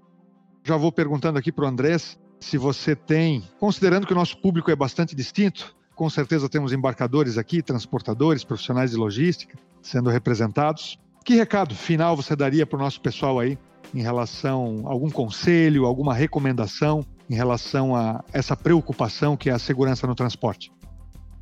Já 0.65 0.77
vou 0.77 0.91
perguntando 0.91 1.39
aqui 1.39 1.53
para 1.53 1.67
o 1.67 1.69
Andrés 1.69 2.19
se 2.41 2.57
você 2.57 2.95
tem, 2.95 3.43
considerando 3.59 4.07
que 4.07 4.13
o 4.13 4.17
nosso 4.17 4.37
público 4.39 4.71
é 4.71 4.77
bastante 4.77 5.15
distinto, 5.15 5.75
com 5.95 6.09
certeza 6.09 6.49
temos 6.49 6.73
embarcadores 6.73 7.37
aqui, 7.37 7.61
transportadores, 7.63 8.45
profissionais 8.45 8.93
de 8.93 8.97
logística 8.97 9.59
sendo 9.83 10.11
representados. 10.11 10.99
Que 11.25 11.35
recado 11.35 11.75
final 11.75 12.17
você 12.17 12.37
daria 12.37 12.67
para 12.67 12.77
o 12.77 12.81
nosso 12.81 13.01
pessoal 13.01 13.39
aí 13.39 13.59
em 13.95 14.03
relação 14.03 14.85
a 14.87 14.91
algum 14.91 15.11
conselho, 15.11 15.87
alguma 15.87 16.15
recomendação 16.15 17.05
em 17.29 17.35
relação 17.35 17.95
a 17.95 18.25
essa 18.33 18.57
preocupação 18.57 19.37
que 19.37 19.51
é 19.51 19.53
a 19.53 19.59
segurança 19.59 20.07
no 20.07 20.15
transporte? 20.15 20.71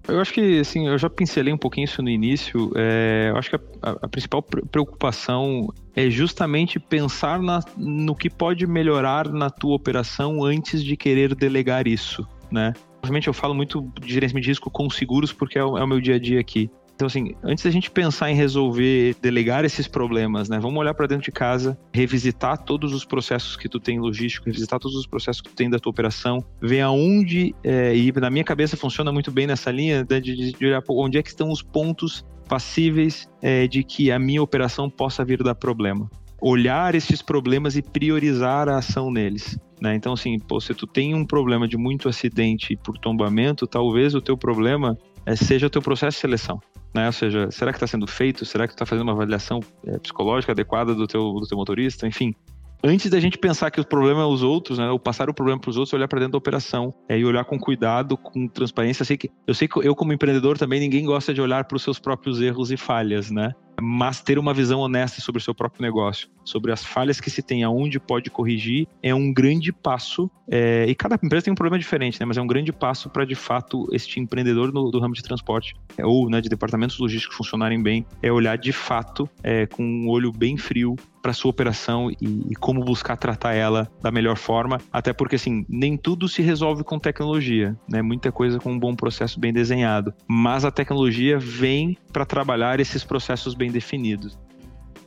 Eu 0.09 0.21
acho 0.21 0.33
que, 0.33 0.61
assim, 0.61 0.87
eu 0.87 0.97
já 0.97 1.11
pincelei 1.11 1.53
um 1.53 1.59
pouquinho 1.59 1.85
isso 1.85 2.01
no 2.01 2.09
início. 2.09 2.71
É, 2.77 3.31
eu 3.31 3.37
acho 3.37 3.51
que 3.51 3.57
a, 3.57 3.91
a, 4.03 4.09
principal 4.09 4.43
preocupação 4.43 5.73
é 5.95 6.09
justamente 6.09 6.79
pensar 6.79 7.41
na, 7.41 7.61
no 7.77 8.15
que 8.15 8.31
pode 8.31 8.67
melhorar 8.67 9.29
na 9.29 9.51
tua 9.51 9.75
operação 9.75 10.45
antes 10.45 10.83
de 10.83 10.97
querer 10.97 11.35
delegar 11.35 11.89
isso, 11.89 12.27
né? 12.51 12.73
Obviamente 12.99 13.29
eu 13.29 13.33
falo 13.33 13.55
muito 13.55 13.93
de 14.01 14.13
gerenciamento 14.13 14.45
de 14.45 14.51
risco 14.51 14.71
com 14.71 14.89
seguros 14.91 15.33
porque 15.33 15.59
é 15.59 15.65
o, 15.65 15.77
é 15.77 15.83
o 15.83 15.87
meu 15.87 16.01
dia 16.01 16.17
a 16.17 16.19
dia 16.19 16.41
aqui. 16.41 16.71
Então, 16.97 17.07
assim, 17.07 17.35
antes 17.45 17.63
da 17.63 17.71
gente 17.71 17.91
pensar 17.91 18.31
em 18.31 18.35
resolver, 18.35 19.15
delegar 19.21 19.67
esses 19.67 19.87
problemas, 19.87 20.49
né? 20.49 20.59
Vamos 20.59 20.81
olhar 20.81 20.95
para 20.95 21.07
dentro 21.07 21.25
de 21.25 21.31
casa, 21.31 21.79
revisitar 21.93 22.57
todos 22.57 22.95
os 22.95 23.05
processos 23.05 23.55
que 23.55 23.69
tu 23.69 23.79
tem 23.79 24.01
logístico, 24.01 24.47
revisitar 24.47 24.81
todos 24.81 24.97
os 24.97 25.07
processos 25.07 25.43
que 25.43 25.51
tu 25.51 25.55
tem 25.55 25.69
da 25.69 25.79
tua 25.79 25.91
operação, 25.91 26.43
ver 26.59 26.81
aonde, 26.81 27.55
é, 27.63 27.95
e 27.95 28.11
na 28.13 28.31
minha 28.31 28.45
cabeça 28.45 28.79
funciona 28.79 29.13
muito 29.13 29.31
bem 29.31 29.47
nessa 29.47 29.71
linha 29.71 30.07
né, 30.09 30.19
de, 30.19 30.53
de 30.53 30.67
olhar 30.67 30.83
onde 30.89 31.19
é 31.19 31.23
que 31.23 31.29
estão 31.29 31.51
os 31.51 31.61
pontos 31.61 32.25
passíveis 32.49 33.29
é, 33.43 33.67
de 33.67 33.85
que 33.85 34.11
a 34.11 34.19
minha 34.19 34.43
operação 34.43 34.89
possa 34.89 35.23
vir 35.23 35.43
dar 35.43 35.55
problema. 35.55 36.09
Olhar 36.41 36.95
esses 36.95 37.21
problemas 37.21 37.77
e 37.77 37.83
priorizar 37.83 38.71
a 38.71 38.79
ação 38.79 39.11
neles. 39.11 39.59
Né? 39.83 39.95
Então, 39.95 40.15
assim, 40.15 40.39
pô, 40.39 40.59
se 40.63 40.73
tu 40.73 40.87
tem 40.87 41.15
um 41.15 41.27
problema 41.27 41.69
de 41.69 41.77
muito 41.77 42.09
acidente 42.09 42.75
por 42.75 42.97
tombamento, 42.97 43.67
talvez 43.67 44.15
o 44.15 44.23
teu 44.23 44.37
problema 44.37 44.97
é, 45.27 45.37
seja 45.37 45.67
o 45.67 45.71
teu 45.71 45.83
processo 45.83 46.17
de 46.17 46.21
seleção. 46.23 46.59
Né? 46.95 47.07
Ou 47.07 47.13
seja, 47.13 47.51
será 47.51 47.73
que 47.73 47.77
está 47.77 47.87
sendo 47.87 48.07
feito? 48.07 48.45
Será 48.45 48.67
que 48.67 48.75
está 48.75 48.87
fazendo 48.87 49.05
uma 49.05 49.13
avaliação 49.13 49.61
é, 49.87 49.99
psicológica 49.99 50.53
adequada 50.53 50.95
do 50.95 51.07
teu, 51.07 51.35
do 51.35 51.47
teu 51.47 51.57
motorista? 51.57 52.07
Enfim, 52.07 52.35
antes 52.83 53.11
da 53.11 53.21
gente 53.21 53.39
pensar 53.39 53.71
que 53.71 53.81
o 53.81 53.85
problema 53.85 54.23
é 54.23 54.25
os 54.25 54.43
outros, 54.43 54.79
né, 54.79 54.89
ou 54.91 54.99
passar 54.99 55.29
o 55.29 55.35
problema 55.35 55.61
para 55.61 55.71
os 55.71 55.77
outros, 55.77 55.93
olhar 55.93 56.09
para 56.09 56.21
dentro 56.21 56.33
da 56.33 56.39
operação 56.39 56.95
é, 57.09 57.19
e 57.19 57.25
olhar 57.25 57.45
com 57.45 57.59
cuidado, 57.59 58.17
com 58.17 58.49
transparência. 58.49 59.03
Eu 59.03 59.07
sei 59.07 59.17
que 59.17 59.31
eu 59.47 59.55
sei 59.55 59.69
que 59.69 59.87
eu 59.87 59.95
como 59.95 60.13
empreendedor 60.13 60.59
também 60.59 60.81
ninguém 60.81 61.05
gosta 61.05 61.35
de 61.35 61.41
olhar 61.41 61.65
para 61.65 61.77
os 61.77 61.83
seus 61.83 61.99
próprios 61.99 62.41
erros 62.41 62.71
e 62.71 62.77
falhas, 62.77 63.31
né? 63.31 63.53
Mas 63.81 64.21
ter 64.21 64.39
uma 64.39 64.55
visão 64.55 64.81
honesta 64.81 65.21
sobre 65.21 65.41
o 65.41 65.45
seu 65.45 65.55
próprio 65.55 65.83
negócio, 65.83 66.29
sobre 66.45 66.73
as 66.73 66.85
falhas 66.85 67.21
que 67.21 67.31
se 67.31 67.43
tem, 67.43 67.65
aonde 67.65 67.99
pode 67.99 68.31
corrigir, 68.31 68.87
é 69.03 69.15
um 69.15 69.33
grande 69.33 69.73
passo. 69.73 70.31
É, 70.49 70.87
e 70.89 70.95
cada 70.95 71.19
empresa 71.23 71.45
tem 71.45 71.53
um 71.53 71.57
problema 71.57 71.79
diferente, 71.79 72.21
né? 72.21 72.27
Mas 72.27 72.37
é 72.37 72.43
um 72.43 72.47
grande 72.47 72.73
passo 72.73 73.11
para 73.11 73.25
de 73.25 73.35
fato 73.35 73.89
este 73.93 74.21
empreendedor 74.21 74.73
no, 74.73 74.91
do 74.91 74.99
ramo 75.01 75.15
de 75.15 75.23
transporte 75.23 75.75
é, 75.99 76.05
ou 76.05 76.31
né, 76.31 76.41
de 76.41 76.49
departamentos 76.49 76.99
logísticos 76.99 77.37
funcionarem 77.37 77.83
bem, 77.83 78.07
é 78.23 78.31
olhar 78.31 78.57
de 78.57 78.73
fato 78.73 79.29
é, 79.43 79.67
com 79.67 79.83
um 79.83 80.09
olho 80.09 80.31
bem 80.33 80.57
frio 80.57 80.97
para 81.27 81.33
sua 81.33 81.51
operação 81.51 82.09
e, 82.09 82.17
e, 82.51 82.55
como 82.55 82.85
buscar 82.85 83.17
tratar 83.17 83.53
ela 83.53 83.91
da 84.01 84.13
melhor 84.13 84.37
forma, 84.37 84.81
até 84.93 85.13
porque 85.13 85.35
assim 85.35 85.67
nem 85.69 85.97
tudo 85.97 86.29
se 86.29 86.41
resolve 86.41 86.85
com 86.85 87.01
tecnologia, 87.01 87.77
né? 87.89 88.01
Muita 88.01 88.31
coisa 88.31 88.61
com 88.61 88.71
um 88.71 88.79
bom 88.79 88.95
processo 88.95 89.41
bem 89.41 89.53
desenhado, 89.53 90.15
mas 90.29 90.65
a 90.65 90.71
tecnologia 90.71 91.37
vem 91.37 91.99
para 92.13 92.25
trabalhar 92.25 92.79
esses 92.79 93.03
processos 93.03 93.55
bem 93.55 93.66
definidos. 93.71 94.39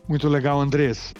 Muito 0.07 0.27
legal, 0.27 0.59
Andrés. 0.59 1.13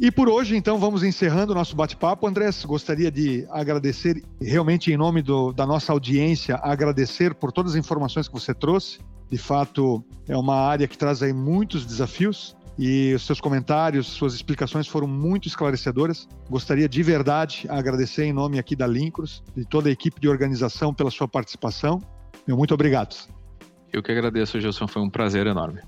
E 0.00 0.10
por 0.10 0.30
hoje, 0.30 0.56
então, 0.56 0.78
vamos 0.78 1.02
encerrando 1.02 1.52
o 1.52 1.54
nosso 1.54 1.76
bate-papo. 1.76 2.26
Andrés, 2.26 2.64
gostaria 2.64 3.10
de 3.10 3.46
agradecer, 3.50 4.22
realmente 4.40 4.90
em 4.90 4.96
nome 4.96 5.20
do, 5.20 5.52
da 5.52 5.66
nossa 5.66 5.92
audiência, 5.92 6.58
agradecer 6.62 7.34
por 7.34 7.52
todas 7.52 7.72
as 7.72 7.78
informações 7.78 8.26
que 8.26 8.32
você 8.32 8.54
trouxe. 8.54 8.98
De 9.28 9.36
fato, 9.36 10.02
é 10.26 10.36
uma 10.36 10.56
área 10.56 10.88
que 10.88 10.96
traz 10.96 11.22
aí 11.22 11.34
muitos 11.34 11.84
desafios 11.84 12.56
e 12.78 13.12
os 13.12 13.26
seus 13.26 13.42
comentários, 13.42 14.06
suas 14.06 14.32
explicações 14.32 14.88
foram 14.88 15.06
muito 15.06 15.46
esclarecedoras. 15.46 16.26
Gostaria 16.48 16.88
de 16.88 17.02
verdade 17.02 17.66
agradecer 17.68 18.24
em 18.24 18.32
nome 18.32 18.58
aqui 18.58 18.74
da 18.74 18.86
Lincros, 18.86 19.42
de 19.54 19.66
toda 19.66 19.90
a 19.90 19.92
equipe 19.92 20.18
de 20.18 20.30
organização 20.30 20.94
pela 20.94 21.10
sua 21.10 21.28
participação. 21.28 22.00
Meu 22.46 22.56
muito 22.56 22.72
obrigado. 22.72 23.14
Eu 23.92 24.02
que 24.02 24.10
agradeço, 24.10 24.58
Gilson, 24.58 24.88
foi 24.88 25.02
um 25.02 25.10
prazer 25.10 25.46
enorme. 25.46 25.82